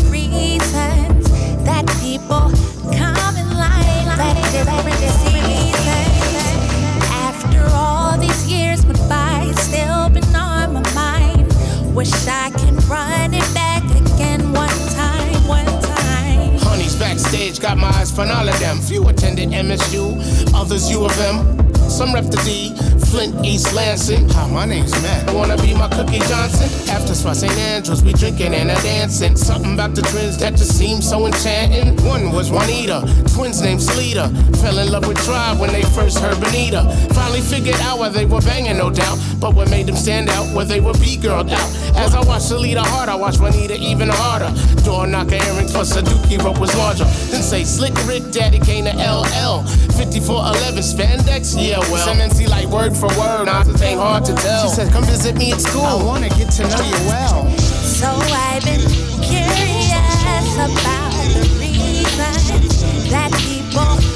got 17.65 17.79
my 17.79 17.87
eyes 17.97 18.17
on 18.19 18.29
all 18.29 18.47
of 18.47 18.59
them. 18.59 18.77
Few 18.77 19.07
attended 19.07 19.49
MSU, 19.49 20.13
others 20.53 20.91
U 20.91 21.03
of 21.03 21.19
M. 21.19 21.65
Some 21.89 22.13
rep 22.13 22.25
the 22.25 22.37
D, 22.45 22.75
Flint, 23.09 23.45
East 23.45 23.73
Lansing. 23.73 24.29
Hi, 24.29 24.47
my 24.51 24.65
name's 24.65 24.91
Matt. 25.01 25.33
Wanna 25.33 25.57
be 25.57 25.73
my 25.73 25.87
Cookie 25.89 26.19
Johnson? 26.29 26.69
After 26.89 27.15
Spot 27.15 27.35
St. 27.35 27.51
Andrews, 27.53 28.03
we 28.03 28.13
drinking 28.13 28.53
and 28.53 28.69
a 28.69 28.75
dancing. 28.81 29.35
Something 29.35 29.73
about 29.73 29.95
the 29.95 30.01
twins 30.01 30.37
that 30.39 30.53
just 30.53 30.77
seemed 30.77 31.03
so 31.03 31.25
enchanting. 31.25 31.95
One 32.05 32.31
was 32.31 32.51
Juanita, 32.51 33.01
twins 33.33 33.61
named 33.61 33.79
Sleeta. 33.79 34.29
Fell 34.57 34.77
in 34.79 34.91
love 34.91 35.07
with 35.07 35.17
Tribe 35.23 35.59
when 35.59 35.71
they 35.71 35.83
first 35.83 36.19
heard 36.19 36.39
Bonita. 36.41 36.83
Finally 37.13 37.41
figured 37.41 37.79
out 37.81 37.97
why 37.97 38.09
they 38.09 38.25
were 38.25 38.41
banging, 38.41 38.77
no 38.77 38.89
doubt. 38.89 39.17
But 39.39 39.55
what 39.55 39.69
made 39.69 39.87
them 39.87 39.95
stand 39.95 40.29
out, 40.29 40.53
where 40.55 40.65
they 40.65 40.81
were 40.81 40.93
B-girled 40.93 41.49
out. 41.49 41.69
As 41.95 42.13
I 42.13 42.21
watched 42.25 42.47
Salida 42.47 42.83
hard, 42.83 43.09
I 43.09 43.15
watched 43.15 43.39
Juanita 43.39 43.77
even 43.79 44.09
harder. 44.09 44.51
Door 44.83 45.07
knocker, 45.07 45.35
Aaron 45.35 45.65
a 45.65 46.01
dookie 46.01 46.43
rope 46.43 46.59
was 46.59 46.75
larger. 46.75 47.05
Then 47.31 47.43
say 47.55 47.63
Slick 47.63 47.95
Rick, 48.05 48.31
Daddy 48.31 48.59
came 48.59 48.85
to 48.85 48.91
LL. 48.91 49.63
5411 49.95 50.83
spandex, 50.83 51.55
yeah 51.55 51.79
well. 51.91 52.13
MNC 52.13 52.49
like 52.49 52.67
word 52.67 52.95
for 52.95 53.07
word, 53.17 53.45
nah, 53.45 53.61
it 53.61 53.81
ain't 53.81 53.99
hard 53.99 54.25
to 54.25 54.33
tell. 54.33 54.67
She 54.67 54.75
said, 54.75 54.91
come 54.91 55.05
visit 55.05 55.37
me 55.37 55.53
at 55.53 55.61
school. 55.61 55.81
I 55.81 55.95
wanna 56.03 56.29
get 56.29 56.51
to 56.59 56.63
know 56.63 56.83
you 56.83 56.99
well. 57.07 57.49
So 57.57 58.07
I've 58.11 58.63
been 58.65 58.83
curious 59.23 60.55
about 60.59 61.15
the 61.31 61.47
reasons 61.59 63.09
that 63.11 63.31
people 63.47 64.14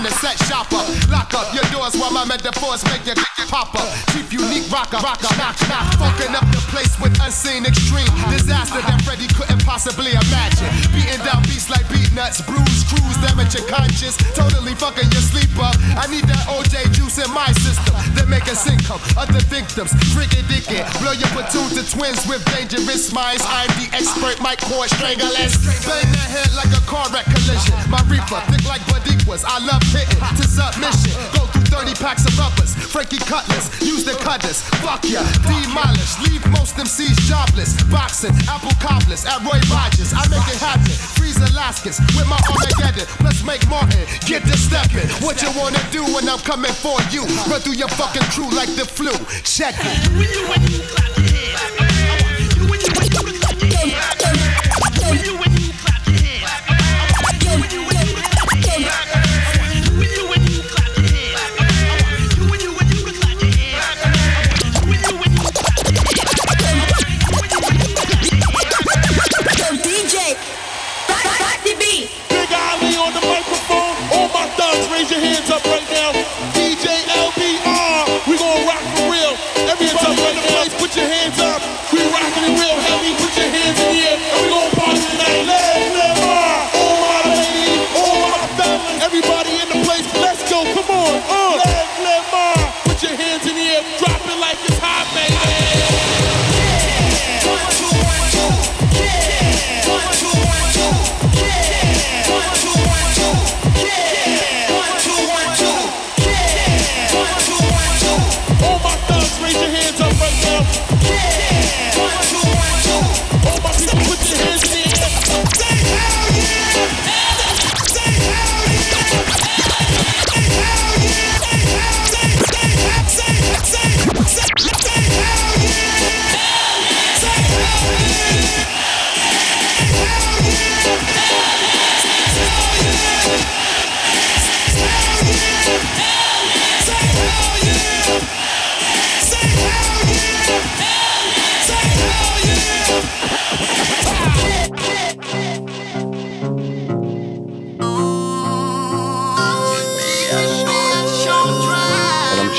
time 0.00 0.10
to 0.10 0.18
set 0.18 0.38
shop 0.46 0.72
up. 0.72 1.10
Lock 1.10 1.34
up 1.34 1.54
your 1.54 1.64
doors 1.64 1.94
while 1.96 2.10
my 2.10 2.24
metaphors 2.24 2.84
make 2.84 3.04
your 3.06 3.14
pop 3.48 3.72
up. 3.74 3.88
Chief 4.12 4.26
unique 4.32 4.68
rocker, 4.68 4.98
rocker, 5.00 5.30
knock, 5.36 5.56
knock. 5.68 5.86
Funking 5.96 6.34
up 6.34 6.44
the 6.52 6.60
place 6.68 6.92
with 7.00 7.14
unseen 7.22 7.64
extreme 7.64 8.08
disaster 8.28 8.80
that 8.82 9.00
Freddy 9.04 9.28
couldn't 9.32 9.62
possibly 9.64 10.12
imagine. 10.12 10.68
Beating 10.92 11.20
down 11.24 11.42
beats 11.46 11.70
like 11.70 11.86
Beatnuts, 11.88 12.44
bruise, 12.44 12.82
cruise, 12.90 13.18
damage 13.22 13.54
your 13.54 13.66
conscience. 13.68 14.16
Totally 14.34 14.74
fucking 14.74 15.08
your 15.10 15.24
sleep 15.24 15.52
up. 15.56 15.76
I 15.96 16.10
need 16.10 16.24
that 16.28 16.44
OJ 16.50 16.92
juice 16.92 17.18
in 17.18 17.30
my 17.32 17.48
system. 17.62 17.94
That 18.18 18.28
make 18.28 18.50
us 18.50 18.66
income. 18.66 19.00
Other 19.16 19.40
victims, 19.48 19.92
friggin' 20.12 20.44
dickhead. 20.50 20.84
Blow 21.00 21.12
your 21.12 21.30
platoon 21.32 21.70
to 21.78 21.82
twins 21.86 22.26
with 22.26 22.44
dangerous 22.52 23.12
minds. 23.12 23.42
I'm 23.46 23.70
the 23.80 23.88
expert, 23.94 24.40
Mike 24.42 24.60
Cord 24.66 24.90
stranglers. 24.90 25.56
Bang 25.86 26.10
the 26.12 26.24
head 26.26 26.50
like 26.58 26.72
a 26.74 26.82
car 26.84 27.06
wreck 27.14 27.24
collision. 27.30 27.74
My 27.88 28.02
reaper, 28.10 28.40
thick 28.50 28.66
like 28.66 28.84
blood. 28.86 29.00
I 29.46 29.58
love 29.64 29.82
hitting 29.94 30.18
to 30.36 30.44
submission. 30.46 31.14
Go 31.32 31.46
through 31.46 31.70
30 31.70 31.94
packs 32.02 32.26
of 32.26 32.36
rubbers. 32.38 32.74
Frankie 32.74 33.18
Cutlass, 33.30 33.70
use 33.80 34.02
the 34.02 34.18
cutters. 34.26 34.60
Fuck 34.82 35.06
ya, 35.06 35.22
demolish. 35.46 36.18
Leave 36.26 36.42
most 36.50 36.74
MCs 36.74 37.14
jobless. 37.30 37.80
Boxing, 37.84 38.34
apple 38.50 38.74
cobblers 38.82 39.24
at 39.24 39.38
Roy 39.46 39.62
Rogers. 39.70 40.10
I 40.12 40.26
make 40.26 40.42
it 40.50 40.58
happen. 40.58 40.90
Freeze 41.14 41.38
Alaskans 41.38 42.00
with 42.18 42.26
my 42.26 42.40
Armageddon. 42.50 43.06
Let's 43.22 43.44
make 43.44 43.62
Martin 43.70 44.02
get 44.26 44.42
to 44.50 44.56
stepping. 44.58 45.06
What 45.22 45.40
you 45.42 45.50
wanna 45.54 45.78
do 45.92 46.02
when 46.10 46.28
I'm 46.28 46.40
coming 46.40 46.72
for 46.72 46.98
you? 47.14 47.22
Run 47.46 47.60
through 47.60 47.78
your 47.78 47.92
fucking 47.94 48.26
crew 48.34 48.50
like 48.50 48.74
the 48.74 48.84
flu. 48.84 49.14
Check 49.46 49.76
it. 49.78 51.29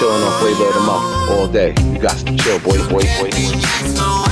Chilling 0.01 0.23
on 0.23 0.39
flavor 0.39 0.65
of 0.65 0.73
the 0.73 0.79
month 0.79 1.29
all 1.29 1.47
day. 1.47 1.75
You 1.93 1.99
got 1.99 2.17
to 2.17 2.35
chill, 2.35 2.59
boy, 2.61 2.79
boy, 2.89 3.03
boy. 3.19 4.30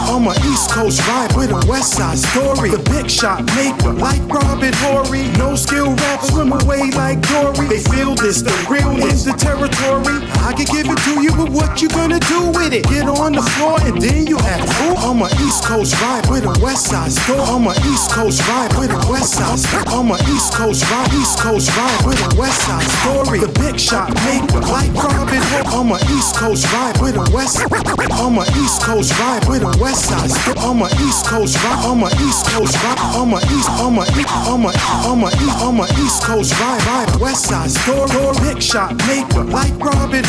I'm 0.05 0.27
East 0.51 0.69
Coast 0.69 1.01
ride 1.07 1.35
with 1.35 1.49
a 1.49 1.65
West 1.67 1.93
Side 1.93 2.19
story. 2.19 2.69
The 2.69 2.77
big 2.91 3.09
shot 3.09 3.43
maker, 3.55 3.93
like 3.93 4.21
Robert 4.29 4.75
Horry. 4.75 5.27
No 5.39 5.55
skill 5.55 5.95
rap, 5.95 6.21
swim 6.21 6.51
away 6.53 6.91
like 6.91 7.21
Dory. 7.27 7.67
They 7.67 7.79
feel 7.79 8.13
this, 8.13 8.43
the 8.43 8.53
real 8.69 8.95
is 9.07 9.25
the 9.25 9.33
territory. 9.33 10.21
I 10.43 10.51
can 10.51 10.67
give 10.67 10.91
it 10.91 10.99
to 11.07 11.23
you, 11.23 11.31
but 11.31 11.49
what 11.49 11.81
you 11.81 11.87
gonna 11.87 12.19
do 12.19 12.51
with 12.51 12.73
it? 12.73 12.83
Get 12.91 13.07
on 13.07 13.31
the 13.31 13.41
floor 13.55 13.79
and 13.87 13.95
then 14.01 14.27
you 14.27 14.37
act 14.43 14.67
fool. 14.75 14.97
I'm 14.99 15.21
a 15.23 15.31
East 15.39 15.63
Coast 15.63 15.95
ride 16.01 16.27
with 16.27 16.43
a 16.43 16.53
West 16.59 16.91
Side 16.91 17.11
story. 17.11 17.39
I'm 17.39 17.65
a 17.67 17.71
East 17.87 18.11
Coast 18.11 18.43
ride 18.47 18.75
with 18.75 18.91
a 18.91 18.99
West 19.07 19.39
Side 19.39 19.59
story. 19.59 19.87
I'm 19.87 20.11
a 20.11 20.19
East 20.27 20.51
Coast 20.51 20.83
ride, 20.91 21.13
East 21.15 21.39
Coast 21.39 21.71
ride 21.71 22.01
with 22.05 22.19
a 22.19 22.29
West 22.35 22.59
Side 22.67 22.89
story. 22.99 23.39
The 23.39 23.51
big 23.55 23.79
shot 23.79 24.11
maker, 24.27 24.59
like 24.67 24.91
Robert 24.91 25.39
Horry. 25.47 25.63
I'm 25.71 25.91
a 25.95 25.99
East 26.11 26.35
Coast 26.35 26.67
ride 26.75 26.99
with 26.99 27.15
a 27.15 27.25
West. 27.31 27.63
I'm 28.11 28.35
a 28.35 28.43
East 28.59 28.83
Coast 28.83 29.15
ride 29.19 29.47
with 29.47 29.63
a 29.63 29.71
West 29.79 30.11
Side 30.11 30.27
story. 30.27 30.59
I'm 30.59 30.83
a 30.83 30.91
East 31.07 31.23
Coast 31.25 31.55
ride. 31.63 31.79
I'm 31.87 32.03
a 32.03 32.09
East 32.19 32.43
Coast 32.51 32.75
ride. 32.83 32.99
I'm 33.15 33.31
a 33.31 33.39
East. 33.47 33.69
I'm 33.79 33.95
a. 33.95 34.03
I'm 34.51 34.65
a. 34.67 34.71
I'm 35.07 35.23
a. 35.23 35.29
I'm 35.63 35.79
a 35.79 35.87
East 36.03 36.23
Coast. 36.23 36.51
Ride 36.59 37.15
West 37.23 37.47
Side 37.47 37.71
story. 37.71 38.11
Big 38.43 38.61
shot 38.61 38.91
maker, 39.07 39.43
like 39.47 39.71
Robin 39.79 40.23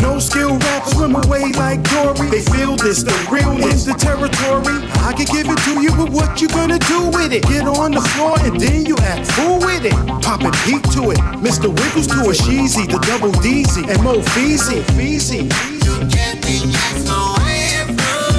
No 0.00 0.18
skill 0.18 0.56
rap, 0.58 0.86
swim 0.88 1.14
away 1.14 1.52
like 1.52 1.82
Dory. 1.90 2.30
They 2.30 2.40
feel 2.40 2.76
this, 2.76 3.02
the 3.02 3.12
real 3.30 3.58
is 3.68 3.84
the 3.84 3.92
territory. 3.92 4.80
I 5.04 5.12
can 5.12 5.26
give 5.26 5.46
it 5.48 5.58
to 5.64 5.82
you, 5.82 5.90
but 5.94 6.10
what 6.10 6.40
you 6.40 6.48
gonna 6.48 6.78
do 6.78 7.06
with 7.08 7.32
it? 7.32 7.42
Get 7.42 7.66
on 7.66 7.92
the 7.92 8.00
floor 8.00 8.38
and 8.40 8.58
then 8.58 8.86
you 8.86 8.96
act 8.98 9.30
fool 9.32 9.58
with 9.58 9.84
it. 9.84 9.92
Poppin' 10.22 10.52
heat 10.64 10.82
to 10.94 11.10
it, 11.10 11.18
Mr. 11.44 11.68
Wiggles 11.68 12.06
to 12.08 12.30
it, 12.30 12.36
Sheezy, 12.38 12.86
the 12.90 12.98
double 13.06 13.32
DZ, 13.44 13.88
and 13.88 14.02
Mo 14.02 14.20
Feezy. 14.34 14.82
Feezy. 14.96 15.40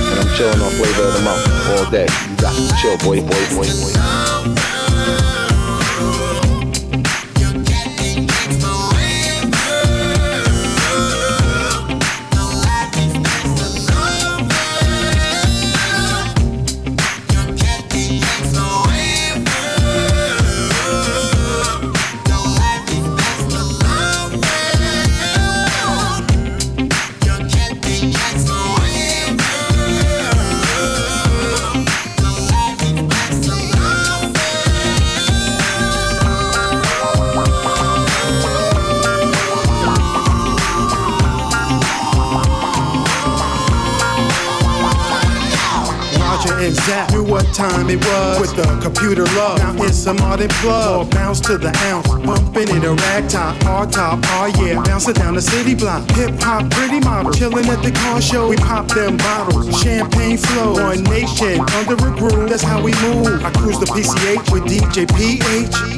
And 0.10 0.20
I'm 0.20 0.36
chilling 0.36 0.62
on 0.62 0.72
flavor 0.72 1.04
of 1.04 1.14
the 1.14 1.22
month 1.22 1.46
all 1.72 1.92
day. 1.92 2.08
You 2.30 2.36
got 2.38 2.56
to 2.56 2.76
chill, 2.82 2.98
boy, 2.98 3.22
boy, 3.22 3.46
boy, 3.56 3.68
boy. 3.70 5.37
Time 47.58 47.90
it 47.90 47.98
was 48.06 48.40
with 48.40 48.56
the 48.56 48.68
computer 48.84 49.26
love. 49.34 49.58
Now 49.58 49.84
it's 49.84 50.06
a 50.06 50.14
modern 50.14 50.50
plug. 50.62 51.08
Or 51.08 51.10
bounce 51.10 51.40
to 51.42 51.58
the 51.58 51.76
ounce. 51.90 52.08
Bumping 52.08 52.70
in 52.70 52.86
a 52.86 52.94
rag 52.94 53.28
top, 53.30 53.62
hard 53.64 53.92
top, 53.92 54.20
oh 54.24 54.46
yeah. 54.62 54.82
Bouncing 54.84 55.16
down 55.16 55.34
the 55.34 55.42
city 55.42 55.74
block. 55.74 56.08
Hip 56.12 56.40
hop, 56.40 56.70
pretty 56.70 57.00
model. 57.00 57.34
Chilling 57.34 57.66
at 57.66 57.82
the 57.82 57.92
car 57.92 58.22
show. 58.22 58.48
We 58.48 58.58
pop 58.58 58.88
them 58.88 59.18
bottles. 59.18 59.82
Champagne 59.82 60.38
flow. 60.38 60.74
One 60.74 61.04
nation 61.06 61.60
under 61.74 61.96
a 61.96 62.12
groove. 62.16 62.50
That's 62.50 62.62
how 62.62 62.80
we 62.80 62.94
move. 63.02 63.44
I 63.44 63.52
cruise 63.52 63.80
the 63.80 63.88
PCH 63.88 64.52
with 64.52 64.64
DJ 64.70 65.08
PH. 65.18 65.97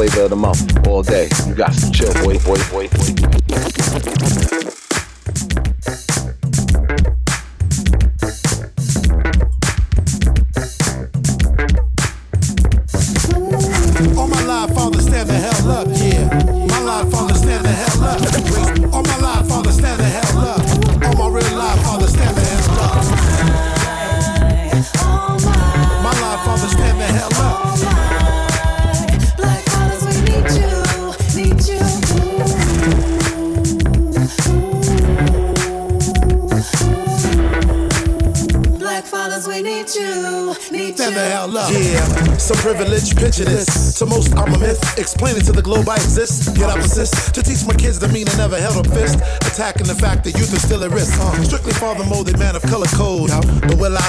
Flavor 0.00 0.22
of 0.22 0.30
the 0.30 0.36
month 0.36 0.88
all 0.88 1.02
day. 1.02 1.28
You 1.46 1.54
got 1.54 1.74
some 1.74 1.92
chill, 1.92 2.14
boy, 2.24 2.38
boy, 2.38 2.56
boy, 2.70 2.88
boy. 2.88 3.49
artillery, 50.82 51.02
huh? 51.04 51.44
Strictly 51.44 51.72
father 51.74 52.04
molded 52.04 52.38
man 52.38 52.56
of 52.56 52.62
color 52.62 52.86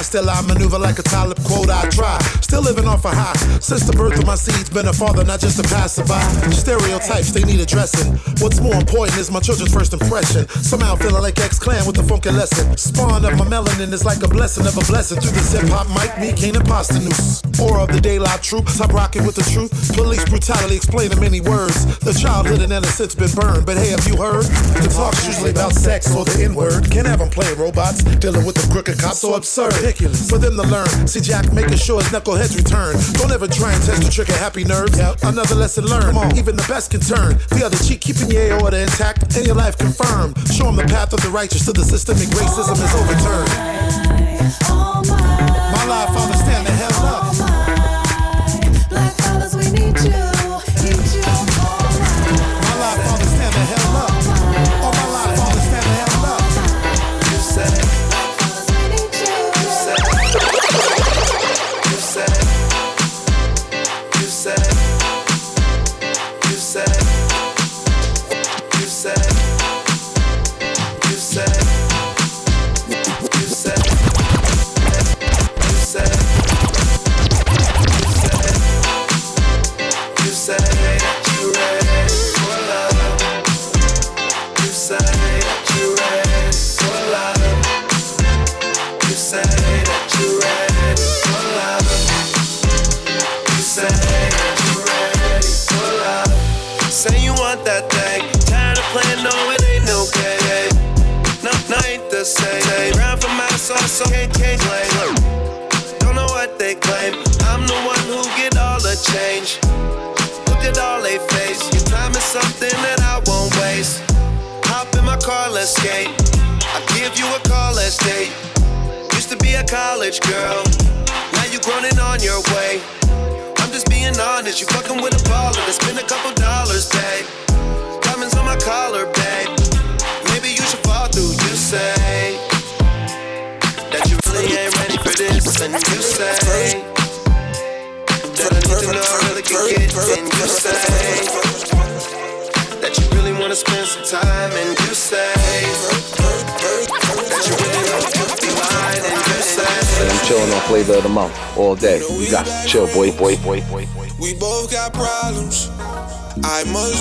I 0.02 0.04
still 0.04 0.28
I 0.28 0.42
maneuver 0.42 0.80
like 0.80 0.98
a 0.98 1.02
Talib 1.04 1.38
Kweli? 1.46 1.70
I 1.70 1.88
try. 1.88 2.18
Still 2.42 2.60
living 2.60 2.88
off 2.88 3.04
a 3.04 3.14
high. 3.14 3.38
Since 3.62 3.86
the 3.86 3.92
birth 3.92 4.18
of 4.18 4.26
my 4.26 4.34
seeds, 4.34 4.68
been 4.68 4.88
a 4.88 4.92
father, 4.92 5.22
not 5.22 5.38
just 5.38 5.60
a 5.60 5.62
passerby. 5.62 6.18
Stereotypes, 6.50 7.30
they 7.30 7.44
need 7.44 7.60
addressing. 7.60 8.18
What's 8.42 8.58
more 8.58 8.74
important 8.74 9.16
is 9.16 9.30
my 9.30 9.38
children's 9.38 9.72
first 9.72 9.92
impression. 9.94 10.48
Somehow 10.58 10.96
feeling 10.96 11.22
like 11.22 11.38
X 11.38 11.60
Clan 11.60 11.86
with 11.86 11.94
the 11.94 12.02
funky 12.02 12.34
lesson. 12.34 12.76
Spawn 12.76 13.24
of 13.24 13.38
my 13.38 13.46
melanin 13.46 13.92
is 13.92 14.04
like 14.04 14.24
a 14.24 14.28
blessing 14.28 14.66
of 14.66 14.74
a 14.76 14.82
blessing. 14.90 15.20
Through 15.22 15.38
this 15.38 15.52
hip 15.54 15.70
hop 15.70 15.86
mic, 15.94 16.10
me, 16.18 16.34
Kane 16.34 16.56
Imposter 16.56 16.98
Noose. 16.98 17.38
Aura 17.62 17.84
of 17.84 17.94
the 17.94 18.00
daylight 18.00 18.42
troop, 18.42 18.66
top 18.74 18.90
rocking 18.92 19.22
with 19.22 19.36
the 19.36 19.46
truth. 19.54 19.70
Police 19.94 20.24
brutality 20.26 20.74
explain 20.74 21.12
in 21.12 21.20
many 21.20 21.40
words. 21.40 21.86
The 22.02 22.10
childhood 22.10 22.58
and 22.58 22.72
innocence 22.72 23.14
been 23.14 23.30
burned. 23.38 23.66
But 23.66 23.78
hey, 23.78 23.94
have 23.94 24.02
you 24.08 24.18
heard? 24.18 24.50
The 24.82 24.90
talk's 24.90 25.22
usually 25.30 25.54
about 25.54 25.78
sex 25.78 26.10
or 26.10 26.24
the 26.24 26.42
N 26.42 26.56
word. 26.56 26.90
Can't 26.90 27.06
have 27.06 27.20
them 27.20 27.30
playing 27.30 27.54
robots, 27.54 28.02
dealing 28.18 28.44
with 28.44 28.58
the 28.58 28.66
crooked 28.66 28.98
cops. 28.98 29.22
So 29.22 29.38
absurd. 29.38 29.78
Ridiculous. 29.92 30.30
For 30.30 30.38
them 30.38 30.56
to 30.56 30.62
learn. 30.62 31.06
See 31.06 31.20
Jack 31.20 31.52
making 31.52 31.76
sure 31.76 32.00
his 32.00 32.10
knuckleheads 32.10 32.56
return. 32.56 32.96
Don't 33.20 33.30
ever 33.30 33.46
try 33.46 33.74
and 33.74 33.82
test 33.84 34.02
the 34.02 34.10
trick 34.10 34.30
of 34.30 34.36
happy 34.36 34.64
nerves. 34.64 34.98
Another 35.22 35.54
lesson 35.54 35.84
learned. 35.84 36.38
Even 36.38 36.56
the 36.56 36.64
best 36.66 36.90
can 36.92 37.00
turn. 37.00 37.36
The 37.50 37.62
other 37.66 37.76
cheek, 37.76 38.00
keeping 38.00 38.30
your 38.30 38.56
aorta 38.56 38.80
intact 38.80 39.36
and 39.36 39.44
your 39.44 39.54
life 39.54 39.76
confirmed. 39.76 40.36
Show 40.48 40.64
them 40.64 40.76
the 40.76 40.84
path 40.88 41.12
of 41.12 41.20
the 41.20 41.28
righteous 41.28 41.64
till 41.64 41.74
the 41.74 41.84
systemic 41.84 42.28
racism 42.32 42.80
is 42.80 42.94
overturned. 42.96 43.52
My 45.72 45.84
oh 45.84 45.88
life, 45.88 46.08
Father, 46.08 46.11
stand 46.11 46.11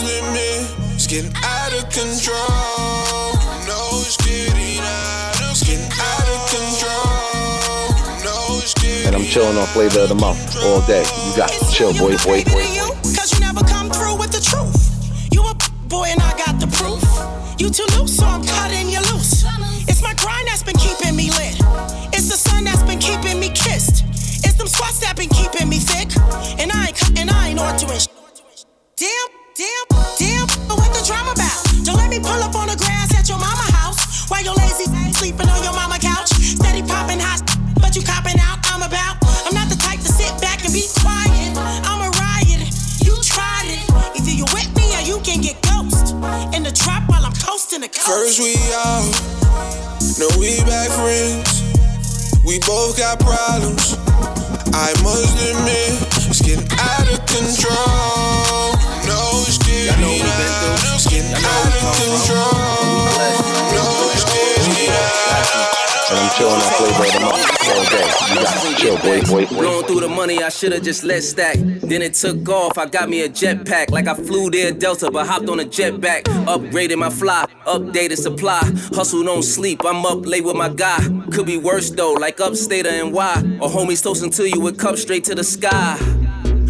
I 0.02 0.22
must 0.34 0.96
it's 0.96 1.08
getting 1.08 1.32
out 1.36 1.74
of 1.74 1.86
control. 1.94 3.38
It's 4.02 4.18
getting 4.18 4.80
out 4.82 5.38
of, 5.38 5.52
it's 5.52 5.62
getting 5.62 5.86
out 5.94 6.26
of 6.26 6.42
control. 6.50 7.92
It's 8.58 8.74
getting 8.76 9.08
And 9.08 9.16
I'm 9.16 9.24
chilling 9.26 9.58
on 9.58 9.68
flavor 9.68 10.02
of 10.02 10.10
the 10.10 10.16
month 10.16 10.58
all 10.64 10.82
day. 10.88 11.06
You 11.06 11.38
got 11.38 11.50
to 11.50 11.72
chill, 11.72 11.94
boy, 11.94 12.18
boy, 12.26 12.44
boy, 12.44 12.66
boy. 12.74 12.98
Cause 13.14 13.34
you 13.34 13.40
never 13.42 13.62
come 13.62 13.90
through 13.90 14.18
with 14.18 14.32
the 14.32 14.42
truth. 14.42 14.74
You 15.32 15.42
a 15.46 15.54
boy 15.88 16.10
and 16.10 16.22
I 16.22 16.34
got 16.38 16.60
the 16.60 16.68
proof. 16.74 17.04
You 17.60 17.70
too 17.70 17.86
loose, 17.98 18.18
so 18.18 18.26
I'm 18.26 18.44
cutting 18.44 18.90
you 18.90 19.02
loose. 19.14 19.46
It's 19.88 20.02
my 20.02 20.14
grind 20.16 20.48
that's 20.48 20.64
been 20.64 20.78
keeping 20.78 21.16
me 21.16 21.30
lit. 21.38 21.58
It's 22.14 22.30
the 22.30 22.38
sun 22.38 22.64
that's 22.64 22.84
been 22.84 23.00
keeping 23.00 23.40
me 23.40 23.50
kissed. 23.50 24.06
It's 24.46 24.54
them 24.58 24.68
sweats 24.68 25.00
that 25.02 25.16
been 25.16 25.30
keeping 25.30 25.70
me 25.70 25.78
thick. 25.78 26.10
And 26.60 26.72
I 26.72 26.88
ain't 26.88 26.98
cutting, 26.98 27.30
I 27.30 27.50
ain't 27.50 27.60
on 27.60 27.78
doing 27.78 28.00
sh- 28.00 28.11
sleeping 35.22 35.50
on 35.54 35.62
your 35.62 35.74
mama 35.78 36.02
couch. 36.02 36.34
Steady 36.34 36.82
popping 36.82 37.22
hot, 37.22 37.46
but 37.78 37.94
you 37.96 38.02
copping 38.02 38.42
out. 38.42 38.58
I'm 38.74 38.82
about. 38.82 39.22
I'm 39.46 39.54
not 39.54 39.70
the 39.70 39.78
type 39.78 40.02
to 40.02 40.10
sit 40.10 40.34
back 40.42 40.66
and 40.66 40.74
be 40.74 40.90
quiet. 40.98 41.54
I'm 41.86 42.02
a 42.02 42.10
riot. 42.18 42.66
You 43.06 43.14
tried 43.22 43.70
it. 43.70 43.86
Either 44.18 44.34
you 44.34 44.50
with 44.50 44.74
me 44.74 44.90
or 44.98 45.04
you 45.06 45.22
can 45.22 45.38
get 45.46 45.62
ghost. 45.62 46.18
In 46.58 46.66
the 46.66 46.74
trap 46.74 47.06
while 47.06 47.22
I'm 47.22 47.38
coasting 47.38 47.86
the 47.86 47.92
coast. 47.94 48.10
First 48.10 48.42
we 48.42 48.58
out, 48.74 49.06
no 50.18 50.26
we 50.42 50.58
back 50.66 50.90
friends. 50.90 51.70
We 52.42 52.58
both 52.66 52.98
got 52.98 53.22
problems. 53.22 53.94
I 54.74 54.90
must 55.06 55.38
admit, 55.38 56.02
it's 56.34 56.42
getting 56.42 56.66
out 56.82 57.06
of 57.06 57.22
control. 57.30 58.74
No, 59.06 59.22
it's 59.46 59.62
getting 59.62 60.02
out, 60.02 60.82
it's 60.98 61.06
getting 61.06 61.30
out 61.30 61.70
of 61.78 61.94
control. 62.02 63.51
And 66.12 66.20
I'm 66.20 66.30
chilling 66.38 66.54
on 66.56 66.72
flavor 66.74 67.06
of 67.06 67.14
the 67.14 67.20
month 67.22 67.52
all 67.72 67.86
day. 67.86 68.12
You 68.28 68.36
got 68.36 68.62
to 68.62 68.76
chill, 68.76 68.98
boy, 68.98 69.22
boy, 69.22 69.46
boy. 69.46 69.62
Blowing 69.62 69.86
through 69.86 70.02
the 70.02 70.10
money, 70.10 70.44
I 70.44 70.50
should've 70.50 70.84
just 70.84 71.06
let 71.06 71.24
stack. 71.24 71.56
Then 71.56 72.02
it 72.02 72.16
took 72.16 72.50
off, 72.50 72.78
I 72.78 72.88
got 72.88 73.08
me 73.08 73.22
a 73.22 73.30
jetpack. 73.30 73.92
Like 73.92 74.08
I 74.08 74.16
flew 74.16 74.52
there 74.52 74.74
Delta, 74.74 75.10
but 75.10 75.26
hopped 75.26 75.48
on 75.48 75.62
a 75.62 75.64
jetback. 75.64 76.24
Upgraded 76.24 76.98
my 76.98 77.10
fly, 77.10 77.46
updated 77.66 78.18
supply. 78.18 78.60
Hustle, 78.94 79.24
don't 79.24 79.42
sleep, 79.42 79.86
I'm 79.86 80.06
up 80.06 80.26
late 80.26 80.44
with 80.44 80.58
my 80.58 80.68
guy. 80.68 81.00
Could 81.32 81.46
be 81.46 81.58
worse 81.58 81.90
though, 81.90 82.12
like 82.12 82.42
upstate 82.42 82.86
or 82.86 82.92
NY. 82.92 83.60
Or 83.62 83.70
homies 83.70 84.04
toasting 84.04 84.32
to 84.32 84.50
you 84.50 84.60
with 84.60 84.78
cups 84.78 85.04
straight 85.04 85.24
to 85.26 85.36
the 85.36 85.46
sky. 85.46 85.98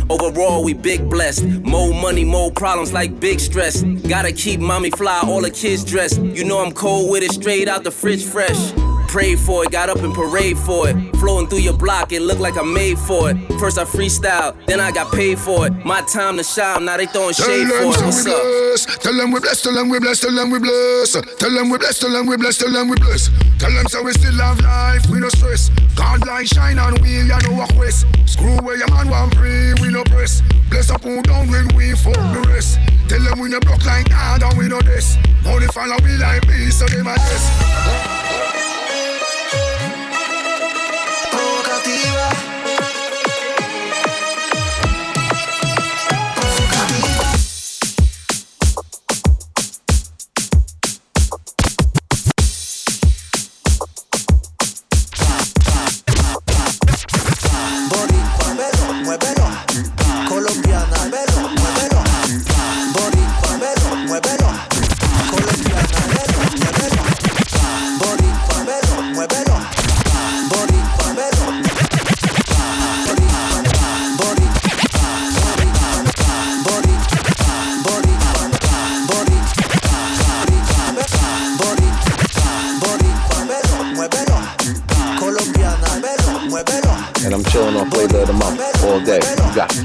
Overall, 0.07 0.63
we 0.63 0.73
big 0.73 1.09
blessed. 1.09 1.45
More 1.63 1.91
money, 1.95 2.25
more 2.25 2.51
problems 2.51 2.93
like 2.93 3.19
big 3.19 3.39
stress. 3.39 3.81
Gotta 3.81 4.33
keep 4.33 4.59
mommy 4.59 4.91
fly, 4.91 5.21
all 5.23 5.41
the 5.41 5.49
kids 5.49 5.83
dressed. 5.83 6.21
You 6.21 6.43
know 6.43 6.63
I'm 6.63 6.73
cold 6.73 7.09
with 7.09 7.23
it, 7.23 7.31
straight 7.31 7.67
out 7.67 7.83
the 7.83 7.91
fridge 7.91 8.23
fresh. 8.23 8.71
Prayed 9.12 9.39
for 9.39 9.66
it, 9.66 9.72
got 9.72 9.89
up 9.89 9.97
and 9.97 10.14
parade 10.14 10.57
for 10.57 10.88
it. 10.88 10.95
Flowing 11.18 11.45
through 11.45 11.59
your 11.59 11.76
block, 11.76 12.14
it 12.14 12.22
looked 12.22 12.39
like 12.39 12.57
I 12.57 12.64
made 12.64 12.97
for 12.97 13.30
it. 13.30 13.36
First 13.59 13.78
I 13.78 13.84
freestyle, 13.84 14.55
then 14.68 14.80
I 14.80 14.89
got 14.91 15.12
paid 15.12 15.38
for 15.38 15.68
it. 15.68 15.74
My 15.86 15.99
time 16.03 16.38
to 16.38 16.43
shine, 16.45 16.86
now 16.86 16.95
they 16.95 17.07
throwing 17.07 17.34
Tell 17.34 17.45
shade 17.45 17.68
them 17.68 17.91
for 17.91 17.99
it. 17.99 18.05
What's 18.05 18.88
up? 18.88 19.01
Tell 19.01 19.14
them 19.14 19.32
we 19.34 19.41
bless. 19.41 19.62
Tell 19.62 19.74
them 19.74 19.89
we 19.89 19.99
bless. 19.99 20.22
Tell 20.22 20.34
them 20.34 20.49
we 20.49 20.59
bless. 20.59 21.12
Tell 21.12 21.51
them 21.51 21.70
we 21.70 21.78
bless. 21.78 21.99
Tell 21.99 22.09
them 22.09 22.26
we 22.26 22.38
bless. 22.38 22.57
Tell 22.57 22.72
them 22.72 22.88
we 22.88 22.95
bless. 22.95 23.30
Tell 23.59 23.72
them 23.74 23.86
so 23.88 24.01
we 24.01 24.14
still 24.14 24.32
have 24.39 24.62
life. 24.62 25.03
We 25.09 25.20
no 25.20 25.28
stress. 25.28 25.68
God 25.97 26.26
light 26.26 26.47
shine 26.47 26.80
on 26.80 26.95
we. 27.01 27.18
You 27.18 27.28
know 27.28 27.51
what 27.51 27.76
quest. 27.76 28.05
Screw 28.26 28.55
where 28.64 28.78
your 28.78 28.89
man 28.91 29.09
want 29.09 29.36
free. 29.36 29.74
We 29.82 29.91
no 29.91 30.05
press. 30.05 30.41
Bless 30.70 30.89
up 30.89 31.03
who 31.03 31.22
down 31.22 31.51
when 31.51 31.68
we 31.76 31.91
fuck 31.95 32.16
the 32.16 32.47
rest. 32.47 32.80
Tell 33.09 33.20
them 33.20 33.39
we 33.39 33.49
no 33.49 33.59
block 33.59 33.84
like 33.86 34.07
God 34.07 34.41
and 34.41 34.57
we 34.57 34.70
no 34.70 34.80
this. 34.80 35.18
Only 35.45 35.68
follow 35.68 35.97
we 36.01 36.16
like 36.16 36.47
me 36.47 36.72
so 36.72 36.88
they 36.88 37.03
my 37.03 37.16
test. 37.16 38.61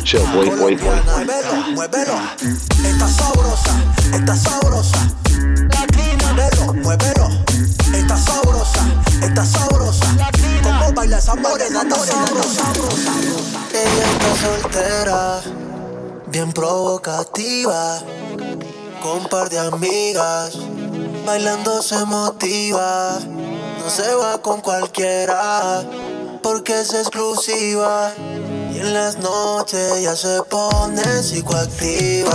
Chill, 0.07 0.24
boy, 0.32 0.48
boy, 0.50 0.76
boy. 0.76 1.00
Muévelo, 1.74 2.14
está 2.84 3.09
sabrosa, 3.09 3.74
está 4.14 4.36
sabrosa. 4.36 4.98
Muévelo, 6.22 6.74
muévelo, 6.74 7.28
está 7.92 8.16
sabrosa, 8.16 8.86
está 9.20 9.44
sabrosa. 9.44 10.07
Como 10.62 10.92
baila 10.92 11.18
esa 11.18 11.34
morena, 11.34 11.82
está 11.82 11.98
sabrosa. 11.98 12.62
Ella 13.72 14.07
está 14.12 14.46
soltera, 14.46 15.40
bien 16.28 16.52
provocativa, 16.52 17.98
con 19.02 19.18
un 19.22 19.28
par 19.28 19.48
de 19.48 19.59
amigas, 19.59 20.57
bailando 21.26 21.82
se 21.82 22.04
motiva. 22.04 23.18
No 23.80 23.90
se 23.90 24.14
va 24.14 24.38
con 24.40 24.61
cualquiera, 24.61 25.82
porque 26.42 26.80
es 26.80 26.94
exclusiva. 26.94 28.12
En 28.87 28.95
las 28.95 29.18
noches 29.18 30.01
ya 30.01 30.14
se 30.14 30.41
pone 30.49 31.03
psicoactiva. 31.20 32.30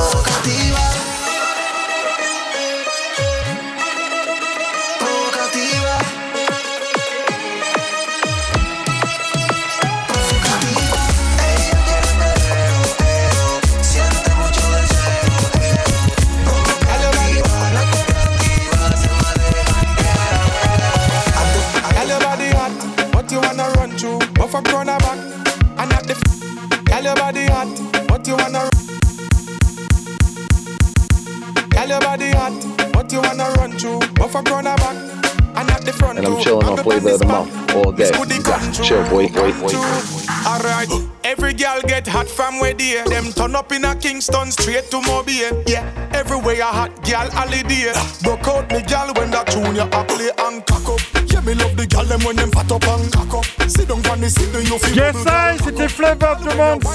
Kingston 44.22 44.52
straight 44.52 44.92
to 44.92 45.02
Mobile. 45.02 45.64
Yeah, 45.66 45.82
everywhere 46.14 46.62
a 46.62 46.66
hot 46.66 46.94
girl 47.04 47.28
holiday. 47.32 47.92
Broke 48.22 48.48
out 48.50 48.72
me 48.72 48.84
girl 48.84 49.10
when 49.18 49.32
that 49.32 49.48
tune 49.50 49.74
you 49.74 49.82
a 49.82 50.04
play 50.06 50.30
and 50.38 50.64
cock 50.68 50.86
up. 50.94 51.02
Yeah, 51.26 51.42
me 51.42 51.56
love 51.56 51.76
the 51.76 51.88
girl 51.88 52.06
them 52.06 52.22
when 52.22 52.36
them 52.36 52.52
fat 52.52 52.72
up 52.72 52.86
and 52.86 53.12
cock 53.12 53.34
up. 53.34 53.46
Sit 53.68 53.88
down 53.88 54.06
on 54.06 54.22
the 54.22 54.30
seat, 54.30 54.54
you 54.70 54.78
feel 54.78 54.96
Yes, 54.96 55.26
I, 55.26 55.58
c'était 55.58 55.90
Flavor 55.90 56.38
of 56.38 56.44
the 56.44 56.56
Month. 56.56 56.86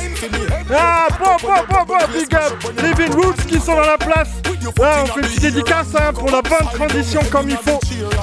Ah, 0.71 1.09
bon, 1.19 1.37
bon, 1.43 1.65
bon, 1.69 1.85
bon, 1.85 1.99
big 2.13 2.33
up. 2.33 2.63
Living 2.81 3.13
Roots 3.13 3.45
qui 3.49 3.59
sont 3.59 3.75
dans 3.75 3.81
la 3.81 3.99
place. 3.99 4.31
Là, 4.79 5.03
on 5.03 5.07
fait 5.07 5.21
une 5.21 5.27
petite 5.27 5.43
dédicace 5.43 5.87
hein, 5.99 6.13
pour 6.13 6.31
la 6.31 6.43
bonne 6.43 6.69
transition 6.75 7.21
comme 7.33 7.49
il 7.49 7.57
faut. 7.57 7.81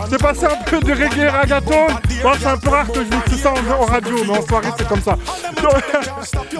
C'est 0.10 0.22
passé 0.22 0.46
un 0.46 0.64
peu 0.64 0.80
de 0.80 0.92
reggae 0.92 1.30
ragaton. 1.30 1.88
Bon, 2.22 2.32
c'est 2.40 2.48
un 2.48 2.58
peu 2.58 2.70
rare 2.70 2.88
que 2.88 3.00
je 3.00 3.10
vous 3.14 3.22
tout 3.26 3.38
ça 3.38 3.52
en, 3.52 3.82
en 3.82 3.86
radio, 3.86 4.16
mais 4.26 4.38
en 4.38 4.48
soirée, 4.48 4.70
c'est 4.78 4.88
comme 4.88 5.02
ça. 5.02 5.18
Donc, 5.62 5.74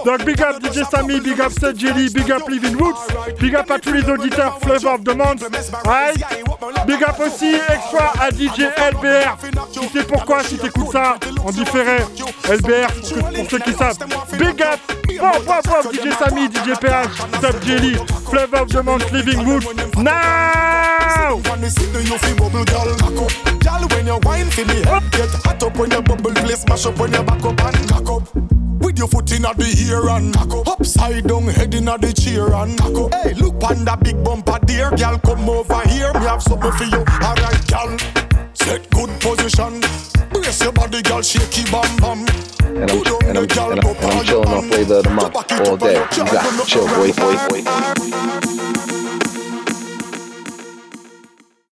donc, 0.06 0.26
big 0.26 0.42
up 0.42 0.62
DJ 0.62 0.84
Sammy, 0.90 1.20
big 1.20 1.40
up 1.40 1.52
Seth 1.52 1.78
Jelly, 1.78 2.10
big 2.10 2.30
up 2.32 2.48
Living 2.50 2.76
Roots, 2.78 3.00
big 3.40 3.56
up 3.56 3.70
à 3.72 3.80
tous 3.80 3.94
les 3.94 4.04
auditeurs 4.10 4.60
Flavor 4.62 4.96
of 4.96 5.04
the 5.04 5.16
Month. 5.16 5.44
Right? 5.86 6.18
Big 6.86 7.04
up 7.04 7.20
aussi 7.20 7.56
extra 7.56 8.14
à 8.20 8.30
DJ 8.30 8.70
LBR. 8.78 9.38
Tu 9.72 9.88
sais 9.90 10.04
pourquoi 10.06 10.44
si 10.44 10.58
t'écoutes 10.58 10.92
ça 10.92 11.18
en 11.44 11.52
différé. 11.52 11.98
LBR, 12.50 12.88
pour, 13.36 13.50
ceux 13.50 13.60
qui 13.60 13.74
savent. 13.74 13.98
Big 14.38 14.62
up, 14.62 14.80
bon, 15.20 15.32
bon, 15.46 15.60
bon, 15.66 15.92
DJ 15.92 16.14
Sammy, 16.18 16.48
DJ 16.48 16.78
PH, 16.80 17.42
Sub 17.42 17.64
Jelly, 17.64 17.96
Flavor 18.30 18.62
of 18.62 18.70
the 18.70 18.84
Month, 18.84 19.12
Living 19.12 19.46
Roots. 19.46 19.68
Now! 19.98 21.42
bubble 22.36 22.66
girl 22.66 22.96
cock 22.98 23.22
up. 23.22 23.60
Girl, 23.60 23.88
when 23.90 24.08
you 24.08 24.20
wine 24.24 24.50
for 24.50 24.66
me 24.66 24.82
head, 24.84 25.04
get 25.12 25.30
hot 25.44 25.64
up 25.64 25.78
when 25.78 25.92
you 25.92 26.02
bubble 26.02 26.32
play, 26.32 26.56
smash 26.56 26.86
up 26.86 26.98
when 27.00 27.12
you 27.14 27.24
back 27.24 27.44
up 27.44 27.62
and 27.62 27.90
cock 27.90 28.10
up. 28.10 28.53
With 28.84 29.00
your 29.00 29.08
foot 29.08 29.32
in 29.32 29.44
the 29.44 29.88
ear 29.88 30.10
and 30.10 30.36
up. 30.36 30.68
Upside 30.68 31.26
down, 31.28 31.44
head 31.48 31.74
in 31.74 31.86
the 31.86 32.14
chair 32.14 32.54
and 32.54 32.80
up. 32.82 33.14
Hey, 33.24 33.34
look 33.34 33.64
on 33.64 33.86
that 33.86 34.04
big 34.04 34.22
bumper 34.24 34.60
there, 34.64 34.92
girl, 34.92 35.18
come 35.20 35.50
over 35.50 35.82
here. 35.88 36.12
Me 36.14 36.26
have 36.26 36.44
something 36.44 36.72
for 36.74 36.84
you. 36.84 37.00
Alright, 37.24 37.66
girl, 37.68 37.98
set 38.54 38.90
good 38.92 39.10
position. 39.22 39.80
Brace 40.32 40.62
your 40.62 40.74
body, 40.74 41.02
girl, 41.02 41.22
shaky 41.22 41.64
bam 41.72 41.96
bam. 41.98 42.28
And 42.76 42.92
I'm, 42.92 42.98
and 43.00 43.08
I'm, 43.08 43.20
and 43.24 43.38
I'm, 43.38 43.88
and 43.88 44.04
I'm 44.04 44.26
chilling 44.26 44.48
on 44.48 44.70
flavor 44.70 44.96
of 44.96 45.04
the 45.04 45.10
month 45.12 45.36
all 45.36 45.78
day. 45.78 46.06
You 46.16 46.26
got 46.26 46.68
chill, 46.68 46.88
boy, 46.88 47.14
boy, 47.14 47.38
boy. 47.48 48.63